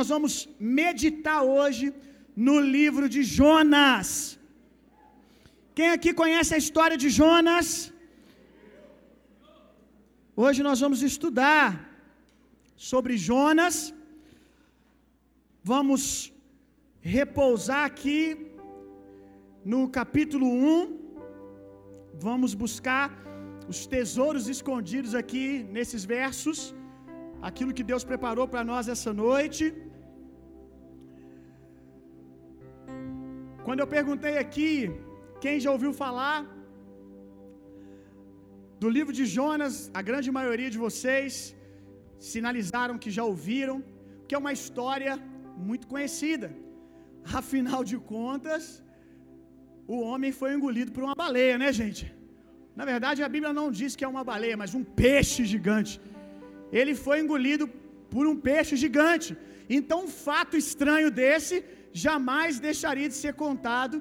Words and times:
Nós 0.00 0.10
vamos 0.14 0.32
meditar 0.78 1.38
hoje 1.52 1.84
no 2.46 2.56
livro 2.74 3.04
de 3.14 3.20
Jonas. 3.36 4.08
Quem 5.76 5.88
aqui 5.94 6.10
conhece 6.20 6.50
a 6.56 6.58
história 6.62 6.98
de 7.02 7.08
Jonas? 7.18 7.68
Hoje 10.44 10.60
nós 10.66 10.80
vamos 10.84 11.00
estudar 11.10 11.64
sobre 12.90 13.16
Jonas. 13.28 13.76
Vamos 15.72 16.02
repousar 17.16 17.84
aqui 17.90 18.20
no 19.72 19.80
capítulo 19.98 20.46
1. 20.74 20.94
Vamos 22.28 22.52
buscar 22.64 23.06
os 23.72 23.80
tesouros 23.96 24.46
escondidos 24.56 25.14
aqui 25.22 25.46
nesses 25.78 26.04
versos, 26.16 26.58
aquilo 27.50 27.76
que 27.78 27.88
Deus 27.92 28.04
preparou 28.12 28.48
para 28.52 28.64
nós 28.72 28.94
essa 28.96 29.14
noite. 29.26 29.64
Quando 33.66 33.82
eu 33.82 33.88
perguntei 33.94 34.34
aqui, 34.42 34.68
quem 35.44 35.54
já 35.62 35.70
ouviu 35.76 35.92
falar 36.02 36.36
do 38.82 38.88
livro 38.96 39.12
de 39.18 39.24
Jonas, 39.36 39.74
a 39.98 40.02
grande 40.08 40.28
maioria 40.36 40.70
de 40.74 40.78
vocês 40.84 41.32
sinalizaram 42.28 43.00
que 43.04 43.10
já 43.16 43.24
ouviram, 43.32 43.76
que 44.26 44.36
é 44.36 44.40
uma 44.42 44.52
história 44.58 45.14
muito 45.68 45.88
conhecida. 45.92 46.48
Afinal 47.40 47.80
de 47.90 47.98
contas, 48.14 48.64
o 49.94 49.98
homem 50.08 50.32
foi 50.40 50.50
engolido 50.56 50.92
por 50.96 51.02
uma 51.06 51.16
baleia, 51.24 51.56
né, 51.62 51.70
gente? 51.80 52.04
Na 52.80 52.86
verdade, 52.92 53.24
a 53.28 53.32
Bíblia 53.34 53.52
não 53.60 53.68
diz 53.80 53.96
que 53.96 54.06
é 54.08 54.12
uma 54.14 54.26
baleia, 54.32 54.60
mas 54.62 54.76
um 54.80 54.84
peixe 55.04 55.44
gigante. 55.54 55.94
Ele 56.80 56.94
foi 57.06 57.18
engolido 57.24 57.66
por 58.14 58.26
um 58.30 58.36
peixe 58.48 58.76
gigante. 58.84 59.30
Então, 59.78 59.98
um 60.04 60.12
fato 60.26 60.56
estranho 60.64 61.10
desse 61.20 61.56
jamais 62.04 62.60
deixaria 62.68 63.08
de 63.12 63.16
ser 63.22 63.32
contado. 63.44 63.96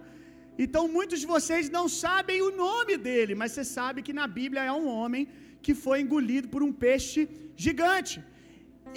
Então, 0.64 0.84
muitos 0.96 1.20
de 1.22 1.28
vocês 1.36 1.66
não 1.78 1.86
sabem 2.04 2.40
o 2.48 2.52
nome 2.66 2.96
dele, 3.08 3.34
mas 3.42 3.52
você 3.52 3.66
sabe 3.78 4.06
que 4.06 4.18
na 4.20 4.28
Bíblia 4.40 4.64
é 4.72 4.74
um 4.82 4.88
homem 4.98 5.24
que 5.66 5.74
foi 5.84 5.98
engolido 6.04 6.48
por 6.54 6.62
um 6.68 6.74
peixe 6.86 7.22
gigante. 7.66 8.18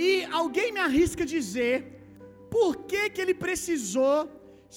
E 0.07 0.11
alguém 0.41 0.69
me 0.77 0.83
arrisca 0.87 1.25
dizer 1.35 1.75
por 2.55 2.71
que, 2.91 3.03
que 3.13 3.21
ele 3.25 3.37
precisou 3.47 4.17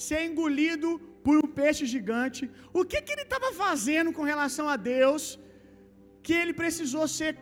ser 0.05 0.21
engolido 0.29 0.89
por 1.25 1.35
um 1.43 1.49
peixe 1.59 1.85
gigante? 1.95 2.43
O 2.79 2.83
que, 2.89 2.99
que 3.05 3.13
ele 3.15 3.25
estava 3.29 3.49
fazendo 3.63 4.11
com 4.17 4.25
relação 4.33 4.67
a 4.73 4.77
Deus 4.93 5.23
que 6.25 6.35
ele 6.41 6.53
precisou 6.61 7.05
ser 7.17 7.33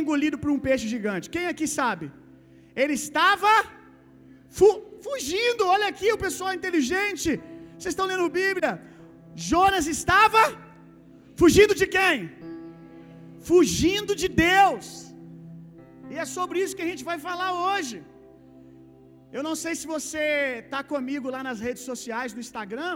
engolido 0.00 0.38
por 0.42 0.50
um 0.54 0.62
peixe 0.68 0.86
gigante? 0.94 1.30
Quem 1.34 1.46
aqui 1.52 1.68
sabe? 1.80 2.06
Ele 2.82 2.94
estava 3.04 3.52
fu 4.58 4.68
fugindo. 5.06 5.62
Olha 5.74 5.88
aqui 5.92 6.08
o 6.16 6.22
pessoal 6.26 6.52
inteligente. 6.58 7.28
Vocês 7.76 7.92
estão 7.94 8.08
lendo 8.10 8.34
Bíblia? 8.40 8.72
Jonas 9.50 9.86
estava 9.96 10.42
fugindo 11.42 11.74
de 11.80 11.86
quem? 11.96 12.16
Fugindo 13.50 14.14
de 14.22 14.28
Deus. 14.48 14.86
E 16.12 16.16
é 16.22 16.26
sobre 16.36 16.58
isso 16.62 16.76
que 16.78 16.86
a 16.86 16.90
gente 16.92 17.04
vai 17.10 17.18
falar 17.28 17.50
hoje. 17.66 17.96
Eu 19.36 19.42
não 19.46 19.54
sei 19.62 19.72
se 19.80 19.86
você 19.94 20.24
está 20.64 20.80
comigo 20.92 21.28
lá 21.34 21.40
nas 21.48 21.60
redes 21.66 21.84
sociais, 21.90 22.34
no 22.34 22.42
Instagram, 22.46 22.94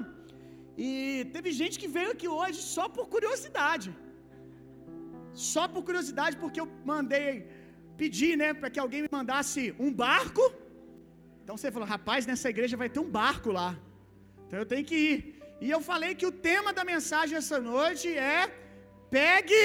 e 0.86 0.88
teve 1.34 1.50
gente 1.60 1.76
que 1.82 1.88
veio 1.96 2.10
aqui 2.14 2.28
hoje 2.40 2.58
só 2.74 2.84
por 2.96 3.06
curiosidade. 3.14 3.88
Só 5.52 5.64
por 5.72 5.82
curiosidade, 5.88 6.34
porque 6.42 6.60
eu 6.62 6.68
mandei 6.92 7.30
pedir, 8.00 8.32
né, 8.42 8.48
para 8.60 8.70
que 8.72 8.80
alguém 8.84 9.02
me 9.06 9.12
mandasse 9.18 9.62
um 9.84 9.90
barco. 10.04 10.44
Então 11.46 11.56
você 11.56 11.70
falou, 11.74 11.86
rapaz, 11.86 12.26
nessa 12.26 12.48
igreja 12.52 12.76
vai 12.76 12.88
ter 12.94 12.98
um 12.98 13.08
barco 13.08 13.50
lá. 13.56 13.68
Então 14.44 14.58
eu 14.58 14.66
tenho 14.70 14.84
que 14.84 14.96
ir. 15.10 15.18
E 15.64 15.70
eu 15.74 15.80
falei 15.80 16.12
que 16.20 16.26
o 16.26 16.32
tema 16.32 16.70
da 16.78 16.84
mensagem 16.84 17.38
essa 17.40 17.60
noite 17.60 18.08
é 18.36 18.40
pegue 19.08 19.62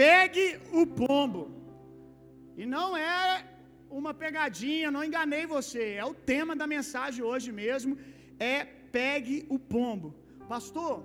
pegue 0.00 0.44
o 0.80 0.84
pombo. 0.84 1.42
E 2.56 2.66
não 2.74 2.88
é 2.96 3.46
uma 3.88 4.12
pegadinha, 4.24 4.90
não 4.90 5.04
enganei 5.04 5.46
você. 5.46 5.84
É 6.02 6.04
o 6.04 6.12
tema 6.32 6.56
da 6.56 6.66
mensagem 6.66 7.22
hoje 7.30 7.52
mesmo, 7.62 7.96
é 8.40 8.64
pegue 8.98 9.46
o 9.48 9.60
pombo. 9.60 10.12
Pastor, 10.48 11.04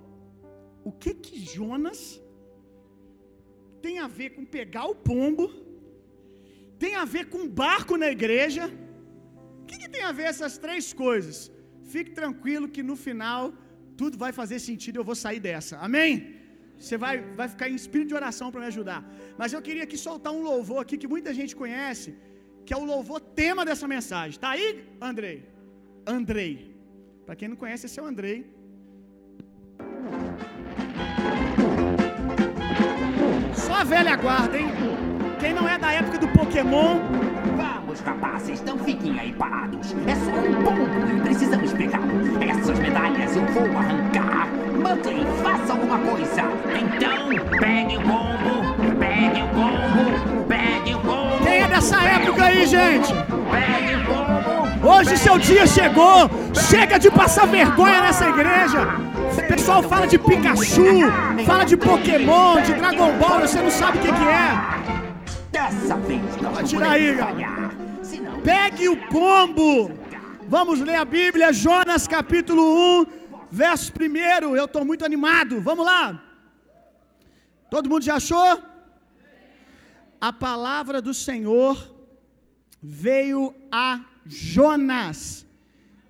o 0.84 0.91
que 0.91 1.13
que 1.13 1.38
Jonas 1.56 2.19
tem 3.84 4.00
a 4.00 4.07
ver 4.07 4.31
com 4.31 4.53
pegar 4.59 4.88
o 4.88 4.95
pombo? 4.95 5.45
Tem 6.79 6.95
a 6.95 7.06
ver 7.06 7.25
com 7.29 7.47
barco 7.47 7.95
na 7.97 8.09
igreja? 8.19 8.63
Que, 9.71 9.79
que 9.81 9.89
tem 9.95 10.03
a 10.09 10.13
ver 10.19 10.27
essas 10.33 10.55
três 10.65 10.85
coisas? 11.05 11.37
Fique 11.93 12.11
tranquilo 12.21 12.71
que 12.75 12.83
no 12.89 12.95
final 13.07 13.43
tudo 14.01 14.15
vai 14.23 14.31
fazer 14.39 14.57
sentido, 14.69 14.97
eu 14.99 15.07
vou 15.09 15.17
sair 15.23 15.41
dessa. 15.47 15.75
Amém? 15.87 16.11
Você 16.81 16.97
vai, 17.03 17.15
vai 17.39 17.47
ficar 17.53 17.67
em 17.69 17.77
espírito 17.81 18.09
de 18.11 18.17
oração 18.21 18.47
para 18.51 18.61
me 18.63 18.67
ajudar. 18.73 18.99
Mas 19.39 19.53
eu 19.55 19.61
queria 19.67 19.83
aqui 19.87 19.97
soltar 20.07 20.33
um 20.37 20.43
louvor 20.51 20.79
aqui 20.83 20.97
que 21.01 21.11
muita 21.15 21.31
gente 21.39 21.53
conhece, 21.61 22.09
que 22.65 22.73
é 22.73 22.77
o 22.83 22.87
louvor 22.93 23.19
tema 23.41 23.63
dessa 23.69 23.87
mensagem. 23.95 24.39
Tá 24.45 24.49
aí, 24.55 24.67
Andrei? 25.09 25.37
Andrei. 26.17 26.53
Para 27.25 27.35
quem 27.39 27.49
não 27.51 27.59
conhece, 27.63 27.85
esse 27.85 27.99
é 27.99 28.03
o 28.03 28.09
Andrei. 28.13 28.38
Só 33.65 33.75
a 33.81 33.85
velha 33.95 34.15
guarda, 34.25 34.57
hein? 34.61 34.69
Quem 35.39 35.53
não 35.59 35.67
é 35.73 35.77
da 35.77 35.91
época 35.99 36.17
do 36.23 36.29
Pokémon, 36.39 36.93
Vamos, 37.91 38.00
rapazes, 38.06 38.63
não 38.63 38.78
fiquem 38.78 39.19
aí 39.19 39.34
parados. 39.34 39.94
É 40.07 40.16
só 40.16 40.31
um 40.31 40.63
pombo 40.63 41.18
e 41.18 41.19
precisamos 41.19 41.74
pegá-lo. 41.74 42.41
Essas 42.41 42.79
medalhas 42.79 43.35
eu 43.35 43.46
vou 43.47 43.66
arrancar. 43.78 44.47
Muttley, 44.75 45.25
faça 45.44 45.74
alguma 45.74 45.97
coisa. 45.97 46.41
Então, 46.74 47.28
pegue 47.59 47.97
o 47.97 48.01
pombo, 48.01 48.96
pegue 48.97 49.41
o 49.41 49.47
pombo, 49.50 50.46
pegue 50.47 50.96
o 50.96 51.00
pombo. 51.00 51.44
quem 51.44 51.63
é 51.63 51.68
dessa 51.68 52.01
época 52.01 52.46
aí, 52.46 52.66
gente? 52.66 53.13
Pegue 53.51 53.96
o 53.96 54.06
pombo. 54.06 54.90
Hoje 54.90 55.18
seu 55.18 55.38
dia 55.38 55.68
chegou. 55.68 56.30
Chega 56.69 56.97
de 56.97 57.12
passar 57.12 57.46
vergonha 57.46 58.03
nessa 58.03 58.30
igreja. 58.30 58.88
O 59.38 59.47
pessoal 59.50 59.84
fala 59.84 60.07
de 60.07 60.18
Pikachu, 60.18 61.12
fala 61.46 61.66
de 61.66 61.75
Pokémon, 61.75 62.62
de 62.62 62.74
Dragon 62.74 63.12
Ball, 63.18 63.41
você 63.41 63.62
não 63.62 63.69
sabe 63.69 63.97
o 63.97 64.01
que, 64.01 64.07
que 64.13 64.24
é. 64.24 65.01
Dessa 65.51 65.97
vez 65.97 66.22
nós 66.41 66.69
Tira 66.69 66.91
aí, 66.91 67.13
galera. 67.16 67.60
Pegue 68.44 68.90
o 68.90 68.97
pombo. 69.09 69.91
Vamos 70.47 70.79
ler 70.79 70.96
a 70.96 71.06
Bíblia, 71.06 71.53
Jonas 71.53 72.07
capítulo 72.07 72.63
1, 73.02 73.06
verso 73.52 73.94
1. 73.94 74.56
Eu 74.56 74.66
estou 74.66 74.84
muito 74.84 75.06
animado. 75.06 75.62
Vamos 75.62 75.85
lá. 75.85 76.03
Todo 77.69 77.90
mundo 77.90 78.03
já 78.03 78.16
achou? 78.16 78.59
A 80.19 80.34
palavra 80.34 81.01
do 81.01 81.13
Senhor 81.13 81.75
veio 82.81 83.53
a 83.72 84.03
Jonas, 84.25 85.46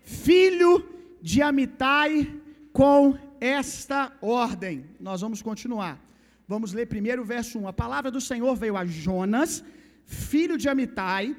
filho 0.02 0.88
de 1.22 1.42
Amitai, 1.42 2.34
com 2.72 3.18
esta 3.42 4.12
ordem. 4.22 4.86
Nós 5.00 5.20
vamos 5.20 5.42
continuar. 5.42 6.00
Vamos 6.48 6.72
ler 6.72 6.86
primeiro 6.86 7.24
o 7.24 7.26
verso 7.26 7.60
1. 7.60 7.68
A 7.68 7.74
palavra 7.74 8.10
do 8.10 8.22
Senhor 8.22 8.56
veio 8.56 8.78
a 8.78 8.86
Jonas, 8.86 9.64
filho 10.06 10.58
de 10.58 10.70
Amitai, 10.70 11.36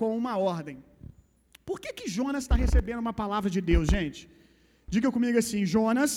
com 0.00 0.10
uma 0.22 0.34
ordem. 0.54 0.78
Por 1.68 1.78
que 1.82 1.90
que 1.98 2.08
Jonas 2.16 2.44
está 2.44 2.56
recebendo 2.64 3.00
uma 3.06 3.16
palavra 3.22 3.50
de 3.56 3.60
Deus, 3.72 3.86
gente? 3.96 4.20
Diga 4.94 5.10
comigo 5.16 5.38
assim: 5.42 5.62
Jonas 5.74 6.12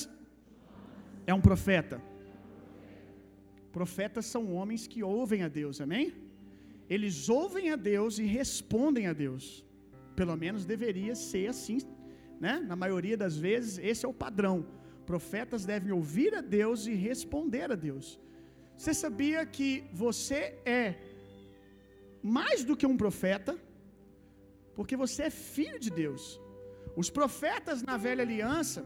é 1.32 1.34
um 1.40 1.44
profeta. 1.50 1.98
Profetas 3.78 4.26
são 4.34 4.44
homens 4.56 4.82
que 4.92 5.02
ouvem 5.18 5.42
a 5.48 5.50
Deus, 5.62 5.76
amém? 5.86 6.06
Eles 6.94 7.18
ouvem 7.42 7.66
a 7.76 7.78
Deus 7.92 8.14
e 8.24 8.26
respondem 8.40 9.08
a 9.12 9.14
Deus. 9.26 9.44
Pelo 10.20 10.36
menos 10.44 10.66
deveria 10.74 11.16
ser 11.16 11.46
assim, 11.54 11.80
né? 12.46 12.54
Na 12.72 12.78
maioria 12.84 13.18
das 13.24 13.36
vezes, 13.48 13.74
esse 13.92 14.06
é 14.06 14.10
o 14.10 14.20
padrão. 14.26 14.58
Profetas 15.12 15.64
devem 15.74 15.92
ouvir 16.00 16.32
a 16.40 16.42
Deus 16.60 16.80
e 16.92 16.94
responder 17.10 17.68
a 17.72 17.78
Deus. 17.88 18.08
Você 18.78 18.94
sabia 19.04 19.42
que 19.56 19.70
você 20.04 20.40
é 20.66 20.86
mais 22.38 22.64
do 22.64 22.76
que 22.80 22.88
um 22.92 22.98
profeta? 23.04 23.54
Porque 24.82 24.98
você 25.06 25.22
é 25.30 25.38
filho 25.58 25.80
de 25.86 25.92
Deus. 26.04 26.24
Os 27.02 27.10
profetas 27.20 27.80
na 27.90 27.98
velha 28.06 28.24
aliança, 28.28 28.82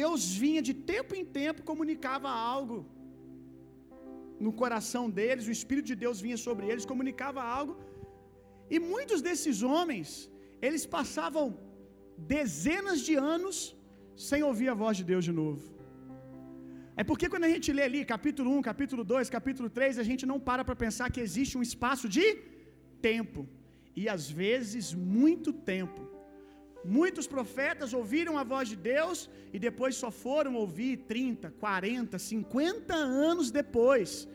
Deus 0.00 0.22
vinha 0.44 0.62
de 0.68 0.74
tempo 0.92 1.12
em 1.20 1.26
tempo 1.40 1.68
comunicava 1.70 2.30
algo 2.52 2.78
no 4.46 4.52
coração 4.60 5.04
deles, 5.18 5.48
o 5.50 5.56
Espírito 5.58 5.88
de 5.92 5.96
Deus 6.04 6.18
vinha 6.26 6.38
sobre 6.46 6.64
eles, 6.70 6.90
comunicava 6.92 7.40
algo. 7.58 7.74
E 8.74 8.78
muitos 8.92 9.20
desses 9.26 9.58
homens, 9.72 10.08
eles 10.66 10.84
passavam 10.96 11.44
dezenas 12.36 12.98
de 13.08 13.14
anos 13.34 13.58
sem 14.28 14.42
ouvir 14.50 14.68
a 14.72 14.78
voz 14.82 14.94
de 15.00 15.04
Deus 15.12 15.24
de 15.28 15.34
novo. 15.42 15.62
É 17.00 17.04
porque 17.10 17.28
quando 17.32 17.46
a 17.48 17.52
gente 17.54 17.68
lê 17.78 17.84
ali 17.90 18.00
capítulo 18.14 18.50
1, 18.56 18.62
capítulo 18.70 19.02
2, 19.14 19.30
capítulo 19.38 19.68
3, 19.78 19.98
a 20.02 20.06
gente 20.10 20.24
não 20.32 20.38
para 20.48 20.64
para 20.68 20.82
pensar 20.84 21.06
que 21.14 21.22
existe 21.28 21.56
um 21.58 21.66
espaço 21.70 22.08
de 22.16 22.26
tempo 23.08 23.42
e 23.96 24.08
às 24.08 24.30
vezes 24.30 24.94
muito 24.94 25.52
tempo. 25.52 26.02
Muitos 26.84 27.26
profetas 27.26 27.92
ouviram 27.92 28.38
a 28.38 28.44
voz 28.52 28.68
de 28.68 28.76
Deus 28.76 29.28
e 29.52 29.58
depois 29.58 29.94
só 29.96 30.10
foram 30.10 30.54
ouvir 30.54 30.96
30, 31.14 31.50
40, 31.50 32.18
50 32.18 32.94
anos 32.94 33.50
depois. 33.50 34.28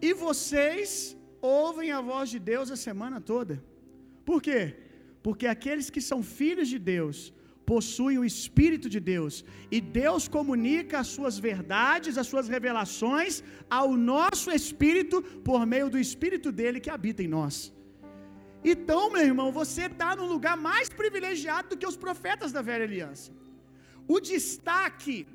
E 0.00 0.12
vocês 0.14 1.16
ouvem 1.42 1.90
a 1.90 2.00
voz 2.00 2.30
de 2.30 2.38
Deus 2.38 2.70
a 2.70 2.76
semana 2.76 3.20
toda. 3.20 3.62
Por 4.24 4.40
quê? 4.40 4.76
Porque 5.22 5.46
aqueles 5.46 5.90
que 5.90 6.00
são 6.00 6.22
filhos 6.22 6.68
de 6.68 6.78
Deus 6.78 7.32
possuem 7.70 8.16
o 8.18 8.24
Espírito 8.24 8.88
de 8.94 8.98
Deus, 8.98 9.34
e 9.70 9.80
Deus 9.80 10.26
comunica 10.36 10.98
as 10.98 11.06
suas 11.16 11.38
verdades, 11.38 12.18
as 12.18 12.26
suas 12.26 12.48
revelações 12.48 13.44
ao 13.78 13.88
nosso 13.96 14.50
espírito 14.50 15.22
por 15.48 15.64
meio 15.64 15.88
do 15.88 15.98
Espírito 16.06 16.50
dele 16.50 16.80
que 16.80 16.90
habita 16.90 17.22
em 17.22 17.28
nós. 17.28 17.72
Então, 18.64 19.10
meu 19.10 19.22
irmão, 19.22 19.50
você 19.50 19.82
está 19.86 20.14
num 20.14 20.28
lugar 20.34 20.56
mais 20.56 20.88
privilegiado 20.88 21.70
do 21.70 21.76
que 21.76 21.86
os 21.86 21.96
profetas 21.96 22.52
da 22.52 22.62
velha 22.62 22.84
aliança. 22.84 23.32
O 24.06 24.20
destaque, 24.20 25.26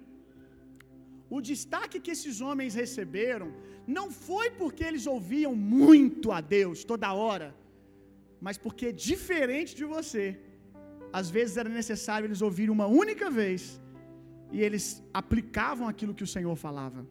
o 1.30 1.42
destaque 1.42 2.00
que 2.00 2.12
esses 2.12 2.40
homens 2.42 2.76
receberam, 2.76 3.52
não 3.88 4.12
foi 4.12 4.52
porque 4.52 4.84
eles 4.84 5.08
ouviam 5.08 5.56
muito 5.56 6.32
a 6.32 6.42
Deus 6.42 6.84
toda 6.84 7.14
hora, 7.14 7.56
mas 8.40 8.58
porque 8.58 8.92
diferente 8.92 9.76
de 9.76 9.86
você, 9.86 10.40
às 11.12 11.30
vezes 11.30 11.58
era 11.58 11.70
necessário 11.70 12.28
eles 12.28 12.42
ouvirem 12.42 12.72
uma 12.72 12.88
única 12.88 13.30
vez 13.30 13.80
e 14.52 14.62
eles 14.62 15.04
aplicavam 15.14 15.88
aquilo 15.88 16.14
que 16.14 16.24
o 16.24 16.34
Senhor 16.36 16.56
falava. 16.56 17.08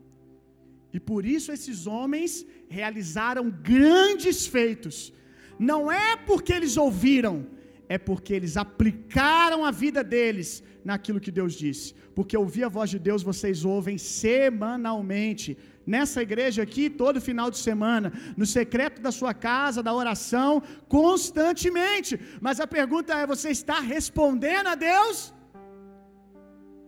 E 0.92 1.00
por 1.00 1.24
isso 1.26 1.50
esses 1.50 1.86
homens 1.86 2.46
realizaram 2.68 3.50
grandes 3.50 4.46
feitos. 4.46 5.12
Não 5.58 5.90
é 5.90 6.16
porque 6.16 6.52
eles 6.52 6.76
ouviram, 6.76 7.46
é 7.88 7.98
porque 7.98 8.32
eles 8.34 8.56
aplicaram 8.56 9.64
a 9.64 9.70
vida 9.70 10.02
deles 10.02 10.62
naquilo 10.84 11.20
que 11.20 11.30
Deus 11.30 11.54
disse. 11.54 11.94
Porque 12.14 12.36
ouvir 12.36 12.64
a 12.64 12.68
voz 12.68 12.90
de 12.90 12.98
Deus 12.98 13.22
vocês 13.22 13.64
ouvem 13.64 13.96
semanalmente 13.98 15.56
nessa 15.86 16.22
igreja 16.22 16.62
aqui 16.62 16.88
todo 16.88 17.26
final 17.28 17.50
de 17.50 17.58
semana, 17.58 18.12
no 18.36 18.46
secreto 18.46 19.00
da 19.06 19.12
sua 19.12 19.34
casa, 19.34 19.82
da 19.82 19.94
oração, 20.02 20.62
constantemente. 20.88 22.18
Mas 22.40 22.60
a 22.60 22.66
pergunta 22.66 23.14
é: 23.14 23.26
você 23.34 23.50
está 23.50 23.78
respondendo 23.80 24.68
a 24.68 24.74
Deus? 24.74 25.32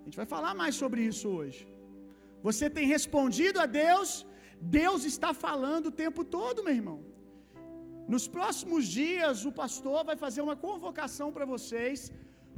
A 0.00 0.04
gente 0.04 0.16
vai 0.22 0.26
falar 0.26 0.54
mais 0.54 0.74
sobre 0.74 1.02
isso 1.02 1.28
hoje. 1.28 1.66
Você 2.42 2.70
tem 2.70 2.86
respondido 2.86 3.58
a 3.60 3.66
Deus? 3.66 4.26
Deus 4.60 5.04
está 5.04 5.34
falando 5.34 5.86
o 5.86 5.96
tempo 6.04 6.24
todo, 6.24 6.64
meu 6.64 6.74
irmão. 6.80 6.98
Nos 8.14 8.24
próximos 8.36 8.82
dias, 9.00 9.44
o 9.50 9.52
pastor 9.62 9.98
vai 10.10 10.16
fazer 10.24 10.42
uma 10.48 10.56
convocação 10.66 11.28
para 11.36 11.46
vocês, 11.54 11.98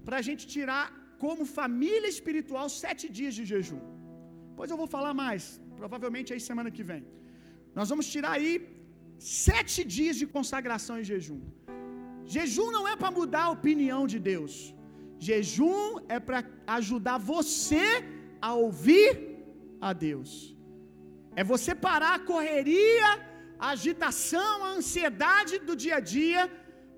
para 0.06 0.16
a 0.20 0.24
gente 0.28 0.44
tirar 0.54 0.84
como 1.22 1.50
família 1.60 2.10
espiritual 2.16 2.66
sete 2.82 3.04
dias 3.18 3.34
de 3.38 3.44
jejum. 3.52 3.82
Pois 4.56 4.70
eu 4.72 4.78
vou 4.82 4.88
falar 4.96 5.14
mais, 5.24 5.44
provavelmente 5.80 6.32
aí 6.32 6.40
semana 6.50 6.70
que 6.76 6.84
vem. 6.90 7.02
Nós 7.78 7.88
vamos 7.92 8.06
tirar 8.14 8.32
aí 8.38 8.52
sete 9.46 9.80
dias 9.96 10.16
de 10.20 10.26
consagração 10.36 10.96
em 11.00 11.08
jejum. 11.12 11.40
Jejum 12.34 12.68
não 12.76 12.84
é 12.92 12.94
para 13.00 13.10
mudar 13.18 13.44
a 13.46 13.54
opinião 13.58 14.02
de 14.12 14.18
Deus. 14.30 14.54
Jejum 15.28 15.82
é 16.16 16.18
para 16.28 16.40
ajudar 16.78 17.18
você 17.32 17.86
a 18.48 18.52
ouvir 18.64 19.08
a 19.88 19.92
Deus. 20.06 20.30
É 21.40 21.44
você 21.52 21.72
parar 21.88 22.12
a 22.16 22.24
correria, 22.30 23.08
a 23.58 23.70
agitação, 23.76 24.56
a 24.69 24.70
ansiedade 24.78 25.55
do 25.69 25.75
dia 25.84 25.96
a 25.96 26.05
dia 26.16 26.43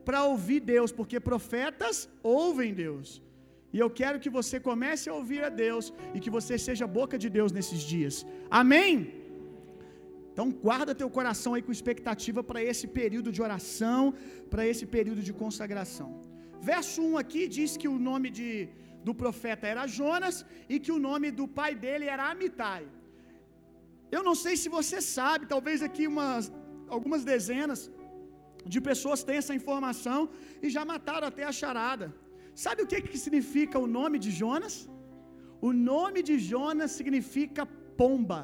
para 0.06 0.20
ouvir 0.32 0.60
Deus, 0.74 0.90
porque 0.98 1.18
profetas 1.30 1.96
ouvem 2.22 2.72
Deus. 2.84 3.08
E 3.74 3.78
eu 3.84 3.88
quero 4.00 4.20
que 4.22 4.30
você 4.38 4.56
comece 4.68 5.04
a 5.08 5.16
ouvir 5.20 5.42
a 5.48 5.50
Deus 5.64 5.86
e 6.14 6.20
que 6.24 6.32
você 6.36 6.54
seja 6.66 6.94
boca 6.98 7.16
de 7.24 7.28
Deus 7.38 7.50
nesses 7.58 7.82
dias. 7.92 8.14
Amém? 8.60 8.92
Então 10.32 10.46
guarda 10.66 10.98
teu 11.02 11.10
coração 11.18 11.52
aí 11.54 11.62
com 11.66 11.72
expectativa 11.78 12.40
para 12.50 12.60
esse 12.70 12.86
período 13.00 13.30
de 13.36 13.42
oração, 13.48 14.02
para 14.52 14.64
esse 14.72 14.84
período 14.96 15.22
de 15.28 15.32
consagração. 15.42 16.08
Verso 16.70 17.00
1 17.10 17.18
aqui 17.22 17.42
diz 17.56 17.70
que 17.80 17.88
o 17.94 17.98
nome 18.10 18.28
de, 18.38 18.50
do 19.06 19.14
profeta 19.22 19.66
era 19.72 19.90
Jonas 19.98 20.36
e 20.68 20.78
que 20.84 20.92
o 20.96 21.02
nome 21.08 21.28
do 21.40 21.46
pai 21.60 21.72
dele 21.84 22.06
era 22.14 22.30
Amitai. 22.32 22.84
Eu 24.16 24.22
não 24.28 24.36
sei 24.44 24.54
se 24.62 24.68
você 24.78 24.98
sabe, 25.16 25.50
talvez 25.54 25.80
aqui 25.88 26.04
umas, 26.12 26.44
algumas 26.96 27.22
dezenas 27.32 27.80
de 28.72 28.80
pessoas 28.88 29.22
têm 29.26 29.38
essa 29.42 29.54
informação 29.60 30.20
e 30.64 30.68
já 30.76 30.84
mataram 30.92 31.26
até 31.32 31.44
a 31.50 31.56
charada. 31.60 32.06
Sabe 32.64 32.82
o 32.82 32.88
que, 32.90 33.00
que 33.10 33.18
significa 33.24 33.78
o 33.84 33.90
nome 33.98 34.18
de 34.24 34.30
Jonas? 34.40 34.74
O 35.68 35.72
nome 35.92 36.20
de 36.28 36.36
Jonas 36.50 36.90
significa 36.98 37.64
pomba. 38.00 38.42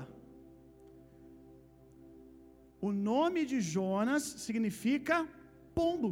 O 2.89 2.93
nome 3.11 3.41
de 3.53 3.59
Jonas 3.75 4.23
significa 4.47 5.17
pombo. 5.79 6.11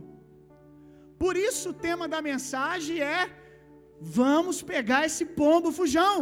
Por 1.22 1.34
isso 1.48 1.66
o 1.70 1.78
tema 1.86 2.06
da 2.14 2.20
mensagem 2.30 2.98
é: 3.16 3.20
vamos 4.20 4.56
pegar 4.72 5.02
esse 5.08 5.24
pombo 5.40 5.70
fujão. 5.80 6.16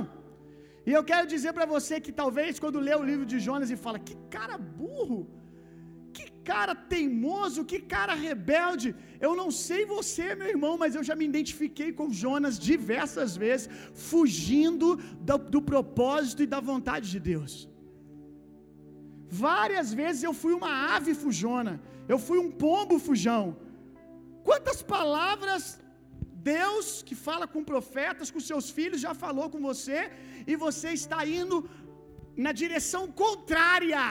E 0.88 0.93
eu 0.99 1.02
quero 1.11 1.26
dizer 1.32 1.52
para 1.56 1.67
você 1.75 1.94
que 2.05 2.12
talvez 2.20 2.58
quando 2.62 2.84
lê 2.87 2.94
o 3.00 3.06
livro 3.11 3.26
de 3.32 3.38
Jonas 3.46 3.70
e 3.70 3.82
fala: 3.84 3.99
que 4.08 4.17
cara 4.37 4.56
burro, 4.81 5.20
que 6.17 6.26
cara 6.50 6.75
teimoso, 6.93 7.67
que 7.70 7.79
cara 7.94 8.14
rebelde. 8.26 8.88
Eu 9.26 9.32
não 9.40 9.50
sei 9.64 9.82
você, 9.96 10.26
meu 10.40 10.49
irmão, 10.55 10.75
mas 10.82 10.94
eu 10.99 11.05
já 11.08 11.14
me 11.20 11.26
identifiquei 11.32 11.90
com 11.99 12.17
Jonas 12.23 12.58
diversas 12.70 13.37
vezes, 13.44 13.69
fugindo 14.11 14.88
do, 15.29 15.38
do 15.55 15.62
propósito 15.73 16.43
e 16.43 16.52
da 16.55 16.61
vontade 16.73 17.08
de 17.14 17.20
Deus. 17.32 17.55
Várias 19.49 19.90
vezes 20.00 20.23
eu 20.23 20.35
fui 20.43 20.52
uma 20.61 20.73
ave 20.96 21.14
fujona, 21.23 21.75
eu 22.12 22.19
fui 22.26 22.38
um 22.44 22.50
pombo 22.64 22.99
fujão. 23.08 23.44
Quantas 24.49 24.81
palavras 24.94 25.62
Deus 26.50 26.86
que 27.08 27.16
fala 27.26 27.46
com 27.52 27.70
profetas, 27.72 28.30
com 28.34 28.40
seus 28.50 28.66
filhos, 28.78 29.04
já 29.06 29.14
falou 29.24 29.46
com 29.52 29.60
você, 29.70 29.98
e 30.50 30.56
você 30.64 30.90
está 31.00 31.20
indo 31.40 31.56
na 32.44 32.52
direção 32.62 33.04
contrária 33.24 34.04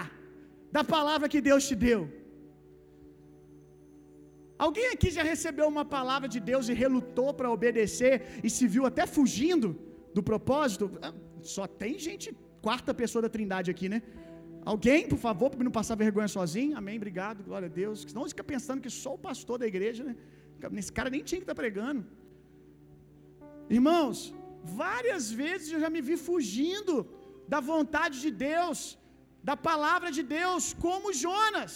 da 0.78 0.84
palavra 0.96 1.32
que 1.34 1.42
Deus 1.50 1.68
te 1.70 1.76
deu. 1.88 2.02
Alguém 4.66 4.88
aqui 4.96 5.10
já 5.18 5.24
recebeu 5.34 5.68
uma 5.76 5.84
palavra 5.98 6.28
de 6.34 6.40
Deus 6.50 6.66
e 6.70 6.74
relutou 6.84 7.30
para 7.38 7.54
obedecer 7.58 8.14
e 8.46 8.50
se 8.56 8.66
viu 8.74 8.84
até 8.90 9.06
fugindo 9.16 9.70
do 10.18 10.22
propósito? 10.22 10.84
Ah, 11.02 11.14
só 11.56 11.66
tem 11.82 11.94
gente, 12.08 12.28
quarta 12.68 12.94
pessoa 12.94 13.24
da 13.24 13.30
Trindade 13.36 13.72
aqui, 13.74 13.90
né? 13.94 14.00
Alguém, 14.64 15.08
por 15.14 15.18
favor, 15.18 15.50
para 15.50 15.64
não 15.68 15.76
passar 15.80 15.96
vergonha 15.96 16.28
sozinho. 16.28 16.78
Amém, 16.78 16.98
obrigado, 17.02 17.44
glória 17.44 17.68
a 17.72 17.76
Deus. 17.82 18.06
Senão 18.08 18.28
fica 18.30 18.44
pensando 18.44 18.82
que 18.86 18.92
só 19.04 19.16
o 19.16 19.24
pastor 19.30 19.58
da 19.58 19.68
igreja, 19.74 20.04
né? 20.04 20.16
Esse 20.78 20.94
cara 20.98 21.10
nem 21.10 21.24
tinha 21.24 21.40
que 21.42 21.46
estar 21.46 21.56
tá 21.56 21.62
pregando. 21.64 22.06
Irmãos, 23.78 24.18
várias 24.84 25.26
vezes 25.42 25.68
eu 25.72 25.82
já 25.84 25.90
me 25.96 26.02
vi 26.10 26.18
fugindo 26.30 26.96
da 27.54 27.60
vontade 27.72 28.18
de 28.26 28.32
Deus, 28.50 28.80
da 29.50 29.56
palavra 29.70 30.10
de 30.18 30.24
Deus, 30.38 30.64
como 30.86 31.16
Jonas. 31.26 31.74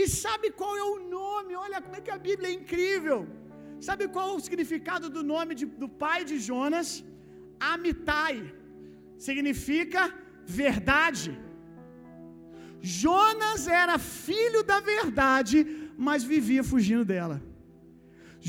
E 0.00 0.02
sabe 0.22 0.46
qual 0.60 0.74
é 0.82 0.86
o 0.94 0.98
nome? 1.18 1.52
Olha 1.64 1.80
como 1.84 1.96
é 1.98 2.04
que 2.06 2.14
a 2.16 2.22
Bíblia 2.28 2.48
é 2.50 2.58
incrível. 2.60 3.18
Sabe 3.88 4.04
qual 4.14 4.26
é 4.30 4.34
o 4.36 4.44
significado 4.46 5.06
do 5.16 5.22
nome 5.34 5.52
de, 5.60 5.66
do 5.82 5.88
pai 6.04 6.20
de 6.30 6.36
Jonas? 6.48 6.88
Amitai. 7.74 8.36
Significa 9.26 10.02
verdade. 10.62 11.30
Jonas 13.02 13.62
era 13.82 13.96
filho 13.98 14.62
da 14.70 14.78
verdade, 14.94 15.58
mas 16.06 16.30
vivia 16.34 16.64
fugindo 16.72 17.04
dela. 17.12 17.38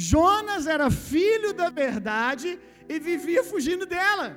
Jonas 0.06 0.64
era 0.76 0.88
filho 1.12 1.52
da 1.60 1.70
verdade 1.84 2.50
e 2.94 2.96
vivia 3.08 3.44
fugindo 3.52 3.86
dela. 3.94 4.28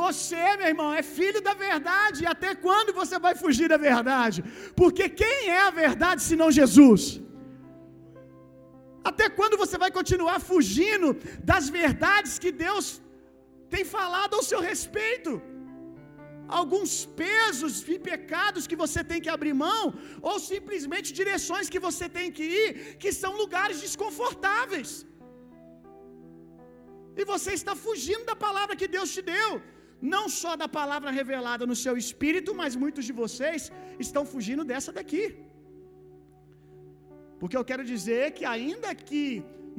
Você, 0.00 0.42
meu 0.58 0.68
irmão, 0.72 0.90
é 1.00 1.02
filho 1.16 1.40
da 1.48 1.54
verdade. 1.66 2.18
E 2.22 2.30
até 2.34 2.50
quando 2.66 2.92
você 3.00 3.16
vai 3.26 3.34
fugir 3.42 3.68
da 3.72 3.78
verdade? 3.90 4.38
Porque 4.80 5.06
quem 5.22 5.38
é 5.58 5.62
a 5.68 5.72
verdade 5.84 6.20
se 6.26 6.36
não 6.40 6.50
Jesus? 6.60 7.02
Até 9.10 9.26
quando 9.38 9.56
você 9.62 9.78
vai 9.84 9.90
continuar 9.98 10.38
fugindo 10.50 11.08
das 11.52 11.66
verdades 11.78 12.34
que 12.42 12.52
Deus 12.66 12.86
tem 13.74 13.84
falado 13.96 14.34
ao 14.36 14.44
seu 14.50 14.60
respeito? 14.70 15.30
Alguns 16.60 16.92
pesos 17.24 17.74
e 17.94 17.98
pecados 18.10 18.66
que 18.70 18.80
você 18.84 19.00
tem 19.10 19.20
que 19.24 19.32
abrir 19.36 19.54
mão, 19.66 19.82
ou 20.30 20.36
simplesmente 20.52 21.16
direções 21.20 21.70
que 21.74 21.84
você 21.88 22.08
tem 22.18 22.28
que 22.36 22.46
ir, 22.62 22.70
que 23.02 23.12
são 23.22 23.32
lugares 23.42 23.80
desconfortáveis. 23.86 24.90
E 27.20 27.24
você 27.32 27.52
está 27.60 27.74
fugindo 27.86 28.24
da 28.30 28.36
palavra 28.46 28.78
que 28.80 28.90
Deus 28.96 29.10
te 29.16 29.22
deu 29.34 29.50
não 30.14 30.24
só 30.40 30.52
da 30.62 30.68
palavra 30.78 31.10
revelada 31.18 31.64
no 31.70 31.76
seu 31.84 31.94
espírito, 32.02 32.50
mas 32.60 32.78
muitos 32.82 33.04
de 33.08 33.14
vocês 33.22 33.70
estão 34.04 34.22
fugindo 34.32 34.64
dessa 34.70 34.90
daqui. 34.98 35.24
Porque 37.40 37.56
eu 37.58 37.66
quero 37.70 37.84
dizer 37.92 38.24
que, 38.36 38.44
ainda 38.56 38.90
que 39.08 39.22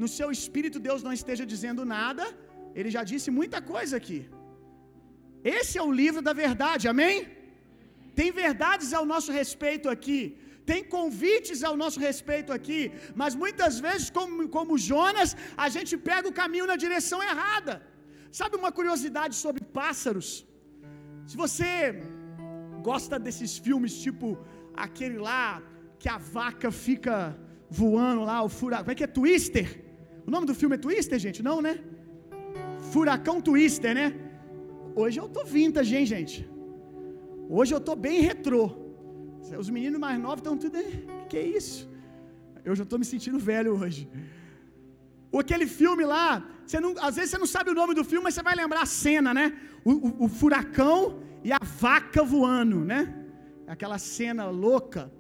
no 0.02 0.08
seu 0.18 0.30
espírito 0.38 0.80
Deus 0.88 1.04
não 1.08 1.14
esteja 1.20 1.46
dizendo 1.54 1.84
nada, 1.98 2.26
ele 2.78 2.90
já 2.96 3.04
disse 3.12 3.30
muita 3.40 3.60
coisa 3.74 3.96
aqui. 4.02 4.20
Esse 5.44 5.78
é 5.78 5.84
o 5.90 5.96
livro 6.02 6.22
da 6.28 6.34
verdade, 6.34 6.88
amém? 6.94 7.16
Tem 8.20 8.32
verdades 8.32 8.90
ao 8.98 9.06
nosso 9.14 9.32
respeito 9.40 9.88
aqui, 9.96 10.20
tem 10.72 10.82
convites 10.96 11.62
ao 11.70 11.76
nosso 11.84 12.00
respeito 12.08 12.52
aqui, 12.58 12.80
mas 13.22 13.36
muitas 13.44 13.80
vezes, 13.86 14.10
como, 14.18 14.48
como 14.58 14.78
Jonas, 14.90 15.36
a 15.66 15.68
gente 15.76 15.94
pega 16.10 16.28
o 16.30 16.38
caminho 16.42 16.68
na 16.72 16.78
direção 16.86 17.22
errada. 17.32 17.76
Sabe 18.40 18.56
uma 18.62 18.72
curiosidade 18.80 19.36
sobre 19.44 19.64
pássaros? 19.80 20.30
Se 21.30 21.36
você 21.44 21.70
gosta 22.90 23.18
desses 23.26 23.52
filmes, 23.66 23.94
tipo 24.06 24.28
aquele 24.86 25.18
lá 25.30 25.62
que 26.00 26.10
a 26.10 26.18
vaca 26.18 26.70
fica 26.86 27.16
voando 27.70 28.24
lá, 28.30 28.38
o 28.48 28.50
furacão. 28.50 28.86
Como 28.86 28.96
é 28.96 28.96
que 29.00 29.08
é 29.10 29.12
Twister? 29.20 29.68
O 30.28 30.32
nome 30.32 30.46
do 30.50 30.56
filme 30.62 30.76
é 30.76 30.80
Twister, 30.86 31.18
gente? 31.26 31.42
Não, 31.50 31.62
né? 31.62 31.74
Furacão 32.92 33.38
Twister, 33.42 33.94
né? 34.00 34.08
Hoje 35.02 35.20
eu 35.20 35.28
tô 35.36 35.44
vintage, 35.44 35.96
hein, 35.98 36.06
gente? 36.06 36.36
Hoje 37.58 37.74
eu 37.76 37.82
tô 37.88 37.96
bem 37.96 38.20
retrô. 38.30 38.64
Os 39.64 39.70
meninos 39.70 40.00
mais 40.00 40.20
novos 40.26 40.42
estão 40.42 40.56
tudo. 40.58 40.78
Que 41.30 41.38
é 41.38 41.46
isso? 41.60 41.90
Eu 42.64 42.76
já 42.80 42.86
tô 42.86 42.98
me 43.02 43.06
sentindo 43.06 43.40
velho 43.40 43.72
hoje. 43.80 44.02
Ou 45.32 45.40
aquele 45.40 45.66
filme 45.80 46.04
lá, 46.06 46.28
você 46.66 46.80
não, 46.80 46.92
às 47.08 47.16
vezes 47.16 47.32
você 47.32 47.40
não 47.44 47.52
sabe 47.56 47.72
o 47.72 47.78
nome 47.82 47.94
do 48.00 48.04
filme, 48.10 48.24
mas 48.26 48.36
você 48.36 48.44
vai 48.50 48.56
lembrar 48.56 48.84
a 48.84 48.92
cena, 49.04 49.34
né? 49.34 49.46
O, 49.84 49.94
o, 50.08 50.26
o 50.26 50.28
furacão 50.28 50.98
e 51.44 51.52
a 51.52 51.60
vaca 51.64 52.24
voando, 52.24 52.80
né? 52.92 53.02
Aquela 53.76 53.98
cena 53.98 54.46
louca. 54.66 55.12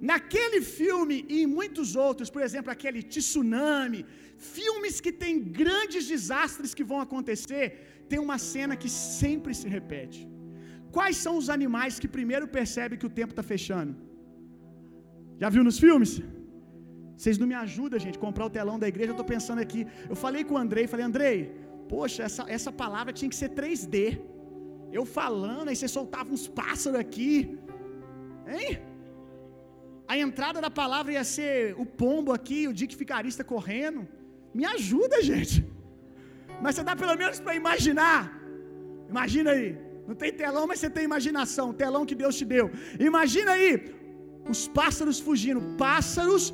Naquele 0.00 0.60
filme 0.60 1.24
e 1.28 1.42
em 1.42 1.46
muitos 1.46 1.94
outros, 1.94 2.28
por 2.28 2.42
exemplo, 2.42 2.72
aquele 2.72 3.00
tsunami, 3.04 4.04
filmes 4.36 5.00
que 5.00 5.12
tem 5.12 5.38
grandes 5.60 6.08
desastres 6.14 6.74
que 6.74 6.82
vão 6.82 7.00
acontecer, 7.00 7.64
tem 8.12 8.20
uma 8.28 8.38
cena 8.52 8.74
que 8.82 8.90
sempre 9.18 9.52
se 9.60 9.68
repete. 9.76 10.20
Quais 10.96 11.16
são 11.24 11.34
os 11.40 11.48
animais 11.56 11.98
que 12.02 12.08
primeiro 12.16 12.46
percebem 12.58 12.98
que 13.00 13.08
o 13.10 13.14
tempo 13.18 13.32
está 13.34 13.44
fechando? 13.52 13.92
Já 15.42 15.48
viu 15.54 15.64
nos 15.68 15.78
filmes? 15.84 16.12
Vocês 17.16 17.38
não 17.40 17.48
me 17.52 17.56
ajudam, 17.64 17.98
gente, 18.04 18.18
comprar 18.24 18.44
o 18.46 18.54
telão 18.58 18.78
da 18.82 18.88
igreja. 18.92 19.10
Eu 19.10 19.18
estou 19.18 19.30
pensando 19.34 19.60
aqui. 19.66 19.80
Eu 20.12 20.16
falei 20.24 20.42
com 20.48 20.54
o 20.56 20.60
Andrei, 20.64 20.84
falei, 20.94 21.06
Andrei, 21.10 21.36
poxa, 21.94 22.20
essa, 22.28 22.44
essa 22.56 22.72
palavra 22.82 23.12
tinha 23.18 23.30
que 23.32 23.40
ser 23.42 23.50
3D. 23.60 23.98
Eu 24.98 25.04
falando, 25.18 25.68
aí 25.70 25.76
você 25.76 25.88
soltava 25.98 26.28
uns 26.36 26.46
pássaros 26.60 26.98
aqui. 27.04 27.32
Hein? 28.54 28.70
A 30.12 30.16
entrada 30.26 30.60
da 30.66 30.72
palavra 30.82 31.12
ia 31.16 31.24
ser 31.36 31.74
o 31.82 31.86
pombo 32.02 32.32
aqui, 32.38 32.60
o 32.68 32.74
Dick 32.80 32.94
Ficarista 33.02 33.44
correndo. 33.54 34.02
Me 34.58 34.66
ajuda, 34.76 35.22
gente. 35.30 35.58
Mas 36.62 36.74
você 36.74 36.84
dá 36.88 36.94
pelo 37.02 37.16
menos 37.22 37.40
para 37.44 37.54
imaginar. 37.62 38.20
Imagina 39.14 39.50
aí. 39.56 39.70
Não 40.08 40.16
tem 40.22 40.32
telão, 40.42 40.66
mas 40.70 40.78
você 40.80 40.90
tem 40.96 41.04
imaginação. 41.10 41.66
O 41.70 41.78
telão 41.82 42.04
que 42.10 42.16
Deus 42.22 42.36
te 42.40 42.46
deu. 42.54 42.66
Imagina 43.10 43.52
aí. 43.56 43.72
Os 44.52 44.60
pássaros 44.78 45.18
fugindo. 45.26 45.60
Pássaros 45.86 46.44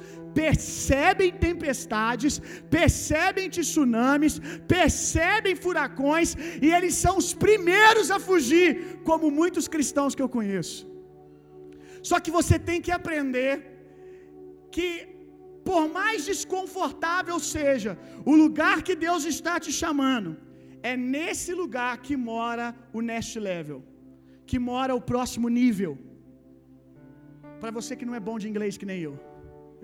percebem 0.41 1.31
tempestades, 1.47 2.35
percebem 2.77 3.49
tsunamis, 3.55 4.35
percebem 4.75 5.55
furacões 5.65 6.37
e 6.67 6.69
eles 6.77 6.95
são 7.05 7.15
os 7.23 7.31
primeiros 7.47 8.11
a 8.17 8.19
fugir, 8.29 8.69
como 9.09 9.33
muitos 9.41 9.67
cristãos 9.75 10.15
que 10.15 10.25
eu 10.25 10.31
conheço. 10.37 10.79
Só 12.09 12.17
que 12.21 12.35
você 12.39 12.57
tem 12.69 12.81
que 12.87 12.93
aprender 12.99 13.53
que, 14.75 14.87
por 15.69 15.83
mais 15.97 16.19
desconfortável 16.31 17.37
seja 17.55 17.93
o 18.31 18.35
lugar 18.43 18.77
que 18.87 18.95
Deus 19.07 19.23
está 19.33 19.55
te 19.65 19.73
chamando, 19.81 20.31
é 20.91 20.93
nesse 21.15 21.51
lugar 21.61 21.93
que 22.07 22.15
mora 22.31 22.67
o 22.99 23.01
next 23.11 23.35
level, 23.49 23.79
que 24.51 24.59
mora 24.71 24.93
o 24.99 25.03
próximo 25.11 25.49
nível. 25.61 25.93
Para 27.63 27.73
você 27.79 27.93
que 27.99 28.07
não 28.09 28.17
é 28.19 28.23
bom 28.29 28.37
de 28.43 28.49
inglês 28.53 28.79
que 28.81 28.89
nem 28.91 29.01
eu, 29.09 29.15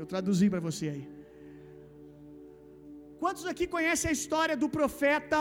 eu 0.00 0.06
traduzi 0.12 0.48
para 0.54 0.62
você 0.68 0.86
aí. 0.94 1.04
Quantos 3.22 3.44
aqui 3.52 3.66
conhecem 3.76 4.08
a 4.12 4.18
história 4.20 4.56
do 4.62 4.70
profeta 4.78 5.40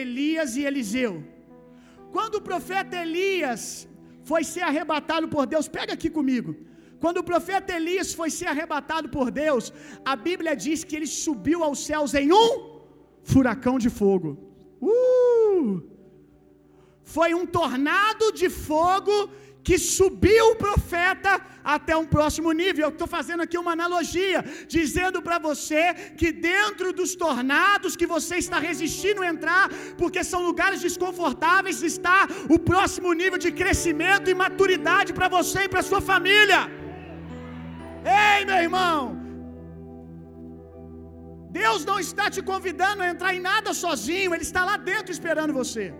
Elias 0.00 0.52
e 0.60 0.64
Eliseu? 0.70 1.14
Quando 2.14 2.36
o 2.36 2.46
profeta 2.50 3.02
Elias 3.04 3.64
foi 4.30 4.42
ser 4.52 4.64
arrebatado 4.70 5.26
por 5.34 5.46
Deus, 5.54 5.68
pega 5.78 5.94
aqui 5.98 6.10
comigo. 6.18 6.52
Quando 7.04 7.18
o 7.20 7.28
profeta 7.30 7.70
Elias 7.78 8.10
foi 8.18 8.28
ser 8.36 8.46
arrebatado 8.50 9.06
por 9.14 9.26
Deus, 9.44 9.64
a 10.12 10.14
Bíblia 10.26 10.52
diz 10.64 10.78
que 10.88 10.96
ele 10.96 11.08
subiu 11.22 11.58
aos 11.66 11.80
céus 11.88 12.12
em 12.20 12.28
um 12.42 12.50
furacão 13.32 13.74
de 13.84 13.90
fogo. 13.98 14.28
Uh! 14.90 15.82
Foi 17.14 17.30
um 17.40 17.44
tornado 17.58 18.26
de 18.40 18.48
fogo 18.68 19.16
que 19.66 19.76
subiu 19.96 20.44
o 20.52 20.56
profeta 20.66 21.32
até 21.74 21.94
um 22.02 22.06
próximo 22.14 22.52
nível. 22.60 22.84
Eu 22.84 22.94
estou 22.94 23.08
fazendo 23.16 23.42
aqui 23.46 23.58
uma 23.62 23.74
analogia, 23.78 24.40
dizendo 24.76 25.20
para 25.26 25.38
você 25.48 25.82
que 26.20 26.30
dentro 26.32 26.90
dos 27.00 27.12
tornados 27.24 27.98
que 28.00 28.08
você 28.14 28.36
está 28.44 28.60
resistindo 28.68 29.22
a 29.22 29.30
entrar, 29.34 29.66
porque 30.00 30.22
são 30.32 30.40
lugares 30.48 30.80
desconfortáveis, 30.88 31.82
está 31.82 32.20
o 32.56 32.58
próximo 32.70 33.12
nível 33.22 33.40
de 33.46 33.52
crescimento 33.60 34.30
e 34.30 34.40
maturidade 34.46 35.12
para 35.18 35.28
você 35.36 35.60
e 35.64 35.72
para 35.74 35.88
sua 35.90 36.02
família. 36.12 36.62
Ei, 38.04 38.44
meu 38.44 38.56
irmão, 38.56 38.96
Deus 41.50 41.84
não 41.84 41.98
está 42.00 42.28
te 42.28 42.42
convidando 42.42 43.02
a 43.02 43.08
entrar 43.08 43.34
em 43.34 43.40
nada 43.40 43.72
sozinho, 43.72 44.34
Ele 44.34 44.42
está 44.42 44.64
lá 44.64 44.76
dentro 44.76 45.12
esperando 45.12 45.52
você. 45.52 45.94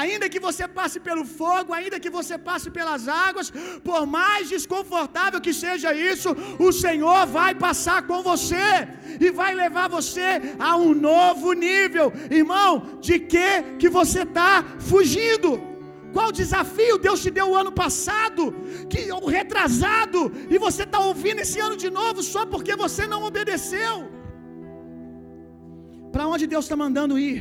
Ainda 0.00 0.26
que 0.32 0.40
você 0.40 0.66
passe 0.66 0.98
pelo 0.98 1.22
fogo, 1.22 1.70
ainda 1.78 2.00
que 2.00 2.08
você 2.08 2.38
passe 2.38 2.70
pelas 2.70 3.06
águas, 3.08 3.52
por 3.84 4.06
mais 4.06 4.48
desconfortável 4.48 5.38
que 5.38 5.52
seja 5.52 5.92
isso, 5.92 6.30
o 6.58 6.72
Senhor 6.72 7.26
vai 7.26 7.54
passar 7.54 8.06
com 8.06 8.22
você 8.22 8.88
e 9.20 9.30
vai 9.30 9.54
levar 9.54 9.88
você 9.88 10.40
a 10.58 10.76
um 10.76 10.94
novo 10.94 11.52
nível. 11.52 12.10
Irmão, 12.30 12.98
de 13.02 13.18
que 13.18 13.62
que 13.78 13.90
você 13.90 14.22
está 14.22 14.64
fugindo? 14.78 15.71
Qual 16.16 16.30
desafio 16.40 17.02
Deus 17.06 17.22
te 17.24 17.30
deu 17.38 17.46
o 17.50 17.56
ano 17.62 17.72
passado, 17.82 18.44
que 18.92 19.00
o 19.24 19.26
retrasado, 19.36 20.20
e 20.54 20.58
você 20.66 20.82
está 20.88 21.00
ouvindo 21.10 21.40
esse 21.44 21.58
ano 21.66 21.76
de 21.84 21.90
novo 22.00 22.22
só 22.32 22.42
porque 22.52 22.74
você 22.84 23.06
não 23.12 23.20
obedeceu? 23.30 23.94
Para 26.14 26.26
onde 26.32 26.46
Deus 26.54 26.64
está 26.66 26.76
mandando 26.84 27.18
ir? 27.28 27.38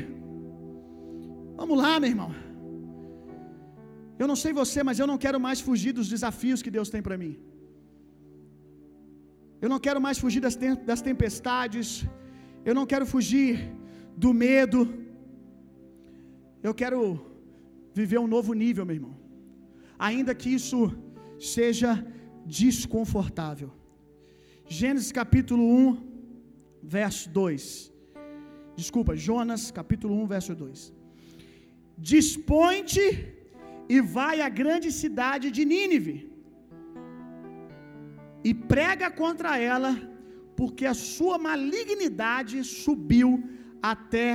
Vamos 1.61 1.77
lá, 1.83 1.93
meu 1.99 2.11
irmão. 2.13 2.31
Eu 4.21 4.27
não 4.31 4.37
sei 4.43 4.51
você, 4.61 4.79
mas 4.87 4.99
eu 5.01 5.07
não 5.11 5.17
quero 5.23 5.39
mais 5.47 5.59
fugir 5.67 5.93
dos 5.99 6.09
desafios 6.15 6.61
que 6.65 6.73
Deus 6.77 6.89
tem 6.93 7.01
para 7.07 7.17
mim. 7.23 7.33
Eu 9.63 9.69
não 9.73 9.79
quero 9.85 9.99
mais 10.05 10.17
fugir 10.23 10.41
das, 10.45 10.55
das 10.89 11.01
tempestades. 11.09 11.87
Eu 12.69 12.73
não 12.77 12.85
quero 12.91 13.05
fugir 13.13 13.49
do 14.23 14.31
medo. 14.45 14.81
Eu 16.67 16.73
quero 16.81 17.01
viver 17.93 18.19
um 18.19 18.31
novo 18.35 18.53
nível, 18.53 18.85
meu 18.85 18.95
irmão. 18.99 19.15
Ainda 20.07 20.33
que 20.33 20.49
isso 20.59 20.79
seja 21.39 21.91
desconfortável. 22.45 23.69
Gênesis 24.79 25.11
capítulo 25.11 25.63
1, 25.63 25.97
verso 26.97 27.29
2. 27.29 27.91
Desculpa, 28.75 29.15
Jonas 29.15 29.63
capítulo 29.79 30.15
1, 30.23 30.27
verso 30.35 30.55
2. 30.55 30.93
Dispõe-te 31.97 33.05
e 33.93 33.99
vai 34.01 34.35
à 34.41 34.49
grande 34.61 34.89
cidade 34.91 35.47
de 35.51 35.63
Nínive 35.65 36.31
e 38.43 38.53
prega 38.53 39.09
contra 39.11 39.57
ela, 39.57 39.91
porque 40.55 40.85
a 40.85 40.93
sua 40.93 41.37
malignidade 41.37 42.63
subiu 42.63 43.29
até 43.81 44.25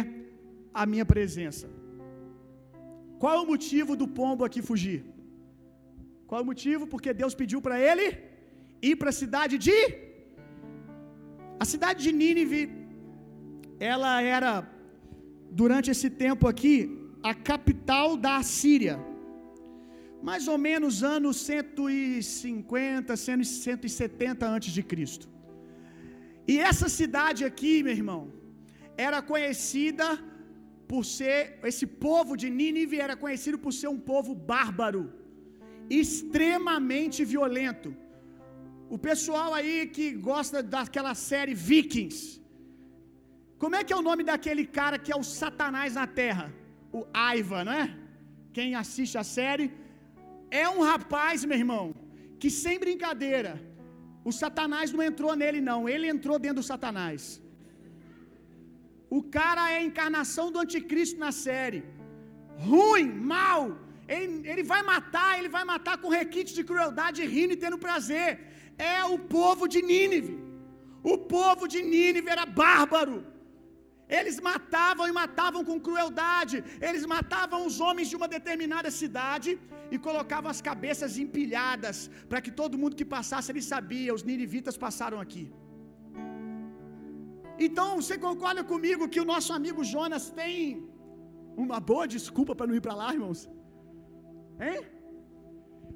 a 0.73 0.85
minha 0.87 1.07
presença. 1.15 1.76
Qual 3.23 3.37
o 3.43 3.49
motivo 3.53 3.93
do 4.01 4.07
pombo 4.19 4.45
aqui 4.49 4.61
fugir? 4.71 5.01
Qual 6.29 6.43
o 6.45 6.49
motivo? 6.51 6.85
Porque 6.93 7.19
Deus 7.23 7.35
pediu 7.41 7.61
para 7.67 7.77
ele 7.89 8.07
ir 8.89 8.97
para 9.01 9.11
a 9.15 9.19
cidade 9.23 9.57
de 9.67 9.79
A 11.63 11.67
cidade 11.73 11.99
de 12.07 12.13
Nínive 12.21 12.63
ela 13.93 14.13
era 14.39 14.53
durante 15.61 15.91
esse 15.95 16.09
tempo 16.25 16.45
aqui 16.53 16.75
a 17.31 17.35
capital 17.51 18.09
da 18.25 18.33
Assíria. 18.43 18.97
Mais 20.29 20.45
ou 20.53 20.59
menos 20.67 21.03
anos 21.17 21.37
150, 21.37 23.17
170 23.17 24.47
antes 24.57 24.73
de 24.77 24.83
Cristo. 24.93 25.27
E 26.53 26.55
essa 26.71 26.89
cidade 26.99 27.41
aqui, 27.51 27.75
meu 27.87 27.95
irmão, 28.01 28.23
era 29.07 29.21
conhecida 29.31 30.07
por 30.91 31.03
ser 31.17 31.39
esse 31.71 31.87
povo 32.07 32.33
de 32.43 32.49
Nínive 32.59 33.01
era 33.07 33.17
conhecido 33.23 33.59
por 33.65 33.73
ser 33.81 33.89
um 33.89 34.01
povo 34.13 34.33
bárbaro, 34.53 35.03
extremamente 36.01 37.25
violento. 37.35 37.91
O 38.95 38.99
pessoal 39.09 39.53
aí 39.59 39.77
que 39.95 40.07
gosta 40.31 40.63
daquela 40.63 41.15
série 41.29 41.55
Vikings. 41.55 42.21
Como 43.63 43.77
é 43.79 43.83
que 43.85 43.93
é 43.93 43.97
o 43.97 44.07
nome 44.09 44.23
daquele 44.31 44.65
cara 44.79 44.99
que 45.05 45.13
é 45.15 45.17
o 45.17 45.29
Satanás 45.41 45.95
na 46.01 46.07
terra? 46.07 46.47
O 46.93 47.05
Aiva, 47.13 47.65
não 47.65 47.73
é? 47.73 47.87
Quem 48.57 48.75
assiste 48.83 49.19
a 49.19 49.25
série 49.25 49.67
é 50.51 50.69
um 50.69 50.83
rapaz, 50.93 51.45
meu 51.45 51.59
irmão, 51.59 51.95
que 52.39 52.51
sem 52.63 52.79
brincadeira, 52.79 53.53
o 54.25 54.33
Satanás 54.33 54.93
não 54.93 55.03
entrou 55.03 55.35
nele 55.41 55.61
não, 55.61 55.89
ele 55.89 56.07
entrou 56.09 56.39
dentro 56.39 56.61
do 56.61 56.69
Satanás. 56.73 57.41
O 59.19 59.23
cara 59.23 59.71
é 59.73 59.79
a 59.79 59.87
encarnação 59.91 60.47
do 60.53 60.59
anticristo 60.65 61.19
na 61.25 61.33
série. 61.47 61.85
Ruim, 62.69 63.11
mal. 63.35 63.63
Ele, 64.09 64.49
ele 64.51 64.63
vai 64.73 64.83
matar, 64.83 65.39
ele 65.39 65.51
vai 65.57 65.65
matar 65.65 65.97
com 65.99 66.17
requinte 66.21 66.53
de 66.55 66.65
crueldade, 66.65 67.25
rindo 67.35 67.55
e 67.55 67.63
tendo 67.65 67.79
prazer. 67.87 68.31
É 68.95 69.05
o 69.05 69.19
povo 69.19 69.67
de 69.75 69.81
Nínive. 69.91 70.35
O 71.03 71.17
povo 71.37 71.65
de 71.73 71.81
Nínive 71.83 72.29
era 72.35 72.47
bárbaro. 72.47 73.19
Eles 74.19 74.37
matavam 74.49 75.07
e 75.09 75.13
matavam 75.21 75.63
com 75.69 75.85
crueldade. 75.87 76.57
Eles 76.89 77.05
matavam 77.15 77.61
os 77.69 77.81
homens 77.81 78.09
de 78.11 78.17
uma 78.19 78.29
determinada 78.37 78.91
cidade 79.01 79.59
e 79.91 79.99
colocavam 80.07 80.51
as 80.51 80.61
cabeças 80.69 81.19
empilhadas 81.25 82.11
para 82.29 82.41
que 82.45 82.53
todo 82.61 82.79
mundo 82.83 82.99
que 83.01 83.13
passasse 83.17 83.51
ele 83.53 83.63
sabia, 83.63 84.15
os 84.15 84.25
ninivitas 84.31 84.77
passaram 84.77 85.21
aqui. 85.25 85.45
Então, 87.59 87.89
você 88.01 88.17
concorda 88.19 88.63
comigo 88.73 89.09
que 89.09 89.21
o 89.21 89.25
nosso 89.25 89.53
amigo 89.53 89.83
Jonas 89.83 90.31
tem 90.31 90.87
uma 91.57 91.79
boa 91.81 92.07
desculpa 92.07 92.55
para 92.55 92.67
não 92.67 92.77
ir 92.79 92.83
para 92.87 92.95
lá, 92.95 93.13
irmãos? 93.13 93.49
Hein? 94.61 94.81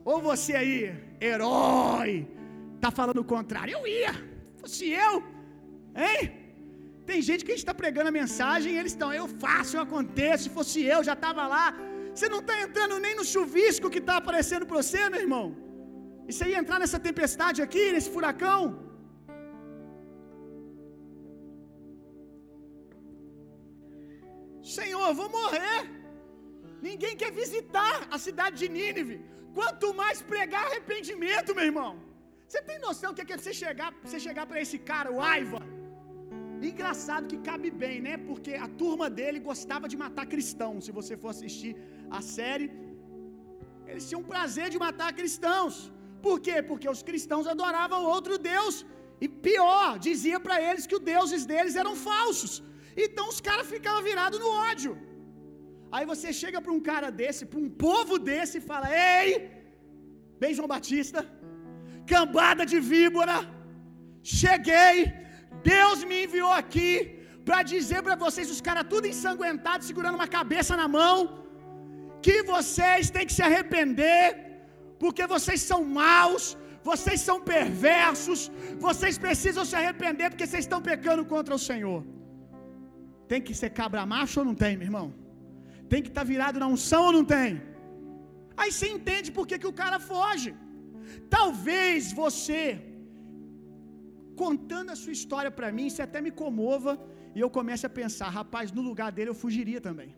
Ou 0.05 0.21
você 0.21 0.55
aí, 0.61 0.77
herói, 1.21 2.27
tá 2.81 2.91
falando 2.91 3.21
o 3.23 3.31
contrário? 3.35 3.73
Eu 3.77 3.87
ia, 3.87 4.13
fosse 4.61 4.87
eu, 4.91 5.15
hein? 6.05 6.23
Tem 7.11 7.21
gente 7.29 7.45
que 7.45 7.51
a 7.53 7.55
gente 7.55 7.67
está 7.67 7.75
pregando 7.83 8.09
a 8.09 8.19
mensagem 8.23 8.73
e 8.73 8.79
eles 8.81 8.93
estão, 8.93 9.13
eu 9.13 9.27
faço, 9.45 9.77
eu 9.77 9.83
aconteço, 9.83 10.45
se 10.45 10.51
fosse 10.59 10.83
eu, 10.95 11.01
já 11.09 11.15
estava 11.15 11.47
lá. 11.55 11.67
Você 12.15 12.29
não 12.29 12.41
está 12.41 12.55
entrando 12.63 12.99
nem 12.99 13.15
no 13.15 13.25
chuvisco 13.33 13.91
que 13.91 13.99
está 13.99 14.17
aparecendo 14.17 14.65
para 14.67 14.79
você, 14.83 15.09
meu 15.09 15.21
irmão. 15.21 15.57
E 16.29 16.33
você 16.33 16.47
ia 16.51 16.59
entrar 16.63 16.79
nessa 16.79 16.99
tempestade 17.09 17.61
aqui, 17.67 17.93
nesse 17.93 18.11
furacão? 18.17 18.90
Senhor, 24.79 25.05
eu 25.09 25.17
vou 25.21 25.29
morrer. 25.39 25.79
Ninguém 26.89 27.15
quer 27.21 27.33
visitar 27.43 27.95
a 28.15 28.19
cidade 28.27 28.57
de 28.63 28.69
Nínive. 28.77 29.17
Quanto 29.59 29.87
mais 30.03 30.19
pregar 30.33 30.63
arrependimento, 30.69 31.55
meu 31.59 31.67
irmão. 31.71 31.91
Você 32.47 32.61
tem 32.69 32.79
noção 32.87 33.11
que 33.15 33.23
é 33.35 33.39
você 33.41 33.53
chegar, 33.63 33.89
você 34.05 34.19
chegar 34.27 34.45
para 34.51 34.61
esse 34.65 34.79
cara, 34.91 35.11
o 35.17 35.21
Aiva? 35.33 35.61
Engraçado 36.71 37.29
que 37.31 37.39
cabe 37.49 37.69
bem, 37.83 37.97
né? 38.07 38.15
Porque 38.29 38.53
a 38.67 38.69
turma 38.83 39.07
dele 39.19 39.39
gostava 39.51 39.87
de 39.93 39.97
matar 40.05 40.27
cristãos. 40.35 40.85
Se 40.87 40.93
você 40.99 41.15
for 41.23 41.31
assistir 41.35 41.73
a 42.19 42.21
série, 42.37 42.69
eles 43.91 44.07
tinham 44.09 44.23
prazer 44.33 44.69
de 44.75 44.79
matar 44.87 45.11
cristãos. 45.21 45.77
Por 46.27 46.37
quê? 46.47 46.57
Porque 46.71 46.89
os 46.95 47.03
cristãos 47.09 47.47
adoravam 47.55 48.01
outro 48.17 48.37
Deus. 48.53 48.75
E 49.25 49.29
pior, 49.47 49.89
dizia 50.09 50.39
para 50.47 50.57
eles 50.69 50.87
que 50.89 50.99
os 50.99 51.07
deuses 51.13 51.45
deles 51.53 51.77
eram 51.83 51.95
falsos. 52.11 52.53
Então 53.05 53.29
os 53.33 53.41
caras 53.49 53.67
ficavam 53.75 54.03
virados 54.09 54.41
no 54.45 54.51
ódio. 54.71 54.93
Aí 55.95 56.05
você 56.13 56.29
chega 56.41 56.59
para 56.65 56.75
um 56.77 56.83
cara 56.91 57.09
desse, 57.21 57.45
para 57.51 57.61
um 57.65 57.71
povo 57.87 58.17
desse 58.29 58.57
e 58.59 58.67
fala: 58.71 58.89
Ei, 59.19 59.29
bem 60.43 60.55
João 60.57 60.73
Batista, 60.75 61.21
cambada 62.13 62.65
de 62.73 62.79
víbora, 62.93 63.37
cheguei, 64.41 64.95
Deus 65.73 66.05
me 66.11 66.19
enviou 66.25 66.53
aqui 66.63 66.93
para 67.49 67.61
dizer 67.75 68.01
para 68.07 68.17
vocês, 68.25 68.55
os 68.55 68.63
caras 68.69 68.91
tudo 68.93 69.11
ensanguentados, 69.13 69.89
segurando 69.91 70.19
uma 70.21 70.31
cabeça 70.39 70.75
na 70.83 70.89
mão, 70.99 71.17
que 72.27 72.37
vocês 72.55 73.11
têm 73.15 73.27
que 73.29 73.37
se 73.39 73.45
arrepender, 73.49 74.25
porque 75.03 75.25
vocês 75.35 75.61
são 75.71 75.81
maus, 76.01 76.45
vocês 76.91 77.21
são 77.29 77.39
perversos, 77.55 78.41
vocês 78.87 79.17
precisam 79.27 79.65
se 79.71 79.77
arrepender 79.81 80.29
porque 80.31 80.47
vocês 80.47 80.65
estão 80.67 80.81
pecando 80.91 81.25
contra 81.35 81.55
o 81.59 81.65
Senhor. 81.71 82.01
Tem 83.31 83.41
que 83.47 83.55
ser 83.61 83.71
cabra 83.81 84.05
macho 84.13 84.37
ou 84.41 84.47
não 84.49 84.57
tem, 84.63 84.73
meu 84.79 84.89
irmão? 84.91 85.07
Tem 85.91 86.01
que 86.05 86.11
estar 86.13 86.25
tá 86.25 86.31
virado 86.33 86.61
na 86.63 86.69
unção 86.75 87.03
ou 87.09 87.13
não 87.17 87.25
tem? 87.37 87.51
Aí 88.61 88.71
você 88.73 88.89
entende 88.97 89.29
por 89.37 89.45
que, 89.49 89.59
que 89.63 89.71
o 89.73 89.79
cara 89.83 89.99
foge. 90.13 90.51
Talvez 91.37 92.13
você, 92.23 92.63
contando 94.43 94.91
a 94.95 94.99
sua 95.03 95.15
história 95.19 95.53
para 95.59 95.71
mim, 95.77 95.87
você 95.89 96.03
até 96.09 96.21
me 96.27 96.33
comova 96.43 96.93
e 97.37 97.41
eu 97.45 97.51
comece 97.59 97.87
a 97.89 97.97
pensar, 98.01 98.29
rapaz, 98.41 98.67
no 98.79 98.85
lugar 98.89 99.11
dele 99.17 99.31
eu 99.33 99.39
fugiria 99.45 99.81
também. 99.89 100.11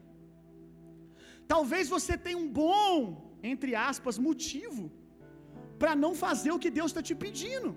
Talvez 1.53 1.87
você 1.97 2.17
tenha 2.27 2.41
um 2.45 2.51
bom, 2.65 2.97
entre 3.53 3.73
aspas, 3.91 4.19
motivo 4.29 4.85
para 5.83 5.95
não 6.05 6.13
fazer 6.25 6.53
o 6.55 6.63
que 6.65 6.77
Deus 6.81 6.91
está 6.91 7.03
te 7.09 7.17
pedindo. 7.27 7.71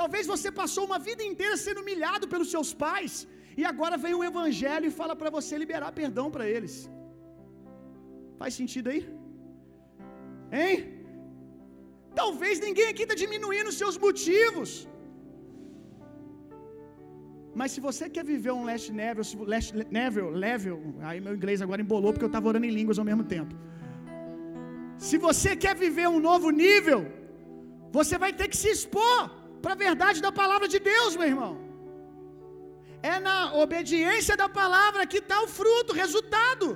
Talvez 0.00 0.24
você 0.34 0.48
passou 0.62 0.84
uma 0.90 1.00
vida 1.10 1.22
inteira 1.32 1.56
sendo 1.66 1.82
humilhado 1.84 2.26
pelos 2.32 2.50
seus 2.54 2.72
pais 2.86 3.14
e 3.56 3.64
agora 3.72 3.96
vem 4.04 4.14
o 4.18 4.24
evangelho 4.30 4.86
e 4.88 4.96
fala 5.00 5.14
para 5.20 5.30
você 5.36 5.56
liberar 5.62 5.98
perdão 6.00 6.26
para 6.34 6.46
eles. 6.56 6.74
Faz 8.40 8.54
sentido 8.60 8.88
aí? 8.92 9.00
Hein? 10.58 10.76
Talvez 12.20 12.54
ninguém 12.66 12.88
aqui 12.92 13.04
está 13.06 13.16
diminuindo 13.24 13.68
os 13.72 13.78
seus 13.82 13.96
motivos. 14.06 14.70
Mas 17.58 17.72
se 17.74 17.80
você 17.86 18.04
quer 18.14 18.24
viver 18.32 18.52
um 18.58 18.64
last 18.70 18.88
level, 19.00 19.24
last 19.52 19.70
level, 20.00 20.26
level, 20.46 20.76
aí 21.08 21.18
meu 21.24 21.34
inglês 21.38 21.60
agora 21.64 21.82
embolou 21.84 22.12
porque 22.12 22.26
eu 22.28 22.34
estava 22.34 22.48
orando 22.50 22.66
em 22.66 22.76
línguas 22.78 22.98
ao 22.98 23.08
mesmo 23.10 23.24
tempo. 23.24 23.54
Se 25.06 25.16
você 25.26 25.50
quer 25.64 25.74
viver 25.84 26.08
um 26.08 26.20
novo 26.28 26.50
nível, 26.50 27.00
você 27.98 28.16
vai 28.24 28.32
ter 28.38 28.48
que 28.52 28.58
se 28.62 28.70
expor 28.76 29.18
para 29.62 29.72
a 29.74 29.82
verdade 29.86 30.20
da 30.26 30.32
palavra 30.40 30.68
de 30.74 30.78
Deus, 30.78 31.16
meu 31.16 31.28
irmão. 31.34 31.69
É 33.12 33.14
na 33.26 33.36
obediência 33.64 34.34
da 34.42 34.48
palavra 34.60 35.08
que 35.12 35.20
está 35.24 35.38
o 35.46 35.50
fruto, 35.58 35.92
o 35.92 36.00
resultado. 36.04 36.66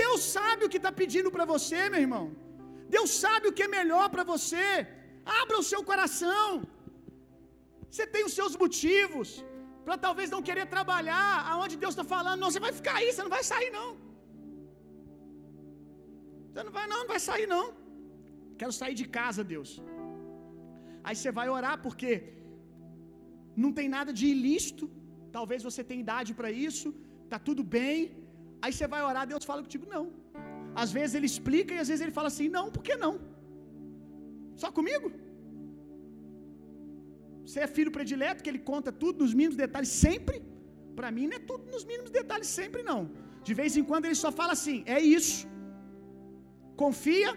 Deus 0.00 0.20
sabe 0.36 0.62
o 0.64 0.70
que 0.72 0.80
está 0.82 0.92
pedindo 1.00 1.30
para 1.34 1.46
você, 1.52 1.80
meu 1.94 2.02
irmão. 2.06 2.26
Deus 2.96 3.10
sabe 3.24 3.44
o 3.48 3.54
que 3.56 3.64
é 3.66 3.74
melhor 3.78 4.06
para 4.14 4.24
você. 4.32 4.66
Abra 5.40 5.58
o 5.62 5.66
seu 5.72 5.82
coração. 5.90 6.46
Você 7.90 8.06
tem 8.14 8.24
os 8.28 8.34
seus 8.38 8.54
motivos 8.62 9.28
para 9.84 9.96
talvez 10.04 10.28
não 10.34 10.42
querer 10.48 10.66
trabalhar 10.76 11.30
aonde 11.52 11.74
Deus 11.82 11.92
está 11.94 12.06
falando. 12.14 12.40
Não, 12.42 12.50
você 12.50 12.62
vai 12.66 12.72
ficar 12.80 12.94
aí, 13.00 13.08
você 13.10 13.22
não 13.26 13.34
vai 13.36 13.44
sair 13.52 13.70
não. 13.78 13.88
Você 16.48 16.62
não 16.66 16.74
vai 16.78 16.86
não, 16.92 17.00
não 17.02 17.10
vai 17.14 17.20
sair 17.28 17.48
não. 17.54 17.66
Quero 18.60 18.74
sair 18.80 18.96
de 19.00 19.06
casa, 19.18 19.42
Deus. 19.54 19.70
Aí 21.06 21.14
você 21.16 21.30
vai 21.38 21.48
orar 21.56 21.76
porque 21.84 22.10
não 23.62 23.70
tem 23.78 23.88
nada 23.96 24.12
de 24.18 24.26
ilícito. 24.34 24.84
Talvez 25.36 25.60
você 25.68 25.82
tenha 25.88 26.04
idade 26.06 26.30
para 26.38 26.50
isso, 26.66 26.88
tá 27.32 27.38
tudo 27.48 27.62
bem. 27.76 27.98
Aí 28.62 28.72
você 28.72 28.86
vai 28.94 29.02
orar, 29.10 29.24
Deus 29.32 29.48
fala 29.50 29.62
contigo 29.66 29.86
não. 29.94 30.04
Às 30.82 30.90
vezes 30.96 31.14
ele 31.16 31.28
explica 31.32 31.72
e 31.74 31.80
às 31.82 31.88
vezes 31.90 32.02
ele 32.04 32.16
fala 32.18 32.28
assim: 32.32 32.48
"Não, 32.56 32.66
por 32.76 32.82
que 32.86 32.96
não?" 33.04 33.14
Só 34.62 34.70
comigo? 34.78 35.06
Você 37.44 37.60
é 37.64 37.68
filho 37.78 37.92
predileto, 37.96 38.42
que 38.42 38.50
ele 38.52 38.62
conta 38.72 38.90
tudo 39.02 39.16
nos 39.24 39.34
mínimos 39.40 39.58
detalhes 39.64 39.92
sempre? 40.04 40.36
Para 40.98 41.10
mim 41.16 41.26
não 41.30 41.36
é 41.40 41.42
tudo 41.50 41.64
nos 41.74 41.84
mínimos 41.90 42.12
detalhes 42.20 42.50
sempre 42.60 42.82
não. 42.90 43.00
De 43.46 43.54
vez 43.60 43.72
em 43.80 43.84
quando 43.90 44.06
ele 44.08 44.20
só 44.24 44.30
fala 44.40 44.52
assim: 44.58 44.78
"É 44.96 45.00
isso". 45.16 45.40
Confia 46.82 47.30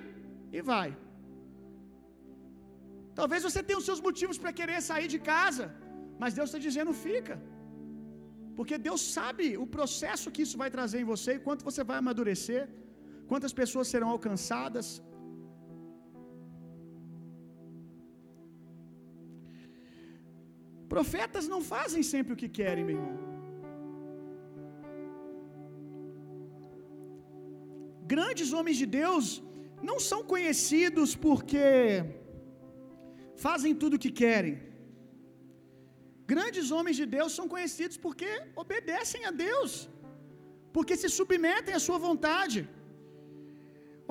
e 0.57 0.61
vai. 0.71 0.89
Talvez 3.19 3.41
você 3.47 3.61
tenha 3.67 3.79
os 3.81 3.87
seus 3.89 4.01
motivos 4.07 4.37
para 4.41 4.51
querer 4.59 4.79
sair 4.89 5.07
de 5.13 5.19
casa, 5.33 5.65
mas 6.21 6.35
Deus 6.37 6.49
está 6.49 6.61
dizendo: 6.67 6.93
fica. 7.07 7.35
Porque 8.57 8.75
Deus 8.87 9.01
sabe 9.17 9.45
o 9.63 9.67
processo 9.75 10.31
que 10.35 10.43
isso 10.45 10.57
vai 10.61 10.69
trazer 10.75 10.99
em 11.01 11.09
você 11.13 11.31
quanto 11.47 11.65
você 11.69 11.83
vai 11.89 11.97
amadurecer, 11.99 12.63
quantas 13.31 13.53
pessoas 13.61 13.89
serão 13.93 14.09
alcançadas. 14.15 14.87
Profetas 20.93 21.47
não 21.53 21.61
fazem 21.73 22.03
sempre 22.11 22.33
o 22.33 22.39
que 22.41 22.49
querem, 22.59 22.85
meu 22.89 22.97
irmão. 22.99 23.15
Grandes 28.13 28.49
homens 28.57 28.77
de 28.81 28.87
Deus 29.01 29.25
não 29.89 29.97
são 30.09 30.19
conhecidos 30.33 31.09
porque 31.25 31.57
fazem 33.45 33.73
tudo 33.81 33.95
o 33.95 34.01
que 34.03 34.11
querem. 34.23 34.55
Grandes 36.33 36.67
homens 36.75 36.97
de 37.01 37.05
Deus 37.17 37.31
são 37.37 37.47
conhecidos 37.53 37.97
porque 38.05 38.31
obedecem 38.63 39.21
a 39.29 39.31
Deus, 39.45 39.71
porque 40.75 40.95
se 41.01 41.09
submetem 41.19 41.75
à 41.77 41.81
sua 41.87 41.99
vontade. 42.07 42.59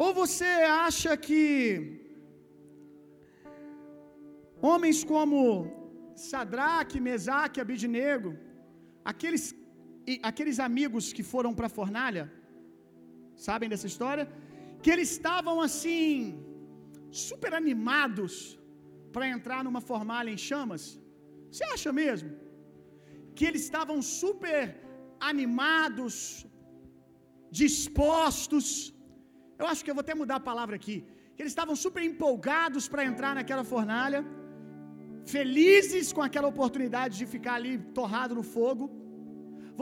Ou 0.05 0.11
você 0.22 0.52
acha 0.87 1.12
que 1.26 1.57
Homens 4.68 4.98
como 5.12 5.38
Sadraque, 6.31 6.98
Mesaque, 7.09 7.61
Abidnego, 7.64 8.31
aqueles, 9.11 9.44
aqueles 10.31 10.59
amigos 10.68 11.12
que 11.16 11.24
foram 11.33 11.52
para 11.57 11.68
a 11.70 11.76
fornalha, 11.79 12.24
sabem 13.46 13.68
dessa 13.72 13.88
história? 13.92 14.24
Que 14.83 14.90
eles 14.94 15.11
estavam 15.16 15.57
assim, 15.66 16.11
super 17.26 17.52
animados 17.62 18.35
para 19.14 19.29
entrar 19.37 19.61
numa 19.66 19.83
fornalha 19.90 20.31
em 20.37 20.40
chamas. 20.50 20.85
Você 21.50 21.64
acha 21.74 21.92
mesmo? 22.02 22.30
Que 23.37 23.46
eles 23.48 23.64
estavam 23.68 23.98
super 24.20 24.61
animados, 25.30 26.14
dispostos. 27.62 28.66
Eu 29.61 29.66
acho 29.70 29.82
que 29.85 29.90
eu 29.90 29.98
vou 29.98 30.06
até 30.06 30.14
mudar 30.22 30.37
a 30.38 30.48
palavra 30.50 30.76
aqui. 30.80 30.96
Eles 31.38 31.52
estavam 31.54 31.76
super 31.85 32.02
empolgados 32.11 32.85
para 32.92 33.09
entrar 33.11 33.32
naquela 33.38 33.64
fornalha 33.74 34.20
felizes 35.35 36.06
com 36.16 36.22
aquela 36.28 36.48
oportunidade 36.54 37.14
de 37.20 37.26
ficar 37.35 37.54
ali 37.61 37.74
torrado 37.98 38.35
no 38.38 38.44
fogo. 38.56 38.85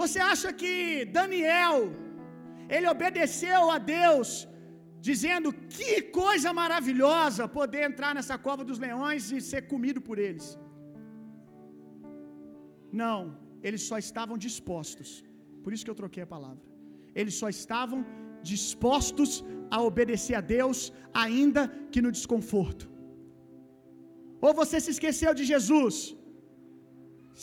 Você 0.01 0.19
acha 0.33 0.51
que 0.61 0.73
Daniel 1.19 1.79
ele 2.75 2.89
obedeceu 2.95 3.63
a 3.77 3.79
Deus 3.97 4.29
dizendo 5.09 5.49
que 5.77 5.91
coisa 6.21 6.51
maravilhosa 6.61 7.47
poder 7.59 7.83
entrar 7.91 8.13
nessa 8.19 8.37
cova 8.47 8.63
dos 8.69 8.79
leões 8.87 9.31
e 9.37 9.41
ser 9.51 9.63
comido 9.73 10.01
por 10.09 10.19
eles? 10.27 10.47
Não, 13.03 13.21
eles 13.67 13.83
só 13.91 13.97
estavam 14.07 14.37
dispostos. 14.47 15.11
Por 15.63 15.73
isso 15.73 15.85
que 15.87 15.93
eu 15.93 16.01
troquei 16.03 16.23
a 16.25 16.33
palavra. 16.37 16.65
Eles 17.21 17.35
só 17.43 17.49
estavam 17.59 18.01
dispostos 18.53 19.31
a 19.75 19.79
obedecer 19.91 20.37
a 20.41 20.45
Deus, 20.57 20.79
ainda 21.27 21.63
que 21.93 22.03
no 22.05 22.13
desconforto. 22.19 22.85
Ou 24.47 24.53
você 24.61 24.79
se 24.85 24.93
esqueceu 24.95 25.33
de 25.39 25.45
Jesus? 25.53 25.95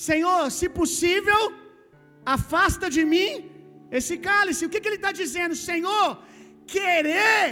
Senhor, 0.09 0.43
se 0.57 0.67
possível, 0.79 1.41
afasta 2.37 2.87
de 2.97 3.03
mim 3.13 3.31
esse 3.99 4.15
cálice. 4.29 4.65
O 4.65 4.71
que, 4.71 4.81
que 4.81 4.89
ele 4.91 5.01
está 5.01 5.11
dizendo? 5.21 5.55
Senhor, 5.69 6.09
querer, 6.75 7.45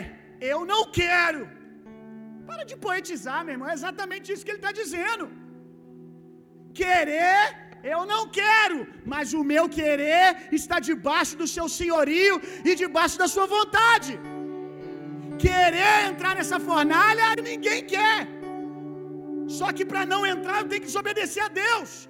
eu 0.51 0.59
não 0.71 0.81
quero. 0.99 1.41
Para 2.49 2.63
de 2.69 2.75
poetizar, 2.85 3.39
meu 3.45 3.55
irmão. 3.55 3.69
É 3.71 3.77
exatamente 3.79 4.27
isso 4.31 4.45
que 4.45 4.53
ele 4.53 4.63
está 4.63 4.73
dizendo. 4.81 5.25
Querer, 6.81 7.41
eu 7.83 8.05
não 8.05 8.27
quero, 8.27 8.87
mas 9.05 9.33
o 9.33 9.43
meu 9.43 9.69
querer 9.69 10.49
está 10.51 10.79
debaixo 10.79 11.37
do 11.37 11.47
seu 11.47 11.69
senhorio 11.69 12.41
e 12.65 12.75
debaixo 12.75 13.17
da 13.17 13.27
sua 13.27 13.45
vontade. 13.45 14.19
Querer 15.37 16.09
entrar 16.09 16.35
nessa 16.35 16.59
fornalha, 16.59 17.35
ninguém 17.41 17.85
quer. 17.85 18.27
Só 19.47 19.71
que 19.71 19.85
para 19.85 20.05
não 20.05 20.25
entrar 20.25 20.61
eu 20.61 20.67
tenho 20.67 20.81
que 20.81 20.87
desobedecer 20.87 21.43
a 21.43 21.47
Deus. 21.47 22.09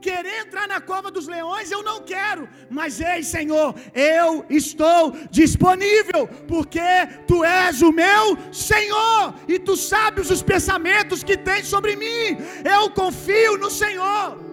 Querer 0.00 0.40
entrar 0.40 0.66
na 0.68 0.80
cova 0.80 1.10
dos 1.10 1.26
leões 1.26 1.70
eu 1.70 1.82
não 1.82 2.02
quero, 2.02 2.46
mas 2.68 3.00
ei, 3.00 3.22
Senhor, 3.22 3.74
eu 3.94 4.44
estou 4.50 5.12
disponível, 5.30 6.28
porque 6.46 6.90
tu 7.26 7.42
és 7.42 7.80
o 7.80 7.90
meu 7.90 8.36
Senhor 8.52 9.34
e 9.48 9.58
tu 9.58 9.76
sabes 9.76 10.30
os 10.30 10.42
pensamentos 10.42 11.22
que 11.22 11.38
tens 11.38 11.68
sobre 11.68 11.96
mim. 11.96 12.36
Eu 12.70 12.90
confio 12.90 13.56
no 13.56 13.70
Senhor. 13.70 14.43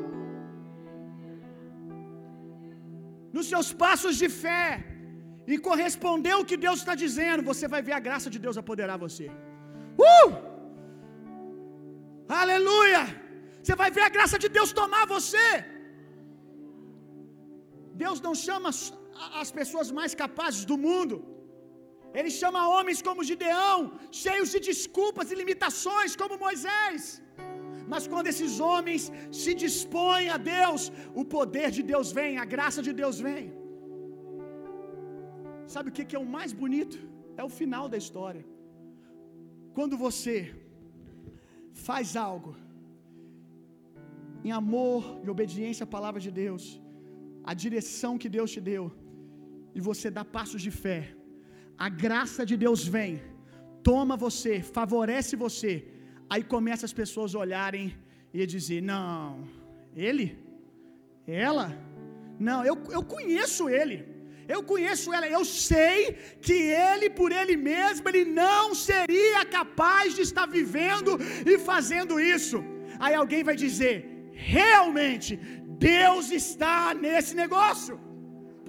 Nos 3.36 3.48
seus 3.52 3.70
passos 3.84 4.16
de 4.22 4.30
fé 4.44 4.66
e 5.52 5.58
corresponder 5.68 6.34
ao 6.36 6.48
que 6.50 6.58
Deus 6.66 6.80
está 6.82 6.96
dizendo, 7.04 7.48
você 7.52 7.66
vai 7.74 7.82
ver 7.88 7.96
a 7.98 8.06
graça 8.08 8.30
de 8.34 8.40
Deus 8.46 8.58
apoderar 8.64 8.98
você. 9.06 9.28
Uh! 10.12 10.30
Aleluia! 12.44 13.04
Você 13.62 13.76
vai 13.82 13.90
ver 13.98 14.04
a 14.08 14.14
graça 14.18 14.38
de 14.44 14.50
Deus 14.58 14.70
tomar 14.82 15.04
você. 15.16 15.48
Deus 18.04 18.20
não 18.28 18.34
chama 18.46 18.70
as 19.42 19.52
pessoas 19.60 19.90
mais 20.00 20.14
capazes 20.24 20.64
do 20.72 20.78
mundo. 20.88 21.16
Ele 22.20 22.32
chama 22.40 22.70
homens 22.76 23.00
como 23.08 23.28
Gideão, 23.32 23.78
cheios 24.24 24.50
de 24.54 24.60
desculpas 24.70 25.28
e 25.32 25.40
limitações, 25.42 26.16
como 26.22 26.42
Moisés. 26.46 27.02
Mas 27.94 28.04
quando 28.12 28.30
esses 28.32 28.54
homens 28.68 29.04
se 29.42 29.52
dispõem 29.64 30.28
a 30.36 30.38
Deus, 30.56 30.82
o 31.22 31.24
poder 31.38 31.70
de 31.78 31.84
Deus 31.94 32.10
vem, 32.20 32.32
a 32.44 32.48
graça 32.54 32.82
de 32.88 32.94
Deus 33.02 33.18
vem. 33.28 33.46
Sabe 35.74 35.90
o 35.90 35.94
que 35.96 36.16
é 36.20 36.22
o 36.26 36.32
mais 36.38 36.54
bonito? 36.62 36.98
É 37.42 37.44
o 37.50 37.52
final 37.60 37.86
da 37.94 37.98
história. 38.04 38.44
Quando 39.78 39.96
você 40.06 40.36
faz 41.88 42.08
algo 42.30 42.52
em 44.48 44.52
amor 44.62 45.04
e 45.24 45.30
obediência 45.36 45.86
à 45.86 45.94
palavra 45.98 46.22
de 46.26 46.32
Deus, 46.44 46.64
a 47.52 47.54
direção 47.66 48.14
que 48.22 48.34
Deus 48.38 48.52
te 48.56 48.62
deu, 48.72 48.84
e 49.78 49.82
você 49.90 50.08
dá 50.18 50.24
passos 50.38 50.62
de 50.68 50.72
fé, 50.84 51.02
a 51.88 51.90
graça 52.06 52.42
de 52.52 52.56
Deus 52.66 52.82
vem, 52.96 53.14
toma 53.90 54.16
você, 54.26 54.56
favorece 54.78 55.36
você, 55.46 55.72
aí 56.32 56.44
começa 56.56 56.84
as 56.90 56.96
pessoas 57.02 57.32
olharem 57.44 57.86
e 58.34 58.46
dizer: 58.56 58.82
Não, 58.94 59.48
ele? 60.08 60.28
Ela? 61.48 61.68
Não, 62.48 62.60
eu, 62.70 62.76
eu 62.98 63.04
conheço 63.16 63.64
ele. 63.80 63.98
Eu 64.54 64.62
conheço 64.72 65.14
ela, 65.16 65.28
eu 65.38 65.44
sei 65.46 65.98
que 66.46 66.58
ele 66.88 67.08
por 67.20 67.32
ele 67.40 67.56
mesmo 67.72 68.08
ele 68.10 68.24
não 68.44 68.64
seria 68.88 69.42
capaz 69.58 70.16
de 70.16 70.22
estar 70.30 70.48
vivendo 70.58 71.12
e 71.52 71.54
fazendo 71.70 72.20
isso. 72.36 72.58
Aí 73.04 73.14
alguém 73.14 73.44
vai 73.50 73.56
dizer: 73.66 73.96
realmente 74.56 75.36
Deus 75.92 76.26
está 76.42 76.94
nesse 77.06 77.36
negócio. 77.44 77.96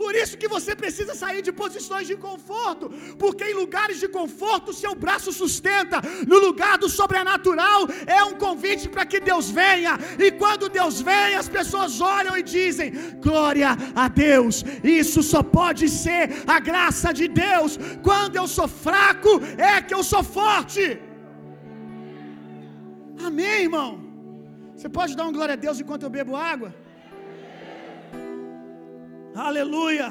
Por 0.01 0.15
isso 0.15 0.39
que 0.41 0.49
você 0.49 0.75
precisa 0.75 1.15
sair 1.15 1.43
de 1.47 1.53
posições 1.53 2.07
de 2.11 2.17
conforto, 2.17 2.89
porque 3.19 3.45
em 3.45 3.55
lugares 3.63 3.99
de 4.01 4.09
conforto 4.09 4.71
o 4.71 4.79
seu 4.83 4.95
braço 4.95 5.31
sustenta, 5.33 6.01
no 6.27 6.39
lugar 6.47 6.79
do 6.79 6.89
sobrenatural 6.89 7.81
é 8.07 8.23
um 8.25 8.35
convite 8.45 8.89
para 8.89 9.05
que 9.05 9.21
Deus 9.21 9.51
venha, 9.51 9.99
e 10.19 10.31
quando 10.43 10.71
Deus 10.79 11.01
vem, 11.11 11.35
as 11.43 11.49
pessoas 11.59 12.01
olham 12.01 12.37
e 12.37 12.43
dizem: 12.43 12.93
Glória 13.27 13.71
a 13.95 14.09
Deus, 14.09 14.65
isso 14.83 15.23
só 15.23 15.43
pode 15.43 15.89
ser 15.89 16.23
a 16.47 16.59
graça 16.59 17.13
de 17.13 17.29
Deus. 17.29 17.79
Quando 18.03 18.37
eu 18.37 18.49
sou 18.49 18.69
fraco, 18.87 19.33
é 19.73 19.83
que 19.83 19.95
eu 19.95 20.03
sou 20.13 20.25
forte. 20.25 20.85
Amém, 23.27 23.65
irmão? 23.69 23.91
Você 24.75 24.89
pode 24.89 25.15
dar 25.19 25.27
um 25.27 25.33
glória 25.33 25.53
a 25.53 25.63
Deus 25.67 25.79
enquanto 25.79 26.05
eu 26.05 26.11
bebo 26.11 26.35
água? 26.35 26.71
Aleluia. 29.35 30.11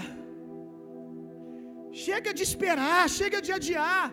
Chega 1.92 2.34
de 2.34 2.44
esperar, 2.44 3.10
chega 3.10 3.40
de 3.46 3.52
adiar. 3.58 4.12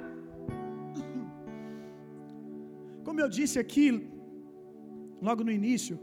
Como 3.05 3.21
eu 3.21 3.29
disse 3.39 3.59
aqui, 3.59 3.87
logo 5.29 5.43
no 5.45 5.53
início, 5.61 5.99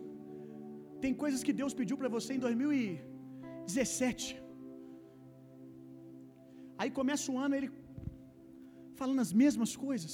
tem 1.04 1.14
coisas 1.14 1.44
que 1.44 1.54
Deus 1.62 1.74
pediu 1.80 1.98
para 1.98 2.10
você 2.10 2.34
em 2.34 2.40
2017. 2.40 4.42
Aí 6.80 6.90
começa 7.00 7.32
o 7.32 7.38
ano 7.38 7.56
ele 7.56 7.72
falando 9.00 9.22
as 9.26 9.34
mesmas 9.44 9.76
coisas. 9.76 10.14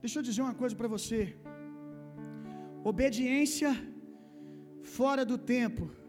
Deixa 0.00 0.18
eu 0.18 0.22
dizer 0.22 0.42
uma 0.46 0.54
coisa 0.62 0.74
para 0.80 0.88
você. 0.96 1.20
Obediência 2.92 3.72
fora 4.98 5.24
do 5.30 5.36
tempo 5.36 5.99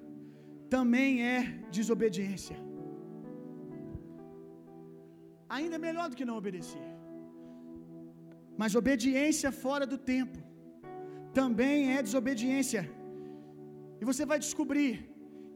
também 0.74 1.10
é 1.36 1.40
desobediência. 1.78 2.58
Ainda 5.56 5.76
é 5.78 5.86
melhor 5.88 6.08
do 6.10 6.18
que 6.20 6.28
não 6.30 6.38
obedecer. 6.42 6.88
Mas 8.62 8.78
obediência 8.82 9.50
fora 9.64 9.86
do 9.94 9.98
tempo 10.14 10.40
também 11.40 11.78
é 11.96 12.08
desobediência. 12.10 12.82
E 14.02 14.06
você 14.10 14.24
vai 14.32 14.40
descobrir 14.46 14.94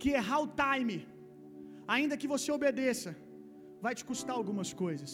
que 0.01 0.11
errar 0.19 0.39
o 0.45 0.51
time, 0.63 0.97
ainda 1.95 2.19
que 2.21 2.31
você 2.33 2.49
obedeça, 2.59 3.11
vai 3.85 3.93
te 3.97 4.05
custar 4.09 4.35
algumas 4.35 4.71
coisas. 4.83 5.11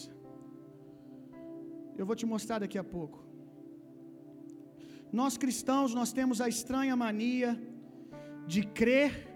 Eu 2.00 2.06
vou 2.10 2.18
te 2.22 2.28
mostrar 2.34 2.60
daqui 2.64 2.80
a 2.84 2.88
pouco. 2.96 3.18
Nós 5.20 5.36
cristãos, 5.44 5.94
nós 6.00 6.12
temos 6.20 6.40
a 6.46 6.50
estranha 6.56 6.96
mania 7.06 7.52
de 8.54 8.62
crer 8.80 9.31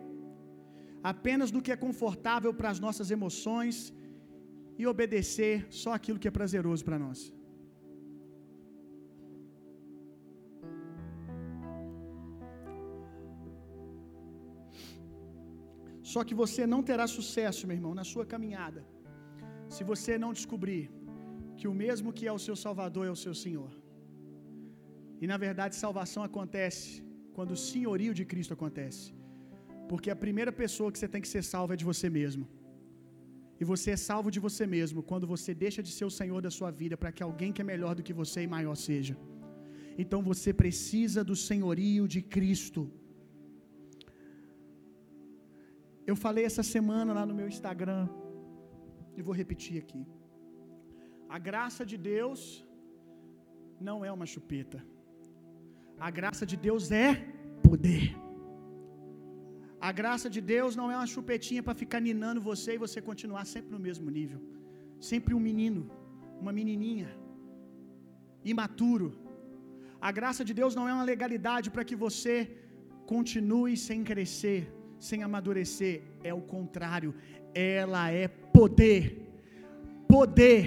apenas 1.11 1.49
no 1.55 1.61
que 1.65 1.73
é 1.73 1.81
confortável 1.85 2.51
para 2.59 2.69
as 2.73 2.79
nossas 2.85 3.07
emoções 3.15 3.75
e 4.79 4.83
obedecer 4.91 5.55
só 5.81 5.91
aquilo 5.97 6.19
que 6.21 6.29
é 6.29 6.37
prazeroso 6.37 6.83
para 6.87 6.97
nós. 7.05 7.19
Só 16.11 16.21
que 16.27 16.35
você 16.41 16.63
não 16.73 16.81
terá 16.89 17.05
sucesso, 17.17 17.67
meu 17.67 17.77
irmão, 17.79 17.93
na 17.99 18.05
sua 18.11 18.25
caminhada, 18.33 18.81
se 19.75 19.83
você 19.91 20.13
não 20.23 20.31
descobrir 20.39 20.83
que 21.57 21.67
o 21.71 21.77
mesmo 21.83 22.13
que 22.17 22.27
é 22.31 22.33
o 22.37 22.43
seu 22.45 22.55
Salvador 22.63 23.05
é 23.07 23.13
o 23.15 23.21
seu 23.25 23.35
Senhor. 23.43 23.71
E 25.23 25.27
na 25.31 25.37
verdade, 25.45 25.81
salvação 25.83 26.23
acontece 26.29 26.87
quando 27.35 27.51
o 27.57 27.61
senhorio 27.69 28.13
de 28.19 28.25
Cristo 28.31 28.55
acontece. 28.57 29.05
Porque 29.89 30.09
a 30.15 30.21
primeira 30.25 30.51
pessoa 30.61 30.91
que 30.91 30.99
você 30.99 31.09
tem 31.13 31.23
que 31.25 31.31
ser 31.35 31.43
salvo 31.53 31.73
é 31.73 31.77
de 31.81 31.87
você 31.91 32.09
mesmo. 32.19 32.45
E 33.61 33.63
você 33.71 33.91
é 33.91 33.99
salvo 34.09 34.29
de 34.35 34.39
você 34.45 34.63
mesmo 34.75 35.01
quando 35.09 35.25
você 35.33 35.51
deixa 35.65 35.81
de 35.87 35.91
ser 35.97 36.05
o 36.09 36.15
Senhor 36.19 36.41
da 36.47 36.51
sua 36.57 36.71
vida 36.81 36.95
para 37.01 37.11
que 37.15 37.23
alguém 37.27 37.53
que 37.53 37.61
é 37.63 37.67
melhor 37.73 37.93
do 37.95 38.03
que 38.07 38.19
você 38.21 38.41
e 38.43 38.53
maior 38.55 38.75
seja. 38.87 39.15
Então 40.03 40.21
você 40.31 40.51
precisa 40.63 41.23
do 41.29 41.35
senhorio 41.47 42.05
de 42.15 42.21
Cristo. 42.35 42.81
Eu 46.09 46.15
falei 46.25 46.43
essa 46.49 46.63
semana 46.75 47.13
lá 47.17 47.25
no 47.29 47.35
meu 47.39 47.47
Instagram, 47.53 48.03
e 49.17 49.21
vou 49.27 49.35
repetir 49.41 49.77
aqui. 49.83 50.01
A 51.35 51.39
graça 51.49 51.83
de 51.91 51.97
Deus 52.11 52.39
não 53.87 53.97
é 54.07 54.11
uma 54.11 54.27
chupeta. 54.33 54.79
A 56.07 56.11
graça 56.19 56.45
de 56.51 56.57
Deus 56.67 56.91
é 56.91 57.09
poder. 57.63 58.24
A 59.87 59.91
graça 59.99 60.27
de 60.35 60.41
Deus 60.53 60.71
não 60.79 60.87
é 60.93 60.95
uma 60.99 61.09
chupetinha 61.13 61.61
para 61.65 61.79
ficar 61.81 61.99
ninando 62.07 62.39
você 62.51 62.69
e 62.73 62.83
você 62.83 62.99
continuar 63.09 63.43
sempre 63.53 63.71
no 63.75 63.81
mesmo 63.87 64.07
nível. 64.17 64.39
Sempre 65.09 65.35
um 65.37 65.41
menino, 65.47 65.81
uma 66.41 66.53
menininha, 66.59 67.09
imaturo. 68.53 69.09
A 70.07 70.11
graça 70.19 70.43
de 70.47 70.53
Deus 70.59 70.73
não 70.77 70.87
é 70.89 70.93
uma 70.97 71.07
legalidade 71.11 71.69
para 71.73 71.85
que 71.89 71.97
você 72.05 72.35
continue 73.13 73.75
sem 73.87 74.01
crescer, 74.09 74.61
sem 75.09 75.21
amadurecer. 75.27 75.95
É 76.29 76.33
o 76.41 76.43
contrário, 76.55 77.13
ela 77.77 78.05
é 78.23 78.27
poder. 78.57 79.01
Poder. 80.15 80.59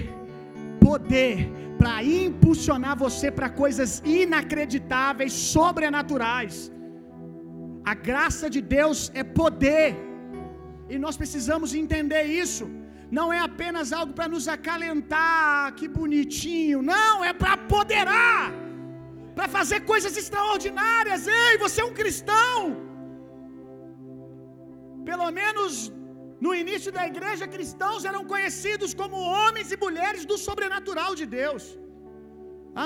Poder 0.87 1.35
para 1.79 1.95
impulsionar 2.03 2.95
você 3.05 3.27
para 3.37 3.49
coisas 3.63 3.91
inacreditáveis, 4.21 5.33
sobrenaturais. 5.53 6.57
A 7.91 7.93
graça 8.09 8.45
de 8.55 8.61
Deus 8.75 8.99
é 9.21 9.23
poder. 9.41 9.89
E 10.93 10.97
nós 11.03 11.15
precisamos 11.21 11.69
entender 11.81 12.23
isso. 12.43 12.65
Não 13.17 13.27
é 13.37 13.39
apenas 13.49 13.87
algo 13.99 14.11
para 14.17 14.27
nos 14.33 14.45
acalentar, 14.55 15.73
que 15.77 15.87
bonitinho. 15.99 16.79
Não, 16.95 17.13
é 17.29 17.31
para 17.41 17.53
apoderar. 17.59 18.43
Para 19.37 19.47
fazer 19.57 19.79
coisas 19.91 20.15
extraordinárias. 20.21 21.23
Ei, 21.43 21.53
você 21.65 21.79
é 21.83 21.87
um 21.91 21.97
cristão. 22.01 22.53
Pelo 25.09 25.29
menos 25.39 25.71
no 26.45 26.53
início 26.61 26.91
da 26.97 27.05
igreja, 27.11 27.53
cristãos 27.55 28.05
eram 28.11 28.23
conhecidos 28.33 28.93
como 29.01 29.25
homens 29.37 29.71
e 29.75 29.79
mulheres 29.85 30.23
do 30.31 30.37
sobrenatural 30.47 31.11
de 31.21 31.27
Deus. 31.39 31.63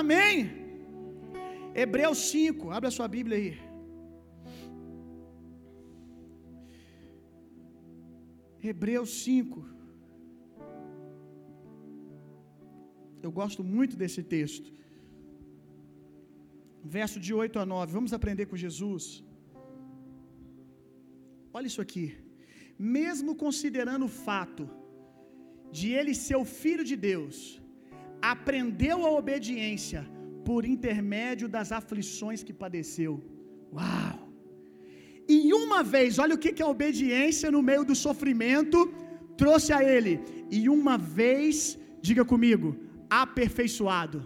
Amém. 0.00 0.34
Hebreus 1.82 2.18
5, 2.32 2.70
abra 2.78 2.96
sua 2.98 3.08
Bíblia 3.16 3.38
aí. 3.42 3.52
Hebreus 8.72 9.10
5. 9.24 9.64
Eu 13.26 13.32
gosto 13.40 13.62
muito 13.74 13.94
desse 14.02 14.22
texto. 14.34 14.68
Verso 16.96 17.18
de 17.26 17.32
8 17.42 17.58
a 17.62 17.66
9. 17.74 17.92
Vamos 17.98 18.12
aprender 18.18 18.46
com 18.46 18.62
Jesus. 18.64 19.04
Olha 21.56 21.68
isso 21.70 21.82
aqui. 21.86 22.06
Mesmo 22.98 23.32
considerando 23.44 24.06
o 24.06 24.14
fato 24.28 24.64
de 25.78 25.86
ele 25.98 26.14
ser 26.24 26.36
o 26.36 26.48
filho 26.60 26.84
de 26.90 26.96
Deus, 27.10 27.36
aprendeu 28.34 28.98
a 29.06 29.10
obediência 29.20 30.02
por 30.48 30.60
intermédio 30.74 31.48
das 31.56 31.70
aflições 31.80 32.42
que 32.46 32.54
padeceu. 32.64 33.14
Uau! 33.76 34.18
E 35.34 35.53
uma 35.66 35.82
vez, 35.94 36.18
olha 36.24 36.34
o 36.36 36.42
que, 36.42 36.52
que 36.56 36.64
a 36.66 36.72
obediência 36.74 37.50
no 37.56 37.62
meio 37.70 37.84
do 37.90 37.96
sofrimento 38.06 38.78
trouxe 39.42 39.70
a 39.78 39.80
ele. 39.94 40.14
E 40.56 40.60
uma 40.76 40.96
vez, 41.20 41.54
diga 42.08 42.24
comigo, 42.32 42.68
aperfeiçoado. 43.22 44.18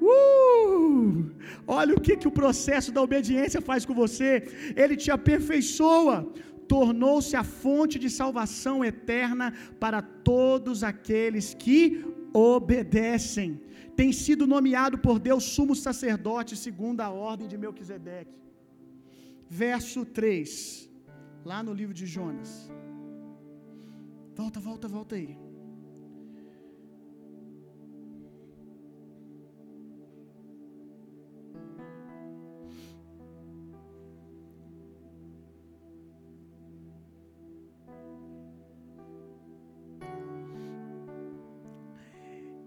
Uh! 0.00 1.30
Olha 1.66 1.94
o 1.96 2.00
que, 2.04 2.16
que 2.20 2.28
o 2.30 2.36
processo 2.42 2.90
da 2.96 3.02
obediência 3.08 3.60
faz 3.70 3.84
com 3.88 3.94
você. 4.02 4.30
Ele 4.82 4.96
te 5.02 5.10
aperfeiçoa, 5.18 6.16
tornou-se 6.74 7.34
a 7.42 7.44
fonte 7.62 7.98
de 8.04 8.10
salvação 8.20 8.76
eterna 8.92 9.46
para 9.82 10.00
todos 10.02 10.82
aqueles 10.92 11.54
que 11.54 12.04
obedecem. 12.32 13.48
Tem 14.00 14.10
sido 14.24 14.46
nomeado 14.54 14.96
por 15.06 15.18
Deus 15.28 15.44
sumo 15.54 15.74
sacerdote 15.86 16.56
segundo 16.66 17.00
a 17.00 17.10
ordem 17.10 17.46
de 17.52 17.58
Melquisedeque 17.58 18.42
verso 19.60 20.00
3, 20.18 20.90
lá 21.44 21.62
no 21.62 21.72
livro 21.80 21.94
de 22.00 22.06
Jonas. 22.06 22.50
Volta, 24.34 24.58
volta, 24.58 24.88
volta 24.88 25.14
aí. 25.14 25.36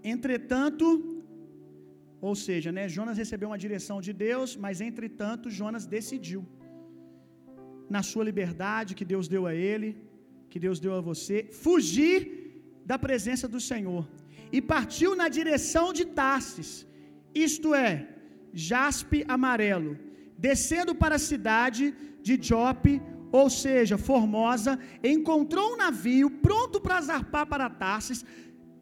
Entretanto, 0.04 0.86
ou 2.22 2.36
seja, 2.36 2.72
né, 2.72 2.88
Jonas 2.88 3.18
recebeu 3.18 3.50
uma 3.50 3.58
direção 3.58 4.00
de 4.00 4.14
Deus, 4.14 4.56
mas 4.56 4.82
entretanto 4.82 5.50
Jonas 5.50 5.88
decidiu 5.88 6.46
na 7.90 8.02
sua 8.04 8.24
liberdade 8.24 8.96
que 8.96 9.06
Deus 9.06 9.28
deu 9.28 9.46
a 9.46 9.54
ele, 9.54 9.98
que 10.50 10.60
Deus 10.60 10.80
deu 10.80 10.94
a 10.96 11.02
você, 11.02 11.48
fugir 11.52 12.16
da 12.86 12.98
presença 12.98 13.48
do 13.48 13.60
Senhor 13.60 14.08
e 14.52 14.62
partiu 14.62 15.16
na 15.16 15.28
direção 15.28 15.92
de 15.92 16.06
Tarsis, 16.06 16.88
isto 17.34 17.74
é, 17.74 18.08
jaspe 18.54 19.26
amarelo, 19.28 19.98
descendo 20.38 20.94
para 20.96 21.16
a 21.16 21.20
cidade 21.20 21.94
de 22.22 22.40
Jope, 22.42 23.02
ou 23.32 23.50
seja, 23.50 23.98
Formosa, 23.98 24.80
encontrou 25.04 25.74
um 25.74 25.78
navio 25.78 26.30
pronto 26.30 26.80
para 26.80 27.02
zarpar 27.02 27.46
para 27.46 27.70
Tarsis, 27.70 28.24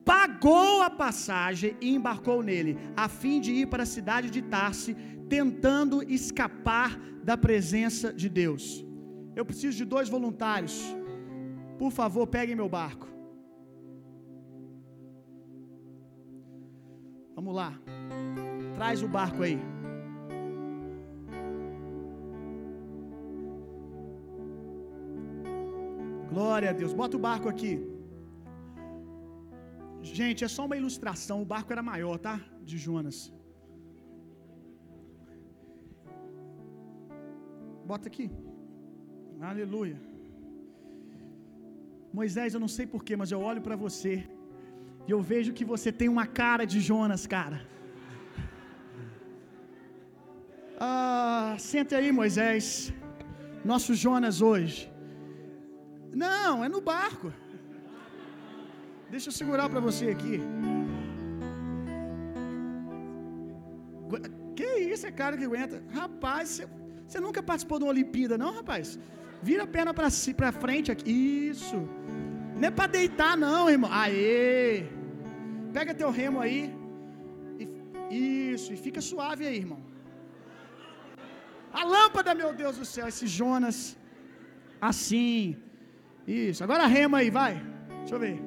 pagou 0.05 0.81
a 0.81 0.89
passagem 0.89 1.75
e 1.81 1.95
embarcou 1.95 2.43
nele, 2.43 2.77
a 2.95 3.07
fim 3.07 3.39
de 3.39 3.51
ir 3.51 3.67
para 3.67 3.83
a 3.83 3.87
cidade 3.87 4.29
de 4.29 4.41
Tarse, 4.41 4.95
tentando 5.27 6.03
escapar 6.03 6.99
da 7.23 7.35
presença 7.37 8.13
de 8.13 8.29
Deus. 8.29 8.85
Eu 9.35 9.45
preciso 9.49 9.75
de 9.77 9.85
dois 9.93 10.09
voluntários. 10.15 10.75
Por 11.81 11.91
favor, 11.91 12.25
peguem 12.27 12.55
meu 12.55 12.69
barco. 12.69 13.07
Vamos 17.35 17.55
lá. 17.55 17.71
Traz 18.75 19.01
o 19.01 19.07
barco 19.07 19.41
aí. 19.43 19.57
Glória 26.33 26.69
a 26.69 26.73
Deus. 26.73 26.93
Bota 26.93 27.17
o 27.17 27.23
barco 27.29 27.49
aqui. 27.49 27.73
Gente, 30.01 30.43
é 30.43 30.47
só 30.47 30.65
uma 30.65 30.77
ilustração. 30.81 31.41
O 31.41 31.49
barco 31.53 31.71
era 31.75 31.83
maior, 31.91 32.17
tá? 32.27 32.35
De 32.61 32.77
Jonas. 32.77 33.17
Bota 37.91 38.07
aqui. 38.07 38.27
Aleluia. 39.51 39.97
Moisés, 42.19 42.53
eu 42.53 42.61
não 42.63 42.71
sei 42.75 42.85
porquê, 42.93 43.13
mas 43.21 43.31
eu 43.33 43.39
olho 43.49 43.61
para 43.67 43.75
você 43.85 44.13
e 45.07 45.11
eu 45.15 45.21
vejo 45.31 45.51
que 45.57 45.65
você 45.73 45.91
tem 45.91 46.09
uma 46.15 46.25
cara 46.41 46.65
de 46.73 46.79
Jonas, 46.89 47.23
cara. 47.35 47.59
Ah, 50.79 51.55
senta 51.59 51.97
aí, 51.97 52.11
Moisés. 52.21 52.65
Nosso 53.71 53.93
Jonas 54.03 54.37
hoje. 54.49 54.91
Não, 56.25 56.63
é 56.65 56.69
no 56.75 56.81
barco. 56.93 57.31
Deixa 59.13 59.29
eu 59.29 59.35
segurar 59.41 59.67
para 59.73 59.81
você 59.87 60.05
aqui. 60.15 60.35
Que 64.57 64.69
isso, 64.93 65.05
é 65.07 65.11
cara 65.11 65.35
que 65.37 65.45
aguenta. 65.49 65.77
Rapaz, 65.99 66.61
você 67.07 67.19
nunca 67.19 67.41
participou 67.49 67.79
de 67.79 67.85
uma 67.85 67.93
Olimpíada, 67.95 68.37
não, 68.37 68.53
rapaz? 68.59 68.99
Vira 69.47 69.63
a 69.63 69.67
perna 69.75 69.93
para 69.93 70.09
si, 70.09 70.33
para 70.33 70.51
frente 70.63 70.89
aqui. 70.91 71.11
Isso. 71.53 71.79
Não 72.55 72.67
é 72.67 72.71
para 72.71 72.87
deitar 72.87 73.35
não, 73.35 73.69
irmão. 73.69 73.91
Aê! 73.91 74.85
Pega 75.73 75.93
teu 75.93 76.09
remo 76.09 76.39
aí. 76.39 76.73
Isso, 78.09 78.71
e 78.73 78.77
fica 78.77 79.01
suave 79.01 79.45
aí, 79.45 79.57
irmão. 79.57 79.81
A 81.73 81.83
lâmpada, 81.83 82.35
meu 82.35 82.53
Deus 82.53 82.77
do 82.77 82.85
céu, 82.85 83.07
esse 83.07 83.27
Jonas. 83.27 83.97
Assim. 84.79 85.57
Isso. 86.27 86.63
Agora 86.63 86.85
rema 86.85 87.17
aí, 87.17 87.29
vai. 87.29 87.53
Deixa 87.99 88.15
eu 88.15 88.19
ver. 88.19 88.39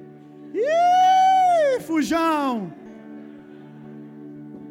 Ih, 0.54 1.80
fujão. 1.80 2.72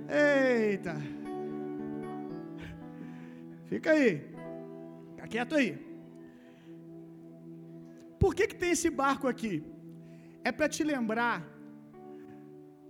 Eita. 0.09 0.95
Fica 3.65 3.91
aí. 3.91 4.23
Fica 5.11 5.27
quieto 5.27 5.55
aí. 5.55 5.85
Por 8.23 8.32
que, 8.36 8.47
que 8.49 8.60
tem 8.63 8.71
esse 8.78 8.89
barco 9.04 9.28
aqui? 9.34 9.56
É 10.49 10.51
para 10.58 10.69
te 10.75 10.84
lembrar 10.93 11.38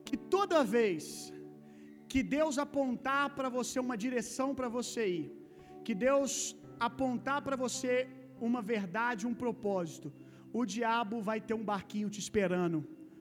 que 0.08 0.18
toda 0.36 0.68
vez 0.78 1.06
que 2.12 2.22
Deus 2.38 2.56
apontar 2.66 3.24
para 3.38 3.50
você 3.58 3.78
uma 3.86 3.98
direção 4.06 4.50
para 4.58 4.70
você 4.78 5.04
ir, 5.20 5.28
que 5.86 5.96
Deus 6.08 6.32
apontar 6.88 7.40
para 7.46 7.58
você 7.64 7.94
uma 8.48 8.62
verdade, 8.74 9.28
um 9.32 9.36
propósito, 9.44 10.10
o 10.60 10.64
diabo 10.76 11.16
vai 11.30 11.40
ter 11.48 11.56
um 11.60 11.66
barquinho 11.72 12.10
te 12.16 12.20
esperando 12.26 12.80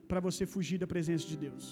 para 0.09 0.21
você 0.27 0.43
fugir 0.53 0.77
da 0.83 0.87
presença 0.93 1.25
de 1.31 1.37
Deus. 1.45 1.65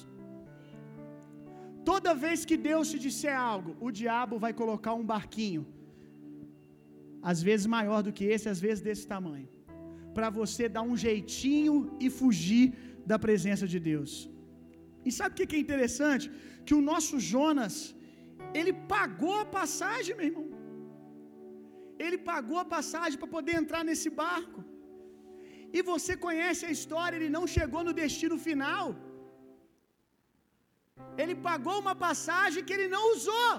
Toda 1.89 2.19
vez 2.25 2.39
que 2.49 2.57
Deus 2.69 2.89
te 2.91 2.99
disser 3.05 3.35
algo, 3.53 3.71
o 3.87 3.91
diabo 4.01 4.35
vai 4.45 4.53
colocar 4.61 4.93
um 5.01 5.05
barquinho, 5.13 5.63
às 7.31 7.41
vezes 7.47 7.65
maior 7.77 7.99
do 8.05 8.13
que 8.17 8.25
esse, 8.33 8.47
às 8.53 8.59
vezes 8.65 8.81
desse 8.87 9.05
tamanho, 9.13 9.47
para 10.15 10.29
você 10.39 10.63
dar 10.75 10.83
um 10.91 10.97
jeitinho 11.05 11.75
e 12.05 12.09
fugir 12.19 12.65
da 13.11 13.17
presença 13.25 13.67
de 13.73 13.79
Deus. 13.91 14.11
E 15.07 15.11
sabe 15.17 15.31
o 15.33 15.37
que 15.37 15.57
é 15.59 15.65
interessante? 15.65 16.25
Que 16.65 16.75
o 16.79 16.83
nosso 16.91 17.15
Jonas, 17.31 17.75
ele 18.59 18.73
pagou 18.95 19.35
a 19.43 19.47
passagem, 19.59 20.15
meu 20.19 20.27
irmão. 20.31 20.47
Ele 22.05 22.19
pagou 22.31 22.59
a 22.61 22.67
passagem 22.75 23.17
para 23.21 23.33
poder 23.37 23.55
entrar 23.61 23.81
nesse 23.89 24.09
barco. 24.23 24.61
E 25.77 25.81
você 25.91 26.13
conhece 26.27 26.63
a 26.69 26.73
história, 26.77 27.17
ele 27.17 27.33
não 27.37 27.45
chegou 27.57 27.81
no 27.87 27.93
destino 28.01 28.37
final. 28.47 28.87
Ele 31.21 31.35
pagou 31.49 31.77
uma 31.83 31.95
passagem 32.07 32.65
que 32.67 32.75
ele 32.77 32.89
não 32.95 33.03
usou. 33.13 33.51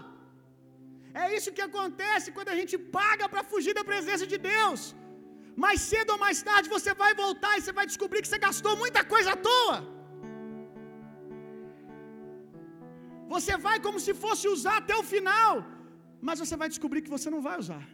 É 1.22 1.24
isso 1.36 1.54
que 1.56 1.64
acontece 1.68 2.34
quando 2.36 2.50
a 2.54 2.58
gente 2.60 2.76
paga 2.98 3.26
para 3.32 3.48
fugir 3.52 3.74
da 3.78 3.84
presença 3.90 4.26
de 4.32 4.38
Deus. 4.52 4.82
Mais 5.62 5.80
cedo 5.90 6.10
ou 6.14 6.18
mais 6.24 6.38
tarde 6.48 6.72
você 6.76 6.92
vai 7.02 7.12
voltar 7.24 7.52
e 7.56 7.62
você 7.62 7.72
vai 7.78 7.86
descobrir 7.90 8.20
que 8.22 8.30
você 8.30 8.40
gastou 8.46 8.72
muita 8.82 9.02
coisa 9.12 9.32
à 9.34 9.40
toa. 9.48 9.78
Você 13.34 13.54
vai 13.66 13.76
como 13.86 13.98
se 14.06 14.12
fosse 14.24 14.46
usar 14.54 14.76
até 14.80 14.94
o 15.02 15.06
final, 15.12 15.52
mas 16.28 16.40
você 16.42 16.56
vai 16.62 16.68
descobrir 16.74 17.02
que 17.04 17.14
você 17.16 17.28
não 17.34 17.42
vai 17.46 17.56
usar. 17.64 17.84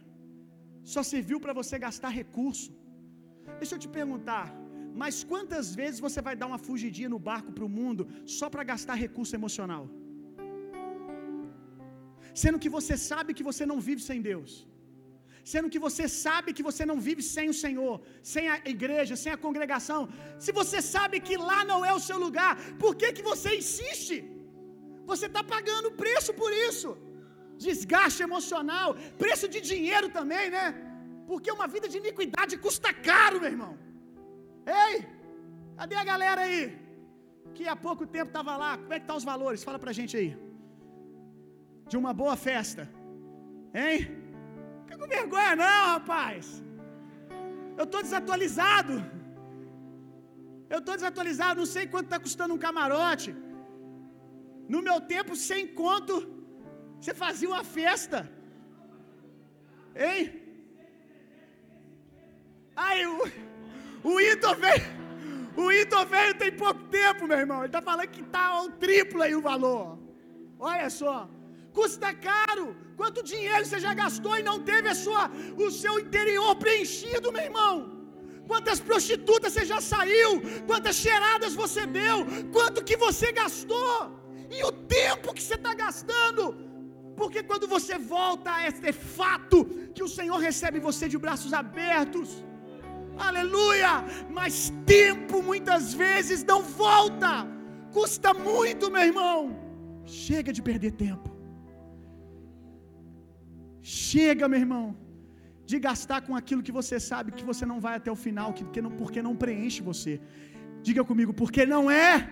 Só 0.93 1.01
serviu 1.13 1.39
para 1.43 1.53
você 1.59 1.75
gastar 1.87 2.11
recurso. 2.21 2.71
Deixa 3.61 3.75
eu 3.75 3.81
te 3.83 3.89
perguntar, 3.99 4.45
mas 5.01 5.23
quantas 5.31 5.67
vezes 5.79 5.99
você 6.05 6.21
vai 6.27 6.35
dar 6.41 6.47
uma 6.51 6.61
fugidinha 6.67 7.09
no 7.13 7.19
barco 7.29 7.51
para 7.57 7.67
o 7.69 7.73
mundo 7.79 8.03
só 8.39 8.49
para 8.53 8.63
gastar 8.71 8.95
recurso 9.05 9.35
emocional? 9.39 9.83
Sendo 12.41 12.59
que 12.63 12.73
você 12.77 12.95
sabe 13.11 13.35
que 13.37 13.47
você 13.49 13.65
não 13.71 13.79
vive 13.87 14.01
sem 14.09 14.21
Deus. 14.31 14.51
Sendo 15.51 15.69
que 15.73 15.79
você 15.85 16.07
sabe 16.07 16.53
que 16.57 16.65
você 16.67 16.85
não 16.89 16.97
vive 17.07 17.21
sem 17.35 17.47
o 17.49 17.57
Senhor, 17.61 17.95
sem 18.33 18.47
a 18.53 18.57
igreja, 18.73 19.15
sem 19.15 19.31
a 19.33 19.41
congregação. 19.45 20.01
Se 20.45 20.51
você 20.59 20.81
sabe 20.81 21.19
que 21.27 21.37
lá 21.37 21.59
não 21.71 21.79
é 21.89 21.93
o 21.93 22.03
seu 22.07 22.17
lugar, 22.25 22.53
por 22.83 22.93
que, 22.95 23.11
que 23.17 23.23
você 23.31 23.49
insiste? 23.61 24.17
Você 25.11 25.25
está 25.31 25.43
pagando 25.55 25.95
preço 26.03 26.33
por 26.41 26.51
isso. 26.69 26.89
Desgaste 27.67 28.21
emocional, 28.27 28.89
preço 29.23 29.47
de 29.53 29.59
dinheiro 29.71 30.09
também, 30.09 30.45
né? 30.55 30.65
Porque 31.29 31.51
uma 31.57 31.67
vida 31.75 31.87
de 31.91 31.97
iniquidade 32.03 32.57
custa 32.65 32.91
caro, 32.93 33.41
meu 33.41 33.51
irmão. 33.55 33.73
Ei, 34.85 34.95
cadê 35.77 35.95
a 35.95 36.03
galera 36.03 36.41
aí? 36.47 36.63
Que 37.55 37.67
há 37.67 37.75
pouco 37.75 38.05
tempo 38.15 38.29
estava 38.31 38.55
lá. 38.63 38.71
Como 38.77 38.93
é 38.93 38.99
que 38.99 39.03
estão 39.03 39.15
tá 39.15 39.21
os 39.21 39.29
valores? 39.33 39.63
Fala 39.63 39.79
pra 39.83 39.97
gente 39.99 40.15
aí. 40.15 40.31
De 41.89 41.97
uma 41.97 42.13
boa 42.13 42.35
festa. 42.35 42.83
Hein? 43.73 44.20
Com 45.01 45.07
vergonha 45.07 45.55
não, 45.55 45.83
rapaz. 45.93 46.63
Eu 47.75 47.85
estou 47.85 48.01
desatualizado. 48.07 48.95
Eu 50.73 50.79
estou 50.81 50.95
desatualizado, 50.99 51.61
não 51.61 51.69
sei 51.75 51.85
quanto 51.93 52.07
está 52.09 52.19
custando 52.25 52.53
um 52.53 52.63
camarote. 52.65 53.31
No 54.73 54.81
meu 54.87 54.97
tempo, 55.13 55.35
sem 55.35 55.63
conto, 55.81 56.15
você 56.99 57.15
fazia 57.23 57.49
uma 57.53 57.63
festa. 57.63 58.19
Hein? 59.95 60.21
Aí 62.75 63.01
o, 63.07 63.17
o 64.11 64.21
Ito 64.21 64.53
veio. 64.63 64.85
O 65.63 65.71
Ito 65.71 66.05
veio 66.13 66.37
tem 66.43 66.51
pouco 66.65 66.83
tempo, 66.99 67.27
meu 67.31 67.39
irmão. 67.39 67.59
Ele 67.61 67.71
está 67.73 67.81
falando 67.81 68.13
que 68.15 68.21
está 68.21 68.45
ao 68.57 68.69
triplo 68.85 69.23
aí 69.23 69.35
o 69.35 69.41
valor. 69.41 69.97
Olha 70.59 70.89
só. 70.91 71.27
Custa 71.73 72.13
caro. 72.13 72.67
Quanto 73.01 73.27
dinheiro 73.31 73.63
você 73.65 73.79
já 73.85 73.93
gastou 74.01 74.33
e 74.39 74.43
não 74.47 74.57
teve 74.69 74.87
a 74.93 74.97
sua, 75.03 75.23
o 75.65 75.69
seu 75.81 75.93
interior 76.03 76.51
preenchido, 76.63 77.31
meu 77.35 77.45
irmão? 77.49 77.73
Quantas 78.49 78.79
prostitutas 78.89 79.53
você 79.53 79.63
já 79.71 79.79
saiu? 79.93 80.31
Quantas 80.69 80.97
cheiradas 81.03 81.53
você 81.61 81.83
deu? 82.01 82.17
Quanto 82.55 82.83
que 82.87 82.95
você 83.05 83.27
gastou? 83.31 83.95
E 84.55 84.59
o 84.69 84.71
tempo 84.97 85.33
que 85.33 85.41
você 85.45 85.57
está 85.61 85.73
gastando? 85.73 86.43
Porque 87.19 87.41
quando 87.49 87.67
você 87.75 87.97
volta 87.97 88.51
este 88.69 88.91
fato 89.17 89.57
que 89.95 90.03
o 90.07 90.11
Senhor 90.17 90.37
recebe 90.49 90.79
você 90.89 91.07
de 91.13 91.17
braços 91.25 91.53
abertos, 91.63 92.29
aleluia, 93.29 93.93
mas 94.37 94.71
tempo 94.97 95.41
muitas 95.51 95.85
vezes 96.05 96.43
não 96.43 96.61
volta, 96.85 97.33
custa 97.97 98.31
muito, 98.33 98.91
meu 98.95 99.05
irmão. 99.11 99.37
Chega 100.05 100.51
de 100.57 100.61
perder 100.69 100.91
tempo, 101.07 101.30
chega, 103.81 104.47
meu 104.47 104.59
irmão, 104.59 104.85
de 105.65 105.79
gastar 105.87 106.19
com 106.25 106.35
aquilo 106.39 106.65
que 106.67 106.77
você 106.79 106.99
sabe 106.99 107.35
que 107.37 107.45
você 107.51 107.65
não 107.71 107.79
vai 107.85 107.95
até 107.97 108.11
o 108.11 108.21
final, 108.25 108.53
que, 108.53 108.81
não, 108.81 108.91
porque 108.91 109.21
não 109.27 109.35
preenche 109.43 109.81
você. 109.81 110.13
Diga 110.87 111.03
comigo, 111.03 111.33
porque 111.41 111.65
não 111.65 111.83
é 111.89 112.29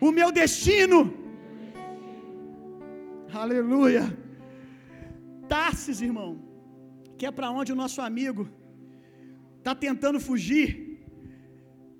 o 0.00 0.10
meu 0.18 0.30
destino. 0.40 0.98
Aleluia. 3.42 4.04
Tarsis, 5.48 6.00
irmão, 6.08 6.30
que 7.18 7.26
é 7.26 7.32
para 7.38 7.50
onde 7.58 7.72
o 7.72 7.80
nosso 7.82 8.00
amigo 8.10 8.48
está 9.58 9.74
tentando 9.74 10.20
fugir. 10.28 10.68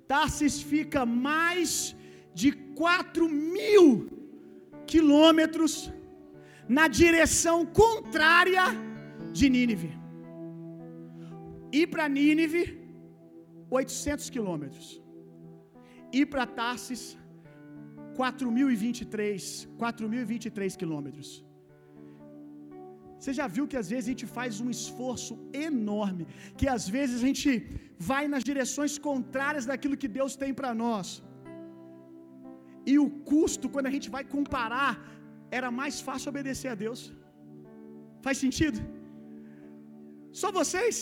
Tarsis 0.07 0.57
fica 0.73 1.03
mais 1.07 1.97
de 2.41 2.53
4 2.53 3.29
mil 3.29 3.87
quilômetros 4.87 5.75
na 6.69 6.87
direção 6.89 7.59
contrária 7.83 8.65
de 9.33 9.49
Nínive. 9.49 9.91
Ir 11.73 11.87
para 11.93 12.09
Nínive, 12.09 12.63
800 13.71 14.31
quilômetros. 14.31 14.87
Ir 16.13 16.27
para 16.27 16.47
Tarsis, 16.47 17.03
4.023, 18.23 19.67
4.023 19.85 20.77
quilômetros. 20.83 21.31
Você 23.19 23.33
já 23.41 23.47
viu 23.57 23.67
que 23.71 23.79
às 23.83 23.89
vezes 23.93 24.07
a 24.07 24.13
gente 24.13 24.29
faz 24.39 24.61
um 24.65 24.71
esforço 24.77 25.35
enorme, 25.69 26.25
que 26.59 26.67
às 26.77 26.85
vezes 26.97 27.17
a 27.21 27.27
gente 27.29 27.51
vai 28.11 28.25
nas 28.33 28.45
direções 28.51 28.95
contrárias 29.09 29.67
daquilo 29.71 30.01
que 30.03 30.11
Deus 30.19 30.33
tem 30.43 30.53
para 30.59 30.73
nós. 30.85 31.09
E 32.93 32.95
o 33.05 33.09
custo, 33.31 33.67
quando 33.75 33.89
a 33.91 33.95
gente 33.97 34.09
vai 34.17 34.25
comparar, 34.37 34.93
era 35.59 35.71
mais 35.81 35.97
fácil 36.09 36.31
obedecer 36.33 36.71
a 36.73 36.79
Deus. 36.85 37.01
Faz 38.25 38.37
sentido? 38.45 38.79
Só 40.41 40.49
vocês? 40.61 40.97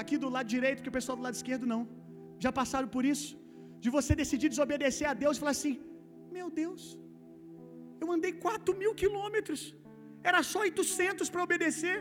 Aqui 0.00 0.16
do 0.22 0.30
lado 0.36 0.48
direito, 0.56 0.82
que 0.84 0.92
o 0.92 0.96
pessoal 0.98 1.16
do 1.18 1.24
lado 1.26 1.38
esquerdo 1.40 1.66
não. 1.74 1.82
Já 2.44 2.52
passaram 2.60 2.88
por 2.96 3.04
isso? 3.14 3.30
De 3.84 3.90
você 3.96 4.12
decidir 4.22 4.48
desobedecer 4.54 5.06
a 5.12 5.16
Deus 5.24 5.36
e 5.36 5.42
falar 5.42 5.56
assim: 5.58 5.74
Meu 6.36 6.48
Deus, 6.62 6.82
eu 8.02 8.08
andei 8.16 8.32
4 8.46 8.78
mil 8.82 8.94
quilômetros 9.02 9.62
era 10.28 10.40
só 10.52 10.60
800 10.68 11.30
para 11.32 11.44
obedecer. 11.48 11.96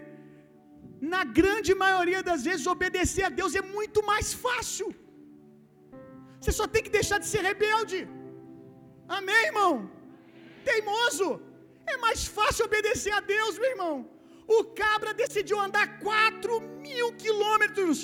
Na 1.14 1.24
grande 1.40 1.72
maioria 1.84 2.22
das 2.30 2.44
vezes, 2.48 2.72
obedecer 2.76 3.24
a 3.28 3.34
Deus 3.40 3.54
é 3.62 3.64
muito 3.78 4.00
mais 4.12 4.28
fácil. 4.46 4.88
Você 6.40 6.52
só 6.60 6.66
tem 6.74 6.84
que 6.86 6.96
deixar 7.00 7.20
de 7.24 7.28
ser 7.34 7.44
rebelde. 7.50 8.00
Amém, 9.18 9.42
irmão? 9.50 9.74
Teimoso. 10.68 11.30
É 11.94 11.98
mais 12.06 12.22
fácil 12.38 12.66
obedecer 12.70 13.14
a 13.20 13.22
Deus, 13.36 13.54
meu 13.62 13.72
irmão. 13.76 13.96
O 14.58 14.60
cabra 14.82 15.12
decidiu 15.24 15.58
andar 15.66 15.86
4 16.00 16.62
mil 16.86 17.08
quilômetros. 17.24 18.00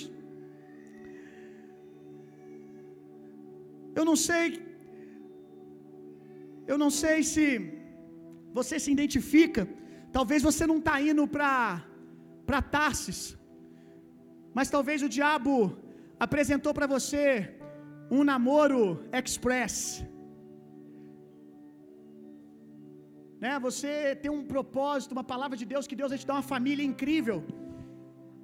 Eu 3.99 4.05
não 4.09 4.18
sei. 4.28 4.45
Eu 6.72 6.78
não 6.84 6.91
sei 7.01 7.18
se 7.34 7.45
você 8.57 8.76
se 8.84 8.91
identifica 8.97 9.64
Talvez 10.18 10.39
você 10.49 10.64
não 10.72 10.78
está 10.82 10.95
indo 11.09 11.24
para 11.28 12.61
Tarsis, 12.74 13.20
mas 14.57 14.70
talvez 14.76 15.01
o 15.01 15.09
diabo 15.18 15.53
apresentou 16.26 16.72
para 16.78 16.88
você 16.95 17.24
um 18.16 18.24
namoro 18.24 18.82
express. 19.20 20.05
Né? 23.44 23.54
Você 23.68 23.91
tem 24.24 24.32
um 24.38 24.44
propósito, 24.54 25.16
uma 25.18 25.28
palavra 25.32 25.58
de 25.62 25.66
Deus 25.72 25.88
que 25.89 25.98
Deus 26.02 26.12
vai 26.14 26.20
te 26.22 26.28
dar 26.30 26.36
uma 26.38 26.50
família 26.54 26.86
incrível. 26.91 27.38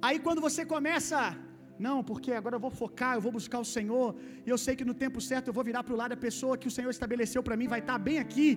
Aí 0.06 0.18
quando 0.26 0.40
você 0.46 0.62
começa, 0.74 1.20
não, 1.86 1.98
porque 2.10 2.32
agora 2.38 2.56
eu 2.56 2.64
vou 2.66 2.72
focar, 2.80 3.12
eu 3.14 3.22
vou 3.26 3.32
buscar 3.38 3.60
o 3.64 3.68
Senhor, 3.76 4.08
e 4.46 4.50
eu 4.54 4.58
sei 4.64 4.74
que 4.78 4.86
no 4.90 4.96
tempo 5.04 5.20
certo 5.28 5.48
eu 5.48 5.56
vou 5.58 5.64
virar 5.70 5.82
para 5.84 5.94
o 5.96 6.00
lado 6.00 6.12
da 6.14 6.20
pessoa 6.26 6.58
que 6.62 6.70
o 6.70 6.74
Senhor 6.76 6.92
estabeleceu 6.96 7.42
para 7.46 7.58
mim, 7.60 7.72
vai 7.74 7.80
estar 7.84 7.98
bem 8.08 8.18
aqui. 8.24 8.48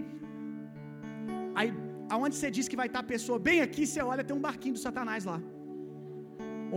Aí, 1.59 1.69
aonde 2.15 2.35
você 2.37 2.49
diz 2.57 2.67
que 2.71 2.79
vai 2.81 2.87
estar 2.89 3.03
a 3.05 3.11
pessoa 3.15 3.39
bem 3.49 3.59
aqui, 3.67 3.85
você 3.87 4.01
olha, 4.11 4.27
tem 4.29 4.37
um 4.39 4.45
barquinho 4.47 4.77
do 4.77 4.83
Satanás 4.87 5.23
lá. 5.31 5.39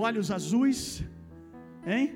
Olhos 0.06 0.30
azuis, 0.38 0.80
hein? 1.94 2.06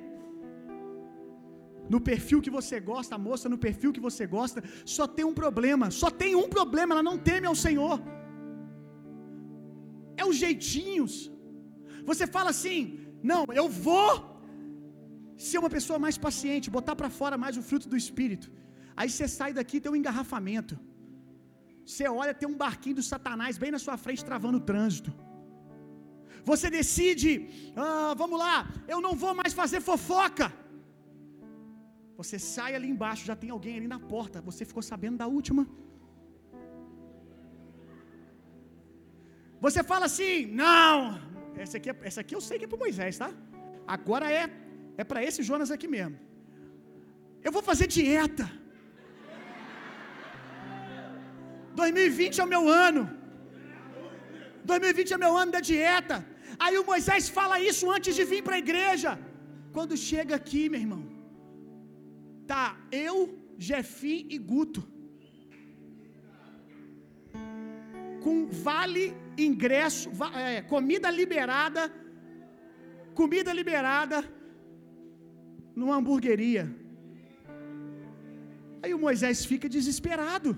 No 1.93 2.01
perfil 2.09 2.41
que 2.45 2.53
você 2.59 2.77
gosta, 2.91 3.13
a 3.17 3.23
moça 3.29 3.53
no 3.53 3.59
perfil 3.67 3.93
que 3.97 4.05
você 4.09 4.25
gosta, 4.37 4.59
só 4.97 5.05
tem 5.17 5.25
um 5.31 5.37
problema, 5.43 5.87
só 6.01 6.09
tem 6.23 6.33
um 6.43 6.49
problema, 6.57 6.95
ela 6.95 7.07
não 7.11 7.17
teme 7.29 7.47
ao 7.51 7.57
Senhor. 7.67 7.97
É 10.21 10.25
os 10.31 10.37
jeitinhos. 10.45 11.15
Você 12.11 12.27
fala 12.37 12.51
assim: 12.55 12.77
"Não, 13.33 13.43
eu 13.61 13.67
vou 13.89 14.11
ser 15.49 15.59
uma 15.63 15.73
pessoa 15.77 15.99
mais 16.05 16.19
paciente, 16.27 16.75
botar 16.79 16.95
para 17.01 17.11
fora 17.19 17.39
mais 17.45 17.57
o 17.61 17.67
fruto 17.71 17.89
do 17.93 18.01
espírito". 18.05 18.49
Aí 19.01 19.09
você 19.11 19.27
sai 19.39 19.51
daqui 19.59 19.81
tem 19.81 19.93
um 19.93 20.01
engarrafamento. 20.01 20.77
Você 21.89 22.07
olha, 22.23 22.33
tem 22.41 22.49
um 22.53 22.59
barquinho 22.65 22.99
do 23.01 23.07
Satanás 23.13 23.55
bem 23.63 23.73
na 23.77 23.81
sua 23.87 23.97
frente 24.05 24.29
travando 24.31 24.59
o 24.59 24.67
trânsito. 24.71 25.13
Você 26.51 26.67
decide, 26.79 27.31
ah, 27.85 28.13
vamos 28.23 28.39
lá, 28.45 28.57
eu 28.93 29.01
não 29.07 29.15
vou 29.23 29.35
mais 29.41 29.53
fazer 29.61 29.81
fofoca. 29.91 30.47
Você 32.21 32.39
sai 32.55 32.71
ali 32.79 32.89
embaixo, 32.95 33.29
já 33.31 33.37
tem 33.43 33.51
alguém 33.57 33.75
ali 33.79 33.89
na 33.95 34.01
porta. 34.13 34.39
Você 34.49 34.63
ficou 34.71 34.83
sabendo 34.91 35.19
da 35.23 35.29
última? 35.39 35.63
Você 39.65 39.81
fala 39.91 40.05
assim: 40.11 40.35
"Não, 40.63 40.97
essa 41.63 41.77
aqui, 41.79 41.91
é, 41.93 41.97
essa 42.11 42.21
aqui 42.23 42.35
eu 42.39 42.43
sei 42.49 42.59
que 42.59 42.67
é 42.67 42.73
para 42.73 42.85
Moisés, 42.87 43.17
tá? 43.23 43.31
Agora 43.97 44.27
é 44.41 44.45
é 45.01 45.05
para 45.11 45.23
esse 45.29 45.41
Jonas 45.49 45.71
aqui 45.77 45.89
mesmo. 45.97 46.17
Eu 47.47 47.53
vou 47.57 47.63
fazer 47.71 47.87
dieta. 47.99 48.47
2020 51.81 52.41
é 52.41 52.45
o 52.47 52.53
meu 52.55 52.65
ano. 52.87 53.05
2020 54.73 55.15
é 55.17 55.25
meu 55.25 55.35
ano 55.43 55.53
da 55.57 55.63
dieta. 55.71 56.17
Aí 56.65 56.77
o 56.83 56.87
Moisés 56.91 57.29
fala 57.39 57.57
isso 57.71 57.85
antes 57.97 58.15
de 58.19 58.25
vir 58.33 58.43
para 58.47 58.57
a 58.59 58.65
igreja. 58.67 59.13
Quando 59.77 60.03
chega 60.11 60.35
aqui, 60.41 60.63
meu 60.73 60.83
irmão, 60.85 61.03
tá 62.51 62.65
eu, 63.07 63.17
Jefi 63.67 64.15
e 64.35 64.37
Guto. 64.51 64.83
Com 68.25 68.37
vale 68.69 69.05
ingresso, 69.49 70.07
é, 70.45 70.61
comida 70.73 71.09
liberada, 71.21 71.83
comida 73.21 73.53
liberada 73.61 74.19
numa 75.81 75.97
hamburgueria. 75.99 76.65
Aí 78.83 78.93
o 78.99 79.03
Moisés 79.07 79.39
fica 79.53 79.69
desesperado. 79.77 80.51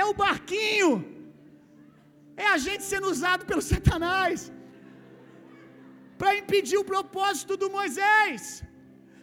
É 0.00 0.04
o 0.10 0.14
barquinho. 0.22 0.94
É 2.44 2.46
a 2.56 2.58
gente 2.66 2.84
sendo 2.92 3.08
usado 3.14 3.44
pelo 3.50 3.64
Satanás 3.72 4.40
para 6.20 6.38
impedir 6.40 6.78
o 6.80 6.88
propósito 6.92 7.54
do 7.62 7.70
Moisés. 7.78 8.42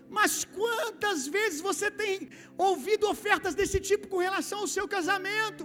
Mas 0.10 0.46
quantas 0.58 1.28
vezes 1.36 1.60
você 1.70 1.90
tem 2.02 2.30
ouvido 2.70 3.10
ofertas 3.14 3.56
desse 3.60 3.80
tipo 3.80 4.08
com 4.08 4.26
relação 4.28 4.60
ao 4.62 4.72
seu 4.76 4.88
casamento, 4.96 5.64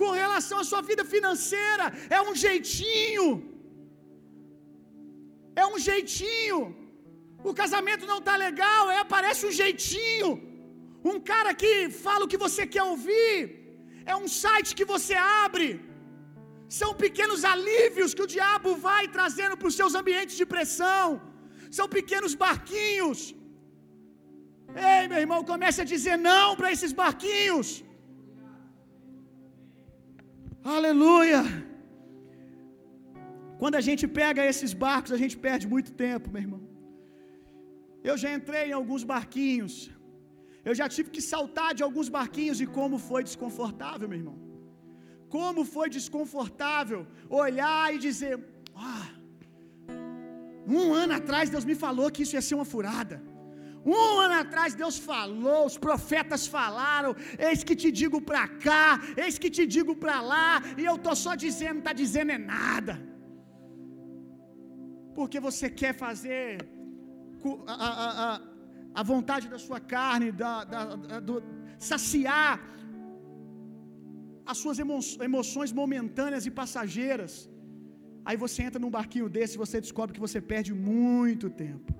com 0.00 0.10
relação 0.22 0.58
à 0.60 0.64
sua 0.70 0.82
vida 0.90 1.04
financeira? 1.04 1.86
É 2.10 2.20
um 2.28 2.34
jeitinho, 2.34 3.28
é 5.62 5.66
um 5.66 5.78
jeitinho. 5.78 6.60
O 7.50 7.54
casamento 7.62 8.04
não 8.12 8.18
está 8.22 8.36
legal, 8.36 8.90
é, 8.98 9.02
parece 9.16 9.42
um 9.48 9.54
jeitinho. 9.62 10.30
Um 11.10 11.18
cara 11.32 11.52
que 11.62 11.72
fala 12.04 12.24
o 12.24 12.30
que 12.32 12.44
você 12.46 12.62
quer 12.74 12.84
ouvir, 12.92 13.38
é 14.12 14.14
um 14.22 14.28
site 14.42 14.76
que 14.78 14.86
você 14.94 15.14
abre. 15.44 15.68
São 16.80 16.90
pequenos 17.04 17.40
alívios 17.52 18.14
que 18.16 18.24
o 18.26 18.32
diabo 18.36 18.70
vai 18.88 19.02
trazendo 19.16 19.56
para 19.56 19.70
os 19.70 19.76
seus 19.80 19.94
ambientes 20.00 20.36
de 20.40 20.46
pressão. 20.54 21.04
São 21.78 21.88
pequenos 21.96 22.34
barquinhos 22.44 23.18
Ei, 24.76 25.02
meu 25.10 25.20
irmão, 25.24 25.40
comece 25.50 25.80
a 25.82 25.90
dizer 25.92 26.16
não 26.30 26.46
para 26.58 26.70
esses 26.74 26.92
barquinhos. 27.00 27.68
Aleluia. 30.76 31.42
Quando 33.60 33.76
a 33.80 33.84
gente 33.88 34.04
pega 34.20 34.48
esses 34.52 34.72
barcos, 34.86 35.12
a 35.16 35.20
gente 35.22 35.36
perde 35.46 35.66
muito 35.74 35.90
tempo, 36.04 36.32
meu 36.32 36.42
irmão. 36.46 36.62
Eu 38.10 38.16
já 38.22 38.30
entrei 38.38 38.64
em 38.70 38.76
alguns 38.80 39.04
barquinhos. 39.12 39.74
Eu 40.68 40.74
já 40.80 40.86
tive 40.94 41.08
que 41.14 41.22
saltar 41.32 41.70
de 41.78 41.82
alguns 41.86 42.08
barquinhos 42.16 42.60
e 42.64 42.66
como 42.78 42.96
foi 43.10 43.22
desconfortável, 43.28 44.08
meu 44.08 44.18
irmão. 44.22 44.36
Como 45.36 45.60
foi 45.76 45.88
desconfortável 45.98 47.00
olhar 47.44 47.84
e 47.94 47.98
dizer: 48.06 48.34
ah, 48.90 49.08
um 50.76 50.92
ano 51.02 51.14
atrás 51.20 51.48
Deus 51.54 51.66
me 51.70 51.76
falou 51.86 52.10
que 52.14 52.22
isso 52.24 52.36
ia 52.36 52.44
ser 52.48 52.56
uma 52.58 52.68
furada. 52.74 53.16
Um 53.94 54.20
ano 54.24 54.36
atrás 54.44 54.70
Deus 54.82 54.96
falou, 55.10 55.60
os 55.70 55.76
profetas 55.86 56.44
falaram, 56.56 57.10
eis 57.48 57.60
que 57.66 57.76
te 57.82 57.90
digo 58.00 58.20
para 58.30 58.44
cá, 58.66 58.84
eis 59.24 59.36
que 59.42 59.50
te 59.56 59.64
digo 59.76 59.94
para 60.04 60.18
lá, 60.32 60.50
e 60.80 60.84
eu 60.90 60.96
tô 61.06 61.12
só 61.24 61.34
dizendo, 61.44 61.84
tá 61.88 61.92
dizendo 62.02 62.32
é 62.38 62.40
nada. 62.56 62.94
Porque 65.18 65.38
você 65.48 65.66
quer 65.82 65.92
fazer 66.04 66.46
a, 67.74 67.76
a, 67.86 68.08
a, 68.26 68.40
a 69.00 69.02
vontade 69.12 69.46
da 69.54 69.60
sua 69.66 69.80
carne, 69.94 70.30
da, 70.42 70.52
da, 70.72 70.82
da 71.10 71.20
do, 71.28 71.36
saciar 71.90 72.52
as 74.50 74.58
suas 74.62 74.78
emoções 75.28 75.72
momentâneas 75.80 76.44
e 76.48 76.50
passageiras. 76.62 77.34
Aí 78.24 78.36
você 78.44 78.58
entra 78.66 78.80
num 78.84 78.94
barquinho 78.98 79.28
desse 79.36 79.54
e 79.56 79.62
você 79.64 79.80
descobre 79.86 80.14
que 80.16 80.24
você 80.26 80.40
perde 80.52 80.72
muito 80.74 81.48
tempo. 81.64 81.92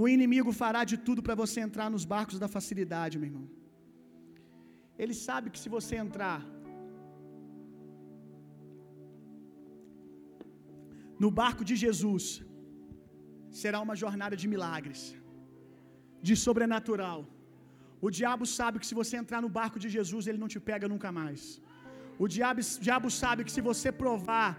O 0.00 0.06
inimigo 0.14 0.50
fará 0.60 0.82
de 0.90 0.96
tudo 1.06 1.20
para 1.26 1.36
você 1.42 1.58
entrar 1.66 1.88
nos 1.94 2.04
barcos 2.12 2.38
da 2.42 2.48
facilidade, 2.56 3.18
meu 3.20 3.28
irmão. 3.30 3.46
Ele 5.02 5.14
sabe 5.26 5.50
que 5.52 5.60
se 5.62 5.70
você 5.76 5.94
entrar 6.04 6.38
no 11.22 11.30
barco 11.40 11.64
de 11.70 11.76
Jesus, 11.84 12.24
será 13.62 13.78
uma 13.86 13.96
jornada 14.02 14.36
de 14.42 14.46
milagres, 14.54 15.02
de 16.28 16.36
sobrenatural. 16.44 17.20
O 18.06 18.10
diabo 18.18 18.46
sabe 18.58 18.78
que 18.80 18.90
se 18.90 18.98
você 19.00 19.16
entrar 19.22 19.40
no 19.46 19.52
barco 19.60 19.78
de 19.84 19.90
Jesus, 19.96 20.26
ele 20.26 20.42
não 20.44 20.52
te 20.54 20.60
pega 20.70 20.92
nunca 20.94 21.10
mais. 21.20 21.42
O 22.24 22.28
diabo, 22.36 22.62
diabo 22.86 23.08
sabe 23.22 23.44
que 23.46 23.54
se 23.56 23.62
você 23.70 23.90
provar 24.04 24.50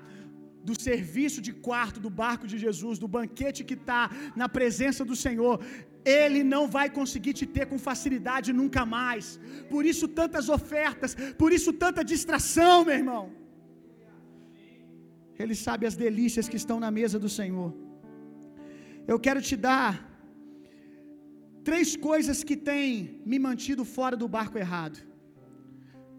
do 0.69 0.75
serviço 0.87 1.39
de 1.47 1.51
quarto 1.67 1.99
do 2.05 2.11
barco 2.21 2.45
de 2.51 2.57
Jesus, 2.65 2.97
do 3.03 3.09
banquete 3.17 3.65
que 3.69 3.77
está 3.81 4.01
na 4.41 4.47
presença 4.57 5.03
do 5.11 5.15
Senhor, 5.25 5.55
Ele 6.21 6.41
não 6.53 6.63
vai 6.77 6.87
conseguir 6.99 7.33
te 7.39 7.45
ter 7.55 7.65
com 7.71 7.79
facilidade 7.89 8.57
nunca 8.61 8.83
mais. 8.97 9.39
Por 9.73 9.83
isso, 9.91 10.07
tantas 10.21 10.47
ofertas, 10.57 11.15
por 11.41 11.51
isso, 11.57 11.71
tanta 11.85 12.03
distração, 12.13 12.77
meu 12.85 12.97
irmão. 13.01 13.23
Ele 15.43 15.55
sabe 15.65 15.85
as 15.89 15.95
delícias 16.05 16.47
que 16.51 16.59
estão 16.61 16.79
na 16.85 16.91
mesa 16.99 17.17
do 17.25 17.29
Senhor. 17.39 17.69
Eu 19.11 19.19
quero 19.25 19.41
te 19.47 19.55
dar 19.69 19.91
três 21.69 21.95
coisas 22.09 22.43
que 22.43 22.57
têm 22.69 23.21
me 23.31 23.37
mantido 23.47 23.83
fora 23.95 24.15
do 24.21 24.27
barco 24.37 24.57
errado. 24.65 24.99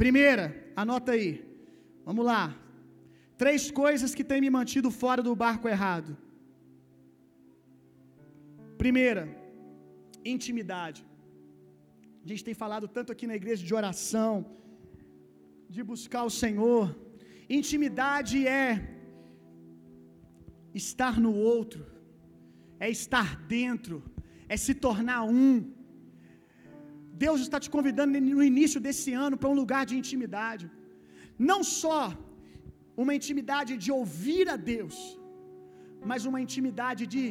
Primeira, 0.02 0.46
anota 0.82 1.12
aí. 1.12 1.30
Vamos 2.04 2.24
lá. 2.24 2.44
Três 3.42 3.62
coisas 3.82 4.10
que 4.16 4.24
têm 4.30 4.40
me 4.44 4.50
mantido 4.56 4.88
fora 5.02 5.20
do 5.26 5.32
barco 5.42 5.66
errado. 5.74 6.10
Primeira, 8.82 9.22
intimidade. 10.32 11.00
A 12.24 12.28
gente 12.30 12.44
tem 12.48 12.56
falado 12.62 12.86
tanto 12.96 13.10
aqui 13.14 13.26
na 13.30 13.36
igreja 13.40 13.62
de 13.68 13.74
oração, 13.80 14.34
de 15.74 15.82
buscar 15.90 16.22
o 16.30 16.34
Senhor. 16.42 16.84
Intimidade 17.58 18.38
é 18.62 18.70
estar 20.82 21.14
no 21.26 21.34
outro, 21.54 21.82
é 22.86 22.90
estar 22.98 23.28
dentro, 23.58 23.96
é 24.54 24.58
se 24.66 24.74
tornar 24.86 25.22
um. 25.44 25.52
Deus 27.26 27.40
está 27.46 27.58
te 27.64 27.72
convidando 27.76 28.20
no 28.36 28.44
início 28.52 28.80
desse 28.86 29.12
ano 29.26 29.38
para 29.40 29.52
um 29.54 29.60
lugar 29.62 29.84
de 29.90 29.96
intimidade. 30.02 30.66
Não 31.52 31.62
só 31.80 32.02
uma 32.96 33.14
intimidade 33.18 33.72
de 33.84 33.90
ouvir 34.00 34.48
a 34.48 34.56
Deus, 34.56 34.96
mas 36.10 36.26
uma 36.30 36.40
intimidade 36.40 37.06
de 37.14 37.24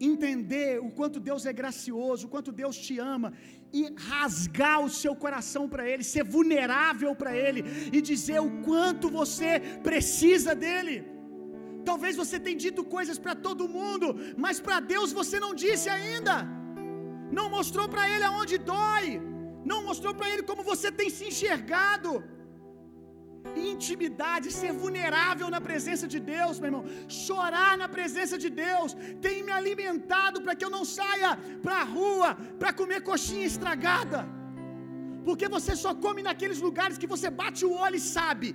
entender 0.00 0.80
o 0.86 0.90
quanto 0.98 1.18
Deus 1.28 1.44
é 1.50 1.52
gracioso, 1.60 2.26
o 2.26 2.30
quanto 2.34 2.52
Deus 2.52 2.76
te 2.86 2.98
ama 2.98 3.32
e 3.72 3.82
rasgar 4.10 4.78
o 4.84 4.90
seu 5.00 5.14
coração 5.24 5.64
para 5.68 5.88
Ele, 5.90 6.04
ser 6.14 6.24
vulnerável 6.36 7.14
para 7.20 7.32
Ele 7.36 7.62
e 7.96 8.00
dizer 8.00 8.40
o 8.40 8.50
quanto 8.68 9.08
você 9.20 9.52
precisa 9.88 10.54
dEle. 10.54 10.98
Talvez 11.84 12.14
você 12.22 12.38
tenha 12.38 12.62
dito 12.66 12.84
coisas 12.96 13.18
para 13.24 13.34
todo 13.46 13.72
mundo, 13.78 14.06
mas 14.36 14.60
para 14.60 14.78
Deus 14.94 15.12
você 15.20 15.40
não 15.44 15.52
disse 15.64 15.88
ainda. 15.88 16.36
Não 17.38 17.46
mostrou 17.56 17.88
para 17.88 18.08
Ele 18.12 18.24
aonde 18.24 18.58
dói. 18.58 19.06
Não 19.70 19.80
mostrou 19.88 20.14
para 20.14 20.28
Ele 20.32 20.42
como 20.50 20.62
você 20.72 20.90
tem 20.98 21.08
se 21.16 21.24
enxergado 21.30 22.12
intimidade, 23.72 24.52
ser 24.60 24.72
vulnerável 24.82 25.48
na 25.54 25.60
presença 25.68 26.06
de 26.14 26.18
Deus, 26.32 26.58
meu 26.60 26.68
irmão, 26.70 26.84
chorar 27.26 27.72
na 27.82 27.88
presença 27.96 28.36
de 28.44 28.50
Deus, 28.64 28.96
tem 29.26 29.36
me 29.46 29.52
alimentado 29.60 30.40
para 30.44 30.56
que 30.56 30.66
eu 30.66 30.72
não 30.76 30.84
saia 30.98 31.30
para 31.64 31.76
a 31.82 31.88
rua 31.96 32.30
para 32.60 32.72
comer 32.80 33.00
coxinha 33.10 33.46
estragada, 33.52 34.20
porque 35.28 35.48
você 35.56 35.74
só 35.84 35.92
come 36.04 36.22
naqueles 36.28 36.60
lugares 36.68 36.98
que 37.02 37.12
você 37.14 37.30
bate 37.42 37.64
o 37.68 37.72
olho 37.84 37.98
e 38.00 38.06
sabe, 38.16 38.50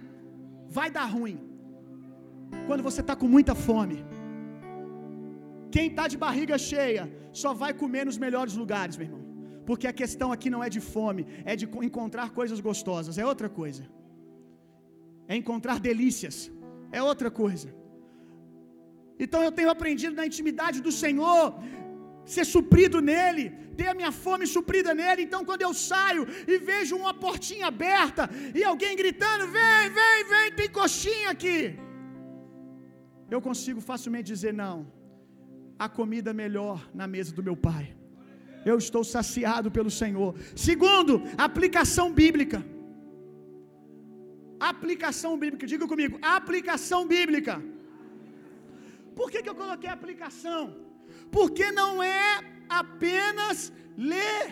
vai 0.78 0.90
dar 0.98 1.08
ruim, 1.18 1.38
quando 2.68 2.86
você 2.90 3.02
está 3.06 3.16
com 3.22 3.30
muita 3.36 3.56
fome. 3.68 4.00
Quem 5.76 5.88
está 5.92 6.04
de 6.14 6.18
barriga 6.24 6.58
cheia 6.72 7.04
só 7.42 7.52
vai 7.62 7.74
comer 7.82 8.04
nos 8.10 8.18
melhores 8.26 8.56
lugares, 8.62 8.96
meu 8.98 9.08
irmão. 9.08 9.22
Porque 9.68 9.88
a 9.92 9.96
questão 10.02 10.28
aqui 10.36 10.50
não 10.54 10.62
é 10.66 10.70
de 10.76 10.82
fome, 10.94 11.22
é 11.52 11.56
de 11.60 11.66
encontrar 11.88 12.28
coisas 12.40 12.60
gostosas, 12.68 13.18
é 13.22 13.26
outra 13.32 13.50
coisa 13.62 13.84
é 15.28 15.36
encontrar 15.36 15.80
delícias, 15.80 16.52
é 16.92 17.02
outra 17.12 17.30
coisa. 17.32 17.70
Então 19.24 19.42
eu 19.44 19.52
tenho 19.58 19.70
aprendido 19.76 20.16
na 20.20 20.26
intimidade 20.26 20.82
do 20.82 20.92
Senhor, 20.92 21.46
ser 22.26 22.46
suprido 22.46 23.00
nele, 23.02 23.46
ter 23.78 23.88
a 23.88 23.96
minha 24.00 24.12
fome 24.12 24.46
suprida 24.56 24.94
nele. 24.94 25.22
Então, 25.24 25.44
quando 25.48 25.64
eu 25.68 25.74
saio 25.74 26.26
e 26.48 26.58
vejo 26.58 26.96
uma 26.96 27.14
portinha 27.14 27.68
aberta 27.68 28.30
e 28.56 28.64
alguém 28.64 28.96
gritando: 28.96 29.48
vem, 29.58 29.84
vem, 30.00 30.20
vem, 30.32 30.52
tem 30.60 30.70
coxinha 30.70 31.30
aqui. 31.36 31.58
Eu 33.30 33.42
consigo 33.42 33.82
facilmente 33.82 34.28
dizer: 34.34 34.54
não, 34.54 34.76
a 35.78 35.90
comida 35.90 36.34
melhor 36.34 36.90
na 36.94 37.08
mesa 37.08 37.34
do 37.34 37.44
meu 37.44 37.58
pai. 37.70 37.96
Eu 38.66 38.78
estou 38.78 39.04
saciado 39.04 39.70
pelo 39.70 39.92
Senhor. 39.92 40.36
Segundo, 40.56 41.22
aplicação 41.38 42.14
bíblica. 42.14 42.60
Aplicação 44.60 45.38
bíblica, 45.38 45.68
diga 45.68 45.88
comigo, 45.88 46.18
aplicação 46.22 47.08
bíblica. 47.08 47.62
Por 49.16 49.30
que, 49.32 49.42
que 49.44 49.50
eu 49.50 49.56
coloquei 49.56 49.90
aplicação? 49.90 50.62
Porque 51.32 51.72
não 51.72 52.02
é 52.02 52.40
apenas 52.70 53.72
ler, 53.98 54.44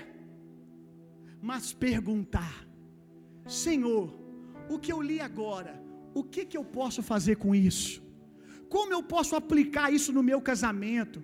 mas 1.41 1.73
perguntar: 1.73 2.53
Senhor, 3.47 4.05
o 4.69 4.77
que 4.79 4.91
eu 4.93 5.01
li 5.01 5.19
agora, 5.19 5.73
o 6.13 6.23
que, 6.23 6.45
que 6.45 6.57
eu 6.57 6.65
posso 6.79 7.01
fazer 7.11 7.35
com 7.37 7.53
isso? 7.55 8.01
Como 8.69 8.93
eu 8.93 9.03
posso 9.15 9.35
aplicar 9.35 9.87
isso 9.97 10.11
no 10.17 10.23
meu 10.29 10.39
casamento? 10.49 11.19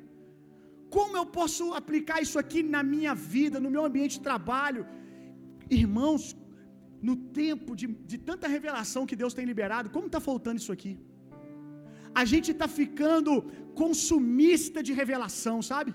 Como 0.95 1.15
eu 1.19 1.25
posso 1.38 1.63
aplicar 1.80 2.21
isso 2.25 2.38
aqui 2.41 2.61
na 2.75 2.82
minha 2.93 3.13
vida, 3.13 3.59
no 3.59 3.71
meu 3.75 3.84
ambiente 3.86 4.17
de 4.17 4.25
trabalho? 4.30 4.84
Irmãos, 5.69 6.23
no 7.02 7.16
tempo 7.16 7.76
de, 7.76 7.88
de 7.88 8.18
tanta 8.18 8.48
revelação 8.48 9.06
que 9.06 9.16
Deus 9.16 9.34
tem 9.34 9.45
liberado, 9.45 9.89
como 9.89 10.08
está 10.08 10.20
faltando 10.20 10.58
isso 10.58 10.72
aqui? 10.72 10.98
A 12.14 12.26
gente 12.26 12.52
está 12.52 12.68
ficando 12.68 13.43
consumista 13.76 14.82
de 14.82 14.93
revelação, 14.93 15.62
sabe? 15.62 15.93